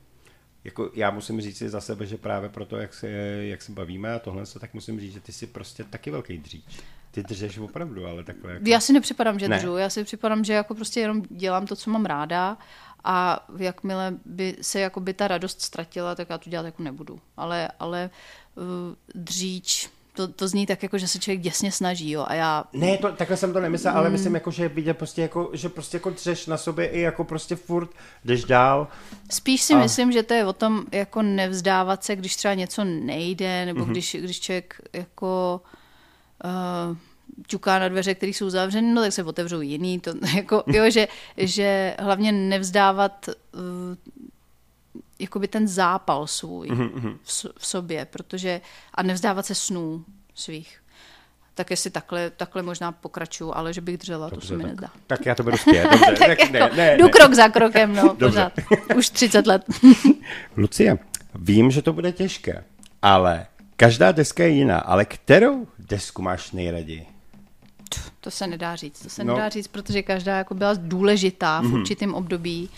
Jako 0.63 0.91
já 0.93 1.11
musím 1.11 1.41
říct 1.41 1.57
si 1.57 1.69
za 1.69 1.81
sebe, 1.81 2.05
že 2.05 2.17
právě 2.17 2.49
proto, 2.49 2.77
jak 2.77 2.93
se, 2.93 3.09
jak 3.41 3.61
se 3.61 3.71
bavíme 3.71 4.13
a 4.13 4.19
tohle, 4.19 4.43
tak 4.59 4.73
musím 4.73 4.99
říct, 4.99 5.13
že 5.13 5.19
ty 5.19 5.31
jsi 5.31 5.47
prostě 5.47 5.83
taky 5.83 6.11
velký 6.11 6.37
dříč. 6.37 6.63
Ty 7.11 7.23
držeš 7.23 7.57
opravdu, 7.57 8.05
ale 8.05 8.23
takhle 8.23 8.53
jako... 8.53 8.69
Já 8.69 8.79
si 8.79 8.93
nepřipadám, 8.93 9.39
že 9.39 9.47
ne. 9.47 9.57
držu. 9.57 9.77
Já 9.77 9.89
si 9.89 10.03
připadám, 10.03 10.43
že 10.43 10.53
jako 10.53 10.75
prostě 10.75 10.99
jenom 10.99 11.23
dělám 11.29 11.67
to, 11.67 11.75
co 11.75 11.89
mám 11.89 12.05
ráda 12.05 12.57
a 13.03 13.47
jakmile 13.57 14.13
by 14.25 14.55
se 14.61 14.79
jako 14.79 14.99
by 14.99 15.13
ta 15.13 15.27
radost 15.27 15.61
ztratila, 15.61 16.15
tak 16.15 16.29
já 16.29 16.37
to 16.37 16.49
dělat 16.49 16.65
jako 16.65 16.83
nebudu. 16.83 17.19
Ale, 17.37 17.69
ale 17.79 18.09
uh, 18.55 18.63
dříč, 19.15 19.89
to, 20.13 20.27
to 20.27 20.47
zní 20.47 20.65
tak 20.65 20.83
jako, 20.83 20.97
že 20.97 21.07
se 21.07 21.19
člověk 21.19 21.41
děsně 21.41 21.71
snaží, 21.71 22.11
jo, 22.11 22.25
a 22.27 22.33
já... 22.33 22.63
Ne, 22.73 22.97
to, 22.97 23.11
takhle 23.11 23.37
jsem 23.37 23.53
to 23.53 23.59
nemyslel, 23.59 23.93
mm. 23.93 23.99
ale 23.99 24.09
myslím 24.09 24.33
jako, 24.33 24.51
že 24.51 24.69
vidět 24.69 24.93
prostě 24.93 25.21
jako, 25.21 25.49
že 25.53 25.69
prostě 25.69 25.97
jako 25.97 26.09
dřeš 26.09 26.47
na 26.47 26.57
sobě 26.57 26.87
i 26.87 26.99
jako 26.99 27.23
prostě 27.23 27.55
furt 27.55 27.89
jdeš 28.25 28.43
dál. 28.43 28.87
Spíš 29.31 29.61
si 29.61 29.73
a... 29.73 29.77
myslím, 29.77 30.11
že 30.11 30.23
to 30.23 30.33
je 30.33 30.45
o 30.45 30.53
tom 30.53 30.85
jako 30.91 31.21
nevzdávat 31.21 32.03
se, 32.03 32.15
když 32.15 32.35
třeba 32.35 32.53
něco 32.53 32.83
nejde, 32.83 33.65
nebo 33.65 33.85
mm-hmm. 33.85 33.91
když, 33.91 34.15
když 34.19 34.39
člověk 34.39 34.81
jako 34.93 35.61
uh, 36.43 36.97
ťuká 37.47 37.79
na 37.79 37.89
dveře, 37.89 38.15
které 38.15 38.29
jsou 38.29 38.49
zavřeny, 38.49 38.93
no 38.93 39.01
tak 39.01 39.13
se 39.13 39.23
otevřou 39.23 39.61
jiný. 39.61 39.99
To, 39.99 40.13
jako, 40.35 40.63
jo, 40.67 40.89
že, 40.89 41.07
že 41.37 41.95
hlavně 41.99 42.31
nevzdávat 42.31 43.29
uh, 43.29 43.61
jakoby 45.21 45.47
ten 45.47 45.67
zápal 45.67 46.27
svůj 46.27 46.67
mm-hmm. 46.67 47.17
v, 47.23 47.45
v 47.57 47.67
sobě, 47.67 48.05
protože 48.05 48.61
a 48.93 49.03
nevzdávat 49.03 49.45
se 49.45 49.55
snů 49.55 50.05
svých. 50.35 50.77
Tak 51.55 51.71
jestli 51.71 51.89
takhle, 51.89 52.29
takhle 52.29 52.63
možná 52.63 52.91
pokračuju, 52.91 53.51
ale 53.55 53.73
že 53.73 53.81
bych 53.81 53.97
dřela, 53.97 54.29
dobře, 54.29 54.41
to 54.41 54.47
se 54.47 54.57
mi 54.57 54.63
tak, 54.63 54.71
nezdá. 54.71 54.89
Tak 55.07 55.25
já 55.25 55.35
to 55.35 55.43
beru 55.43 55.57
zpět, 55.57 55.83
dobře. 55.91 56.05
tak 56.19 56.19
tak 56.19 56.39
jako, 56.39 56.53
ne, 56.53 56.69
ne, 56.75 56.97
jdu 56.97 57.05
ne. 57.05 57.11
krok 57.11 57.33
za 57.33 57.49
krokem, 57.49 57.95
no, 57.95 58.15
pořád. 58.15 58.53
Už 58.95 59.09
30 59.09 59.47
let. 59.47 59.65
Lucie, 60.57 60.97
vím, 61.35 61.71
že 61.71 61.81
to 61.81 61.93
bude 61.93 62.11
těžké, 62.11 62.63
ale 63.01 63.47
Každá 63.81 64.11
deska 64.11 64.43
je 64.43 64.49
jiná, 64.49 64.79
ale 64.79 65.05
kterou 65.05 65.67
desku 65.79 66.21
máš 66.21 66.51
nejraději? 66.51 67.05
To 68.19 68.31
se 68.31 68.47
nedá 68.47 68.75
říct. 68.75 68.99
To 68.99 69.09
se 69.09 69.23
no. 69.23 69.33
nedá 69.33 69.49
říct, 69.49 69.67
protože 69.67 70.01
každá 70.01 70.37
jako 70.37 70.53
byla 70.53 70.73
důležitá 70.77 71.61
v 71.61 71.63
mm-hmm. 71.63 71.79
určitém 71.79 72.13
období 72.13 72.69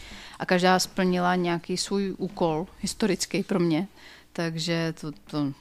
a 0.44 0.46
každá 0.46 0.80
splnila 0.80 1.36
nějaký 1.36 1.78
svůj 1.78 2.16
úkol 2.18 2.68
historický 2.82 3.44
pro 3.44 3.60
mě. 3.60 3.88
Takže 4.34 4.94
to, 5.02 5.12
to, 5.12 5.54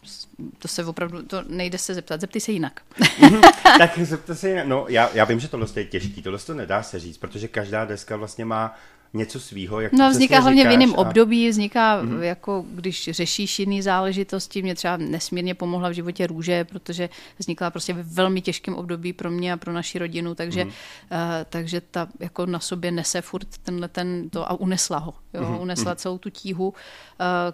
to 0.59 0.69
se 0.69 0.85
opravdu, 0.85 1.23
to 1.23 1.43
nejde 1.49 1.79
se 1.79 1.95
zeptat, 1.95 2.21
zeptej 2.21 2.41
se 2.41 2.53
jinak. 2.53 2.81
Tak 3.79 3.99
zeptej 3.99 4.37
se 4.37 4.49
jinak. 4.49 4.67
No, 4.67 4.87
já, 4.89 5.11
já 5.15 5.25
vím, 5.25 5.41
že 5.41 5.49
tohle 5.49 5.67
je 5.77 5.85
těžký, 5.85 6.23
tohle 6.23 6.39
to 6.39 6.55
nedá 6.55 6.83
se 6.83 6.99
říct, 6.99 7.19
protože 7.19 7.49
každá 7.49 7.85
deska 7.85 8.17
vlastně 8.17 8.45
má 8.45 8.79
něco 9.15 9.41
svýho. 9.41 9.81
Jak 9.81 9.93
no 9.93 10.11
vzniká 10.11 10.41
hlavně 10.41 10.69
v 10.69 10.71
jiném 10.71 10.95
a... 10.95 10.99
období, 10.99 11.49
vzniká 11.49 12.03
mm-hmm. 12.03 12.21
jako 12.21 12.65
když 12.75 13.11
řešíš 13.13 13.59
jiné 13.59 13.83
záležitosti. 13.83 14.63
Mě 14.63 14.75
třeba 14.75 14.97
nesmírně 14.97 15.55
pomohla 15.55 15.89
v 15.89 15.93
životě 15.93 16.27
růže, 16.27 16.65
protože 16.65 17.09
vznikla 17.39 17.71
prostě 17.71 17.93
ve 17.93 18.03
velmi 18.03 18.41
těžkém 18.41 18.75
období 18.75 19.13
pro 19.13 19.31
mě 19.31 19.53
a 19.53 19.57
pro 19.57 19.73
naši 19.73 19.99
rodinu, 19.99 20.35
takže, 20.35 20.65
mm-hmm. 20.65 20.69
uh, 20.69 21.45
takže 21.49 21.81
ta 21.81 22.09
jako 22.21 22.47
na 22.47 22.61
sobě 22.61 22.91
nese 22.91 23.21
furt 23.21 23.49
tenhle 23.63 23.89
ten 23.89 24.31
to 24.31 24.51
a 24.51 24.61
unesla 24.61 24.99
ho. 24.99 25.15
Jo? 25.35 25.43
Mm-hmm. 25.43 25.61
Unesla 25.61 25.95
celou 25.95 26.19
tu 26.19 26.31
tíhu. 26.31 26.69
Uh, 26.69 26.75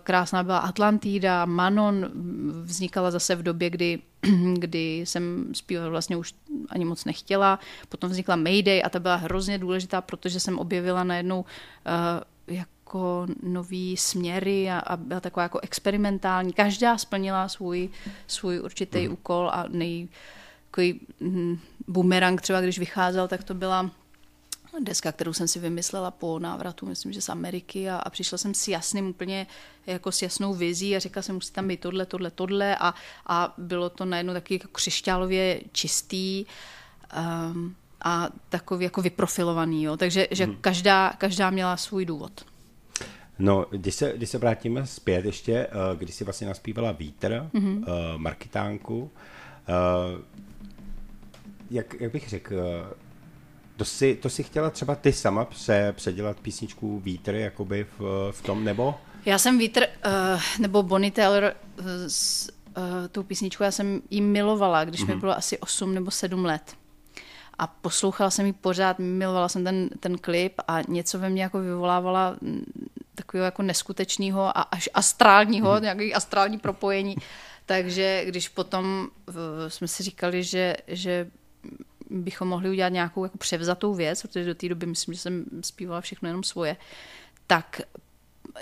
krásná 0.02 0.42
byla 0.42 0.58
Atlantida, 0.58 1.44
Manon 1.44 2.06
vznikala 2.62 3.10
zase 3.10 3.36
v 3.36 3.42
době, 3.42 3.70
kdy 3.70 3.98
kdy 4.54 4.98
jsem 4.98 5.50
zpívat 5.52 5.88
vlastně 5.88 6.16
už 6.16 6.34
ani 6.68 6.84
moc 6.84 7.04
nechtěla. 7.04 7.58
Potom 7.88 8.10
vznikla 8.10 8.36
Mayday 8.36 8.82
a 8.84 8.88
ta 8.88 8.98
byla 8.98 9.16
hrozně 9.16 9.58
důležitá, 9.58 10.00
protože 10.00 10.40
jsem 10.40 10.58
objevila 10.58 11.04
najednou 11.04 11.40
uh, 11.40 12.54
jako 12.56 13.26
nový 13.42 13.96
směry 13.96 14.70
a, 14.70 14.78
a 14.78 14.96
byla 14.96 15.20
taková 15.20 15.42
jako 15.42 15.60
experimentální. 15.60 16.52
Každá 16.52 16.98
splnila 16.98 17.48
svůj, 17.48 17.88
svůj 18.26 18.60
určitý 18.60 19.06
mm. 19.06 19.12
úkol 19.12 19.50
a 19.52 19.64
nej, 19.68 20.08
takový 20.70 21.00
mm, 21.20 21.58
bumerang 21.88 22.40
třeba, 22.40 22.60
když 22.60 22.78
vycházel, 22.78 23.28
tak 23.28 23.44
to 23.44 23.54
byla 23.54 23.90
deska, 24.80 25.12
kterou 25.12 25.32
jsem 25.32 25.48
si 25.48 25.58
vymyslela 25.58 26.10
po 26.10 26.38
návratu, 26.38 26.86
myslím, 26.86 27.12
že 27.12 27.20
z 27.20 27.28
Ameriky 27.28 27.90
a, 27.90 27.96
a 27.96 28.10
přišla 28.10 28.38
jsem 28.38 28.54
s 28.54 28.68
jasným 28.68 29.08
úplně 29.08 29.46
jako 29.86 30.12
s 30.12 30.22
jasnou 30.22 30.54
vizí 30.54 30.96
a 30.96 30.98
řekla 30.98 31.22
jsem, 31.22 31.34
musí 31.34 31.52
tam 31.52 31.68
být 31.68 31.80
tohle, 31.80 32.06
tohle, 32.06 32.30
tohle 32.30 32.76
a, 32.76 32.94
a 33.26 33.54
bylo 33.58 33.90
to 33.90 34.04
najednou 34.04 34.32
taky 34.32 34.54
jako 34.54 34.68
křišťálově 34.72 35.60
čistý 35.72 36.46
um, 37.16 37.76
a 38.02 38.28
takový 38.48 38.84
jako 38.84 39.02
vyprofilovaný, 39.02 39.82
jo. 39.84 39.96
takže 39.96 40.28
že 40.30 40.44
hmm. 40.44 40.56
každá, 40.60 41.12
každá 41.18 41.50
měla 41.50 41.76
svůj 41.76 42.04
důvod. 42.04 42.44
No, 43.38 43.66
když 43.70 43.94
se, 43.94 44.12
když 44.16 44.30
se 44.30 44.38
vrátíme 44.38 44.86
zpět 44.86 45.24
ještě, 45.24 45.52
eh, 45.54 45.96
když 45.96 46.14
si 46.14 46.24
vlastně 46.24 46.46
naspívala 46.46 46.92
Vítr, 46.92 47.50
mm-hmm. 47.54 47.78
uh, 47.78 47.84
Markitánku, 48.16 49.00
uh, 49.00 49.10
jak, 51.70 52.00
jak 52.00 52.12
bych 52.12 52.28
řekl, 52.28 52.54
to 53.78 53.84
si, 53.84 54.14
to 54.14 54.30
si 54.30 54.42
chtěla 54.42 54.70
třeba 54.70 54.94
ty 54.94 55.12
sama 55.12 55.44
pře, 55.44 55.92
předělat 55.96 56.40
písničku 56.40 57.00
Vítr 57.00 57.34
jakoby 57.34 57.86
v, 57.98 58.28
v 58.30 58.42
tom, 58.42 58.64
nebo? 58.64 58.94
Já 59.24 59.38
jsem 59.38 59.58
Vítr, 59.58 59.86
uh, 60.06 60.40
nebo 60.58 60.82
Bonnie 60.82 61.10
Taylor 61.10 61.52
uh, 61.78 61.84
s 62.08 62.48
uh, 62.76 62.84
tou 63.12 63.22
písničkou, 63.22 63.64
já 63.64 63.70
jsem 63.70 64.02
ji 64.10 64.20
milovala, 64.20 64.84
když 64.84 65.00
mm-hmm. 65.00 65.06
mi 65.06 65.12
mhm. 65.12 65.20
bylo 65.20 65.36
asi 65.36 65.58
8 65.58 65.94
nebo 65.94 66.10
7 66.10 66.44
let. 66.44 66.74
A 67.58 67.66
poslouchala 67.66 68.30
jsem 68.30 68.46
ji 68.46 68.52
pořád, 68.52 68.98
milovala 68.98 69.48
jsem 69.48 69.64
ten, 69.64 69.88
ten 70.00 70.18
klip 70.18 70.52
a 70.68 70.78
něco 70.88 71.18
ve 71.18 71.30
mně 71.30 71.42
jako 71.42 71.60
vyvolávala 71.60 72.36
mm, 72.40 72.64
takového 73.14 73.44
jako 73.44 73.62
neskutečného 73.62 74.58
a 74.58 74.62
až 74.62 74.88
astrálního, 74.94 75.70
mm-hmm. 75.70 75.82
nějaký 75.82 76.14
astrální 76.14 76.58
propojení. 76.58 77.16
Takže 77.66 78.24
když 78.24 78.48
potom 78.48 79.08
uh, 79.28 79.34
jsme 79.68 79.88
si 79.88 80.02
říkali, 80.02 80.44
že, 80.44 80.76
že 80.86 81.30
bychom 82.10 82.48
mohli 82.48 82.70
udělat 82.70 82.88
nějakou 82.88 83.24
jako 83.24 83.38
převzatou 83.38 83.94
věc, 83.94 84.22
protože 84.22 84.44
do 84.44 84.54
té 84.54 84.68
doby 84.68 84.86
myslím, 84.86 85.14
že 85.14 85.20
jsem 85.20 85.44
zpívala 85.60 86.00
všechno 86.00 86.28
jenom 86.28 86.44
svoje, 86.44 86.76
tak 87.46 87.80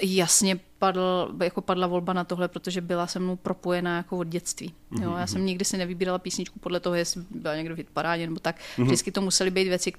jasně 0.03 0.61
padl, 0.79 1.35
jako 1.43 1.61
padla 1.61 1.87
volba 1.87 2.13
na 2.13 2.25
tohle, 2.25 2.49
protože 2.49 2.81
byla 2.81 3.07
se 3.07 3.19
mnou 3.19 3.37
propojená 3.37 3.97
jako 3.97 4.19
od 4.19 4.27
dětství. 4.27 4.75
Jo, 5.03 5.11
já 5.11 5.17
mhm, 5.17 5.27
jsem 5.27 5.39
mhm. 5.39 5.47
nikdy 5.47 5.65
si 5.65 5.77
nevybírala 5.77 6.19
písničku 6.19 6.59
podle 6.59 6.81
toho, 6.81 6.95
jestli 6.95 7.23
byla 7.31 7.57
někdo 7.57 7.75
v 7.75 7.79
hitparádě 7.79 8.27
nebo 8.27 8.41
tak. 8.41 8.57
Mm-hmm. 8.57 8.85
Vždycky 8.85 9.13
to 9.13 9.21
musely 9.21 9.51
být 9.51 9.69
věci, 9.69 9.93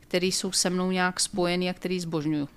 které 0.00 0.26
jsou 0.26 0.52
se 0.52 0.70
mnou 0.70 0.90
nějak 0.90 1.20
spojené 1.20 1.70
a 1.70 1.74
které 1.74 2.00
zbožňuju. 2.00 2.48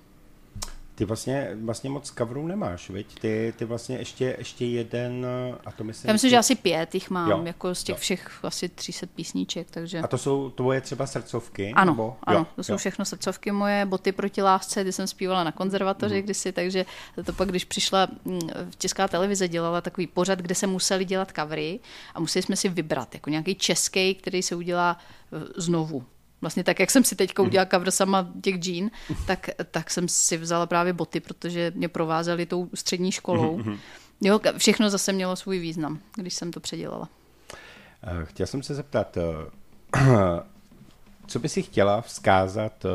Ty 0.94 1.04
vlastně, 1.04 1.50
vlastně 1.62 1.90
moc 1.90 2.10
coverů 2.18 2.46
nemáš, 2.46 2.90
viď? 2.90 3.20
Ty, 3.20 3.54
ty 3.56 3.64
vlastně 3.64 3.96
ještě, 3.96 4.34
ještě 4.38 4.66
jeden, 4.66 5.26
a 5.66 5.72
to 5.72 5.84
myslím... 5.84 6.08
Já 6.08 6.12
myslím, 6.12 6.30
že 6.30 6.38
asi 6.38 6.54
pět 6.54 6.94
jich 6.94 7.10
mám, 7.10 7.30
Jo, 7.30 7.42
jako 7.44 7.74
z 7.74 7.84
těch 7.84 7.94
jo. 7.96 8.00
všech 8.00 8.44
asi 8.44 8.68
300 8.68 9.06
písníček, 9.14 9.70
takže... 9.70 9.98
A 10.00 10.06
to 10.06 10.18
jsou 10.18 10.50
tvoje 10.50 10.80
třeba 10.80 11.06
srdcovky? 11.06 11.72
Ano, 11.76 11.92
nebo? 11.92 12.16
ano, 12.22 12.38
Jo, 12.38 12.46
to 12.56 12.64
jsou 12.64 12.72
jo. 12.72 12.78
všechno 12.78 13.04
srdcovky 13.04 13.52
moje, 13.52 13.86
boty 13.86 14.12
proti 14.12 14.42
lásce, 14.42 14.84
ty 14.84 14.92
jsem 14.92 15.06
zpívala 15.06 15.44
na 15.44 15.52
konzervatoři 15.52 16.14
Mhm. 16.14 16.22
kdysi, 16.24 16.52
takže 16.52 16.84
to 17.24 17.32
pak, 17.32 17.48
když 17.48 17.64
přišla 17.64 18.08
mm, 18.24 18.40
česká 18.78 19.08
televize, 19.08 19.48
dělala 19.48 19.80
takový 19.80 20.06
pořad, 20.06 20.38
kde 20.38 20.54
se 20.54 20.66
museli 20.66 21.04
dělat 21.04 21.32
covery 21.36 21.80
a 22.14 22.20
museli 22.20 22.42
jsme 22.42 22.56
si 22.56 22.68
vybrat, 22.68 23.14
jako 23.14 23.30
nějaký 23.30 23.54
český, 23.54 24.14
který 24.14 24.42
se 24.42 24.54
udělá 24.56 24.98
eh, 25.32 25.38
znovu. 25.56 26.04
Vlastně 26.44 26.64
tak, 26.64 26.80
jak 26.80 26.90
jsem 26.90 27.04
si 27.04 27.16
teďka 27.16 27.42
Mhm. 27.42 27.48
udělala 27.48 27.68
cover 27.70 27.90
sama 27.90 28.28
těch 28.42 28.54
džín, 28.54 28.90
tak, 29.26 29.50
tak 29.70 29.90
jsem 29.90 30.08
si 30.08 30.36
vzala 30.36 30.66
právě 30.66 30.92
boty, 30.92 31.20
protože 31.20 31.72
mě 31.74 31.88
provázely 31.88 32.46
tou 32.46 32.68
střední 32.74 33.12
školou. 33.12 33.56
Mhm, 33.56 33.78
Jo, 34.20 34.40
všechno 34.58 34.90
zase 34.90 35.12
mělo 35.12 35.36
svůj 35.36 35.58
význam, 35.58 35.98
když 36.16 36.34
jsem 36.34 36.50
to 36.52 36.60
předělala. 36.60 37.08
Eh, 38.02 38.24
Chtěl 38.24 38.46
jsem 38.46 38.62
se 38.62 38.74
zeptat, 38.74 39.16
eh, 39.16 40.00
co 41.26 41.38
by 41.38 41.48
si 41.48 41.62
chtěla 41.62 42.00
vzkázat 42.00 42.84
eh, 42.84 42.88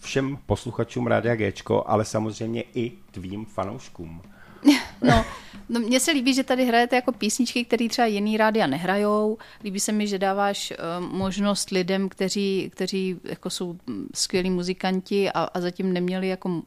všem 0.00 0.38
posluchačům 0.46 1.06
Rádia 1.06 1.34
Géčko, 1.36 1.84
ale 1.86 2.04
samozřejmě 2.04 2.64
i 2.74 2.92
tvým 3.10 3.44
fanouškům? 3.44 4.22
No, 5.02 5.24
no, 5.70 5.80
mně 5.80 6.00
se 6.00 6.10
líbí, 6.10 6.34
že 6.34 6.44
tady 6.44 6.64
hrajete 6.64 6.96
jako 6.96 7.12
písničky, 7.12 7.64
které 7.64 7.88
třeba 7.88 8.06
jiný 8.06 8.36
rádia 8.36 8.66
nehrajou. 8.66 9.38
Líbí 9.64 9.80
se 9.80 9.92
mi, 9.92 10.06
že 10.06 10.18
dáváš 10.18 10.72
uh, 10.72 11.06
možnost 11.06 11.70
lidem, 11.70 12.08
kteří, 12.08 12.70
kteří 12.74 13.20
jako 13.24 13.50
jsou 13.50 13.76
mm, 13.86 14.08
skvělí 14.14 14.50
muzikanti 14.50 15.30
a, 15.30 15.48
a 15.54 15.60
zatím 15.60 15.92
neměli 15.92 16.28
jako, 16.28 16.62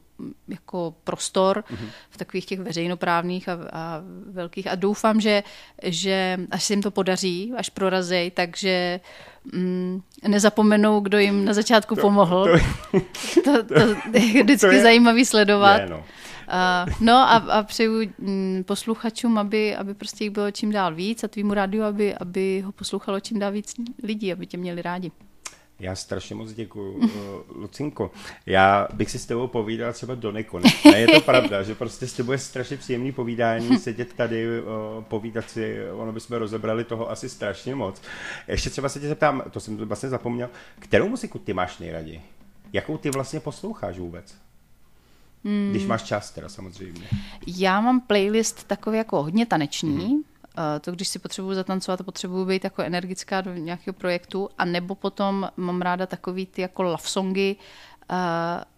jako 0.48 0.96
prostor 1.04 1.64
mm-hmm. 1.72 1.88
v 2.10 2.18
takových 2.18 2.46
těch 2.46 2.60
veřejnoprávných 2.60 3.50
a, 3.50 3.60
a 3.72 4.02
velkých. 4.32 4.68
A 4.68 4.76
doufám, 4.76 5.22
že, 5.22 5.44
že 5.84 6.40
až 6.52 6.64
se 6.64 6.74
jim 6.74 6.82
to 6.82 6.92
podaří, 6.92 7.54
až 7.58 7.70
prorazej, 7.70 8.32
takže 8.32 9.00
mm, 9.54 10.02
nezapomenou, 10.28 11.00
kdo 11.00 11.18
jim 11.18 11.46
na 11.46 11.54
začátku 11.54 11.96
pomohl. 11.96 12.60
To, 13.44 13.64
to, 13.64 13.74
je 14.18 14.44
vždycky 14.44 14.68
To 14.68 14.74
je- 14.74 14.82
zajímavý 14.82 15.26
sledovat. 15.26 15.78
Je, 15.78 15.90
no. 15.90 16.04
Uh, 16.48 16.94
no 17.00 17.14
a, 17.14 17.36
a 17.36 17.64
přeju 17.64 18.10
mm, 18.20 18.64
posluchačům, 18.64 19.38
aby, 19.38 19.76
aby 19.76 19.94
prostě 19.94 20.24
jich 20.24 20.32
bylo 20.32 20.52
čím 20.52 20.72
dál 20.72 20.96
víc 20.96 21.24
a 21.24 21.28
tvýmu 21.28 21.54
rádiu, 21.54 21.84
aby, 21.84 22.16
aby 22.16 22.62
ho 22.62 22.72
poslouchalo 22.72 23.20
čím 23.20 23.40
dál 23.40 23.52
víc 23.52 23.74
lidí, 24.04 24.34
aby 24.34 24.48
tě 24.48 24.58
měli 24.58 24.82
rádi. 24.82 25.12
Já 25.80 25.96
strašně 25.96 26.36
moc 26.36 26.54
děkuju, 26.54 26.94
uh, 26.94 27.10
Lucinko. 27.62 28.12
Já 28.46 28.88
bych 28.94 29.12
si 29.12 29.20
s 29.20 29.26
tebou 29.26 29.48
povídal 29.48 29.94
třeba 29.94 30.16
do 30.16 30.32
nekonečna. 30.32 30.98
Je 30.98 31.08
to 31.08 31.22
pravda, 31.22 31.64
že 31.64 31.76
prostě 31.76 32.08
s 32.08 32.14
tebou 32.14 32.32
je 32.32 32.38
strašně 32.38 32.78
příjemný 32.78 33.12
povídání, 33.12 33.78
sedět 33.80 34.14
tady, 34.14 34.62
uh, 34.62 35.04
povídat 35.04 35.50
si, 35.50 35.78
ono 35.92 36.12
bychom 36.12 36.38
rozebrali 36.38 36.84
toho 36.84 37.12
asi 37.12 37.30
strašně 37.30 37.76
moc. 37.76 38.02
Ještě 38.48 38.70
třeba 38.70 38.90
se 38.90 39.00
tě 39.00 39.08
zeptám, 39.08 39.44
to 39.52 39.60
jsem 39.60 39.78
vlastně 39.78 40.10
zapomněl, 40.10 40.50
kterou 40.80 41.10
muziku 41.10 41.40
ty 41.40 41.54
máš 41.54 41.80
nejraději? 41.80 42.22
Jakou 42.74 42.98
ty 42.98 43.10
vlastně 43.10 43.40
posloucháš 43.40 44.00
vůbec? 44.00 44.36
Hmm. 45.44 45.70
Když 45.72 45.86
máš 45.86 46.04
čas 46.04 46.32
teda 46.32 46.50
samozřejmě. 46.50 47.08
Já 47.48 47.82
mám 47.82 48.02
playlist 48.02 48.64
takový 48.64 48.98
jako 48.98 49.24
hodně 49.24 49.46
taneční, 49.46 50.14
mm. 50.16 50.24
to 50.82 50.92
když 50.92 51.08
si 51.08 51.20
potřebuji 51.20 51.54
zatancovat 51.54 52.02
a 52.02 52.04
potřebuji 52.04 52.46
být 52.46 52.64
jako 52.64 52.82
energická 52.82 53.42
do 53.42 53.54
nějakého 53.54 53.94
projektu, 53.94 54.50
a 54.58 54.66
nebo 54.66 54.96
potom 54.96 55.50
mám 55.58 55.82
ráda 55.82 56.06
takový 56.06 56.46
ty 56.46 56.62
jako 56.62 56.84
love 56.84 57.04
songy, 57.04 57.56
uh, 58.12 58.18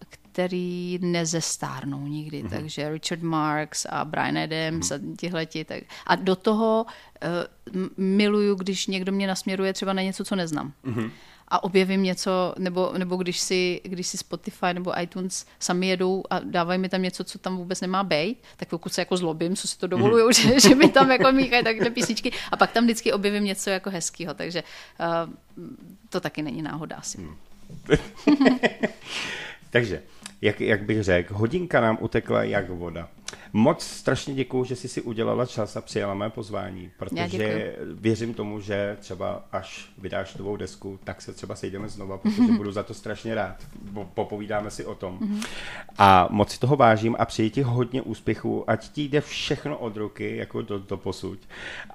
který 0.09 0.99
nezestárnou 1.01 2.07
nikdy, 2.07 2.43
mm. 2.43 2.49
takže 2.49 2.89
Richard 2.89 3.21
Marx 3.21 3.85
a 3.89 4.05
Brian 4.05 4.37
Adams 4.37 4.89
mm. 4.89 5.13
a 5.13 5.15
tihleti. 5.17 5.65
Tak. 5.65 5.83
A 6.07 6.15
do 6.15 6.35
toho 6.35 6.85
uh, 6.85 7.87
miluju, 7.97 8.55
když 8.55 8.87
někdo 8.87 9.11
mě 9.11 9.27
nasměruje 9.27 9.73
třeba 9.73 9.93
na 9.93 10.01
něco, 10.01 10.25
co 10.25 10.35
neznám. 10.35 10.73
Mm. 10.83 11.11
A 11.55 11.63
objevím 11.63 12.03
něco, 12.03 12.55
nebo, 12.57 12.93
nebo 12.97 13.15
když, 13.15 13.39
si, 13.39 13.81
když 13.83 14.07
si 14.07 14.17
Spotify 14.17 14.73
nebo 14.73 15.01
iTunes 15.01 15.45
sami 15.59 15.87
jedou 15.87 16.23
a 16.29 16.39
dávají 16.39 16.79
mi 16.79 16.89
tam 16.89 17.01
něco, 17.01 17.23
co 17.23 17.39
tam 17.39 17.57
vůbec 17.57 17.81
nemá 17.81 18.03
být, 18.03 18.37
tak 18.57 18.67
pokud 18.67 18.93
se 18.93 19.01
jako 19.01 19.17
zlobím, 19.17 19.55
co 19.55 19.67
si 19.67 19.77
to 19.77 19.87
dovolují, 19.87 20.33
že, 20.33 20.59
že 20.59 20.75
mi 20.75 20.89
tam 20.89 21.11
jako 21.11 21.31
míchají 21.31 21.63
takhle 21.63 21.89
písničky 21.89 22.31
a 22.51 22.57
pak 22.57 22.71
tam 22.71 22.83
vždycky 22.83 23.13
objevím 23.13 23.43
něco 23.43 23.69
jako 23.69 23.89
hezkého, 23.89 24.33
takže 24.33 24.63
uh, 24.99 25.67
to 26.09 26.19
taky 26.19 26.41
není 26.41 26.61
náhoda 26.61 26.95
asi. 26.95 27.17
Hmm. 27.17 27.35
Takže, 29.69 30.03
jak, 30.45 30.61
jak 30.61 30.83
bych 30.83 31.03
řekl, 31.03 31.33
hodinka 31.37 31.81
nám 31.81 31.97
utekla 32.01 32.43
jak 32.43 32.69
voda. 32.69 33.07
Moc 33.53 33.83
strašně 33.83 34.33
děkuju, 34.33 34.63
že 34.63 34.75
jsi 34.75 34.87
si 34.87 35.01
udělala 35.01 35.45
čas 35.45 35.75
a 35.77 35.81
přijala 35.81 36.13
mé 36.13 36.29
pozvání, 36.29 36.91
protože 36.99 37.75
věřím 37.93 38.33
tomu, 38.33 38.59
že 38.59 38.97
třeba 38.99 39.45
až 39.51 39.89
vydáš 39.97 40.35
novou 40.37 40.55
desku, 40.57 40.99
tak 41.03 41.21
se 41.21 41.33
třeba 41.33 41.55
sejdeme 41.55 41.89
znova, 41.89 42.17
protože 42.17 42.41
budu 42.57 42.71
za 42.71 42.83
to 42.83 42.93
strašně 42.93 43.35
rád. 43.35 43.55
Po- 43.93 44.05
Popovídáme 44.13 44.71
si 44.71 44.85
o 44.85 44.95
tom. 44.95 45.17
Mhm. 45.21 45.41
A 45.97 46.27
moc 46.31 46.51
si 46.51 46.59
toho 46.59 46.75
vážím 46.75 47.15
a 47.19 47.25
přeji 47.25 47.49
ti 47.49 47.61
hodně 47.61 48.01
úspěchů, 48.01 48.69
ať 48.69 48.89
ti 48.89 49.03
jde 49.03 49.21
všechno 49.21 49.77
od 49.77 49.97
ruky, 49.97 50.37
jako 50.37 50.61
do, 50.61 50.79
do 50.79 50.97
posud. 50.97 51.39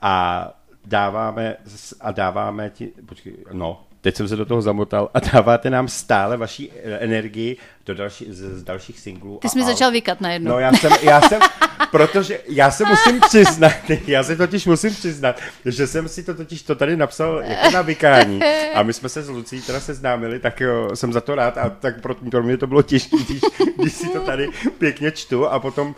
A 0.02 0.46
dáváme, 0.84 1.56
a 2.00 2.12
dáváme 2.12 2.70
ti, 2.70 2.92
počkej, 3.06 3.36
no, 3.52 3.84
teď 4.00 4.16
jsem 4.16 4.28
se 4.28 4.36
do 4.36 4.44
toho 4.44 4.62
zamotal, 4.62 5.10
a 5.14 5.20
dáváte 5.32 5.70
nám 5.70 5.88
stále 5.88 6.36
vaší 6.36 6.72
energii 6.84 7.56
do 7.86 7.94
další, 7.94 8.26
z, 8.28 8.58
z 8.58 8.62
dalších 8.62 9.00
singlů. 9.00 9.38
Ty 9.42 9.48
jsi 9.48 9.58
mi 9.58 9.64
začal 9.64 9.90
vykat 9.90 10.20
najednou. 10.20 10.50
No 10.50 10.58
já 10.58 10.72
jsem, 10.72 10.92
já 11.02 11.20
jsem, 11.20 11.40
protože 11.90 12.40
já 12.48 12.70
se 12.70 12.84
musím 12.84 13.20
přiznat, 13.20 13.72
já 14.06 14.22
se 14.22 14.36
totiž 14.36 14.66
musím 14.66 14.90
přiznat, 14.90 15.40
že 15.64 15.86
jsem 15.86 16.08
si 16.08 16.22
to 16.22 16.34
totiž 16.34 16.62
to 16.62 16.74
tady 16.74 16.96
napsal 16.96 17.42
jako 17.44 17.70
na 17.70 17.82
vykání 17.82 18.40
a 18.74 18.82
my 18.82 18.92
jsme 18.92 19.08
se 19.08 19.22
s 19.22 19.28
Lucí 19.28 19.62
teda 19.62 19.80
seznámili, 19.80 20.38
tak 20.38 20.60
jo, 20.60 20.90
jsem 20.94 21.12
za 21.12 21.20
to 21.20 21.34
rád 21.34 21.58
a 21.58 21.70
tak 21.70 22.00
pro, 22.00 22.14
pro 22.14 22.42
mě 22.42 22.56
to 22.56 22.66
bylo 22.66 22.82
těžké, 22.82 23.16
když, 23.28 23.40
když 23.76 23.92
si 23.92 24.08
to 24.08 24.20
tady 24.20 24.48
pěkně 24.78 25.10
čtu 25.10 25.46
a 25.46 25.58
potom 25.58 25.88
uh, 25.88 25.94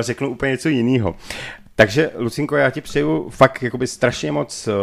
řeknu 0.00 0.30
úplně 0.30 0.52
něco 0.52 0.68
jiného. 0.68 1.16
Takže, 1.76 2.10
Lucinko, 2.16 2.56
já 2.56 2.70
ti 2.70 2.80
přeju 2.80 3.30
fakt 3.30 3.62
jakoby 3.62 3.86
strašně 3.86 4.32
moc, 4.32 4.68
uh, 4.68 4.74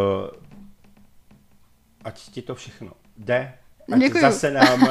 ať 2.04 2.20
ti 2.32 2.42
to 2.42 2.56
všechno 2.56 2.92
jde, 3.18 3.54
ať 3.94 4.00
Děkuju. 4.00 4.22
zase 4.22 4.52
nám 4.52 4.84
uh, 4.84 4.90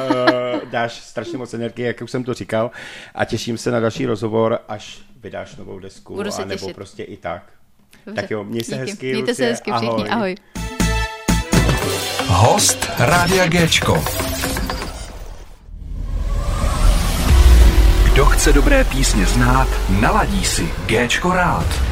dáš 0.71 0.93
strašně 0.93 1.37
moc 1.37 1.53
energie, 1.53 1.87
jak 1.87 2.01
už 2.01 2.11
jsem 2.11 2.23
to 2.23 2.33
říkal, 2.33 2.71
a 3.15 3.25
těším 3.25 3.57
se 3.57 3.71
na 3.71 3.79
další 3.79 4.05
rozhovor, 4.05 4.59
až 4.67 4.99
vydáš 5.21 5.55
novou 5.55 5.79
desku, 5.79 6.15
Budu 6.15 6.31
se 6.31 6.41
a 6.41 6.45
nebo 6.45 6.59
těšit. 6.59 6.75
prostě 6.75 7.03
i 7.03 7.17
tak. 7.17 7.43
Dobře. 8.05 8.21
Tak 8.21 8.31
jo, 8.31 8.43
měj 8.43 8.63
se 8.63 8.75
Díky. 8.75 8.89
hezky, 8.89 9.11
Mějte 9.13 9.35
se 9.35 9.41
Lucie, 9.43 9.49
hezky 9.51 9.71
všichni, 9.71 10.09
ahoj. 10.09 10.35
Host 12.27 12.87
Rádia 12.99 13.47
Géčko. 13.47 14.03
Kdo 18.13 18.25
chce 18.25 18.53
dobré 18.53 18.83
písně 18.83 19.25
znát, 19.25 19.67
naladí 20.01 20.45
si 20.45 20.69
Géčko 20.85 21.33
rád. 21.33 21.90